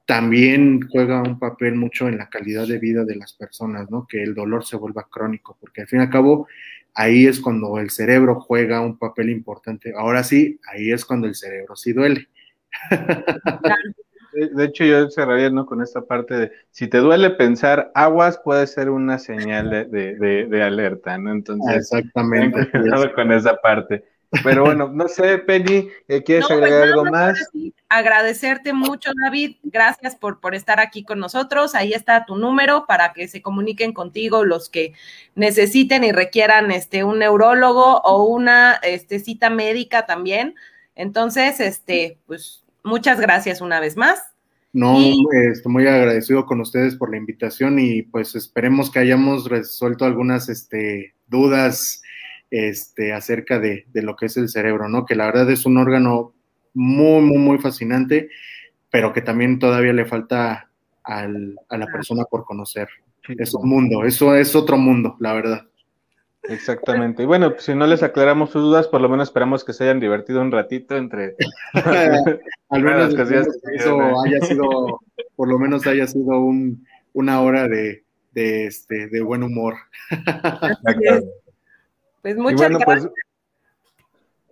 también 0.10 0.90
juega 0.90 1.22
un 1.22 1.38
papel 1.38 1.76
mucho 1.76 2.08
en 2.08 2.18
la 2.18 2.30
calidad 2.30 2.68
de 2.68 2.80
vida 2.80 3.06
de 3.06 3.16
las 3.16 3.34
personas, 3.34 3.92
¿no? 3.92 4.08
Que 4.10 4.24
el 4.24 4.34
dolor 4.34 4.66
se 4.66 4.76
vuelva 4.76 5.08
crónico, 5.08 5.56
porque 5.62 5.82
al 5.82 5.88
fin 5.88 6.00
y 6.00 6.02
al 6.02 6.10
cabo 6.10 6.48
ahí 6.96 7.28
es 7.28 7.40
cuando 7.40 7.78
el 7.78 7.92
cerebro 7.92 8.40
juega 8.42 8.82
un 8.82 8.98
papel 8.98 9.30
importante. 9.30 9.94
Ahora 9.96 10.24
sí, 10.24 10.60
ahí 10.74 10.92
es 10.92 11.06
cuando 11.06 11.28
el 11.28 11.36
cerebro 11.36 11.76
sí 11.76 11.94
duele. 11.94 12.28
De 14.34 14.66
hecho, 14.66 14.84
yo 14.84 15.12
cerraría 15.12 15.52
¿no? 15.52 15.68
con 15.68 15.84
esta 15.84 16.02
parte 16.02 16.34
de, 16.36 16.52
si 16.72 16.88
te 16.88 16.98
duele 16.98 17.30
pensar 17.30 17.92
aguas, 17.94 18.40
puede 18.44 18.66
ser 18.66 18.90
una 18.90 19.20
señal 19.20 19.70
de, 19.92 20.64
alerta, 20.64 21.20
¿no? 21.20 21.32
Entonces, 21.34 21.76
exactamente. 21.76 22.68
con 23.14 23.32
esa 23.32 23.58
parte. 23.58 24.04
Pero 24.44 24.64
bueno, 24.66 24.90
no 24.94 25.08
sé, 25.08 25.40
Penny, 25.40 25.90
eh, 26.08 26.24
¿quieres 26.24 26.46
pues 26.48 26.60
agregar 26.60 26.84
algo 26.84 27.06
más? 27.06 27.40
agradecerte 27.90 28.74
mucho, 28.74 29.12
David. 29.24 29.56
Gracias 29.64 30.16
por, 30.16 30.40
por 30.40 30.54
estar 30.54 30.80
aquí 30.80 31.04
con 31.04 31.20
nosotros. 31.20 31.74
Ahí 31.74 31.94
está 31.94 32.26
tu 32.26 32.36
número 32.36 32.86
para 32.88 33.14
que 33.14 33.28
se 33.28 33.42
comuniquen 33.42 33.94
contigo 33.94 34.46
los 34.46 34.70
que 34.70 34.94
necesiten 35.34 36.04
y 36.04 36.12
requieran 36.12 36.72
este, 36.72 37.04
un 37.04 37.20
neurólogo 37.20 38.02
o 38.02 38.26
una 38.26 38.76
este, 38.84 39.20
cita 39.20 39.50
médica 39.50 40.06
también. 40.06 40.56
Entonces, 40.96 41.60
este, 41.60 42.20
pues 42.28 42.64
muchas 42.84 43.20
gracias 43.20 43.62
una 43.62 43.80
vez 43.80 43.98
más. 43.98 44.22
No, 44.72 45.00
estoy 45.32 45.72
muy 45.72 45.88
agradecido 45.88 46.46
con 46.46 46.62
ustedes 46.62 46.96
por 46.96 47.10
la 47.10 47.18
invitación 47.18 47.80
y 47.80 48.04
pues 48.04 48.36
esperemos 48.36 48.92
que 48.92 49.00
hayamos 49.00 49.50
resuelto 49.50 50.06
algunas 50.06 50.48
este, 50.48 51.16
dudas 51.28 52.04
este, 52.52 53.14
acerca 53.14 53.60
de, 53.60 53.86
lo 53.94 54.16
que 54.16 54.28
es 54.28 54.38
el 54.38 54.50
cerebro, 54.50 54.90
¿no? 54.90 55.06
Que 55.06 55.16
la 55.16 55.26
verdad 55.26 55.50
es 55.50 55.66
un 55.66 55.78
órgano 55.78 56.34
muy, 56.74 57.22
muy, 57.22 57.38
muy 57.38 57.58
fascinante, 57.60 58.30
pero 58.90 59.14
que 59.14 59.22
también 59.22 59.60
todavía 59.60 59.94
le 59.94 60.06
falta 60.06 60.70
al, 61.04 61.60
a 61.70 61.78
la 61.78 61.88
persona 61.88 62.26
por 62.26 62.46
conocer. 62.46 62.88
Es 63.28 63.54
un 63.54 63.70
mundo, 63.70 64.06
eso 64.06 64.36
es 64.36 64.56
otro 64.56 64.78
mundo, 64.78 65.16
la 65.20 65.34
verdad. 65.34 65.70
Exactamente. 66.44 67.24
Y 67.24 67.26
bueno, 67.26 67.54
si 67.58 67.76
no 67.76 67.86
les 67.86 68.02
aclaramos 68.02 68.52
sus 68.52 68.62
dudas, 68.62 68.88
por 68.88 69.02
lo 69.02 69.10
menos 69.10 69.28
esperamos 69.28 69.64
que 69.64 69.74
se 69.74 69.84
hayan 69.84 70.00
divertido 70.00 70.42
un 70.42 70.52
ratito 70.52 70.98
entre. 70.98 71.36
Al 72.70 72.84
menos 72.84 73.14
que 73.14 73.22
eso 73.76 74.00
haya 74.26 74.40
sido, 74.42 75.00
por 75.36 75.48
lo 75.48 75.60
menos 75.60 75.86
haya 75.88 76.08
sido 76.08 76.40
un, 76.40 76.86
una 77.14 77.42
hora 77.42 77.68
de, 77.68 78.04
de, 78.32 78.68
este, 78.68 79.08
de 79.08 79.22
buen 79.22 79.44
humor. 79.44 79.76
Pues 82.22 82.38
muchas 82.38 82.70
pues, 82.70 82.80
gracias. 82.86 83.14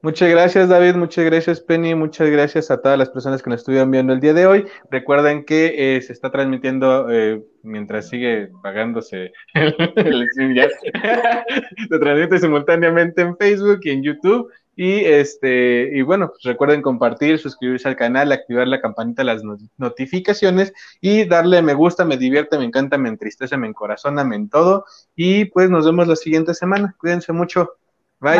muchas 0.01 0.30
gracias, 0.30 0.70
David. 0.70 0.95
Muchas 0.95 1.26
gracias, 1.26 1.59
Penny. 1.61 1.95
Muchas 1.95 2.30
gracias 2.30 2.72
a 2.72 2.82
todas 2.82 2.97
las 2.97 3.09
personas 3.09 3.43
que 3.43 3.49
nos 3.49 3.59
estuvieron 3.59 3.91
viendo 3.91 4.13
el 4.13 4.20
día 4.20 4.34
de 4.34 4.45
hoy. 4.45 4.65
Recuerden 4.89 5.43
que 5.45 5.97
eh, 5.97 6.01
se 6.01 6.13
está 6.13 6.32
transmitiendo 6.32 7.11
eh, 7.11 7.43
mientras 7.63 8.07
sigue 8.09 8.49
pagándose 8.63 9.32
el, 9.53 9.76
el 9.97 10.28
se 11.89 11.99
transmite 11.99 12.39
simultáneamente 12.39 13.22
en 13.22 13.38
Facebook 13.38 13.80
y 13.84 13.89
en 13.89 14.03
YouTube. 14.03 14.51
Y 14.80 15.03
este, 15.05 15.89
y 15.91 16.03
bueno, 16.03 16.30
pues 16.30 16.43
recuerden 16.43 16.84
compartir, 16.84 17.39
suscribirse 17.39 17.88
al 17.88 17.95
canal, 17.95 18.32
activar 18.32 18.67
la 18.67 18.80
campanita 18.80 19.23
de 19.23 19.25
las 19.25 19.41
notificaciones 19.75 20.71
y 21.01 21.25
darle 21.25 21.63
me 21.63 21.73
gusta, 21.73 22.05
me 22.05 22.15
divierte, 22.15 22.59
me 22.59 22.65
encanta, 22.65 22.95
me 22.99 23.09
entristece, 23.09 23.57
me 23.57 23.67
encorazona, 23.67 24.23
me 24.23 24.36
en 24.36 24.49
todo. 24.49 24.86
Y 25.15 25.45
pues 25.45 25.71
nos 25.71 25.88
vemos 25.88 26.07
la 26.07 26.15
siguiente 26.15 26.53
semana. 26.53 26.95
Cuídense 26.99 27.34
mucho. 27.34 27.71
Bye. 28.19 28.39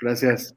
Gracias. 0.00 0.56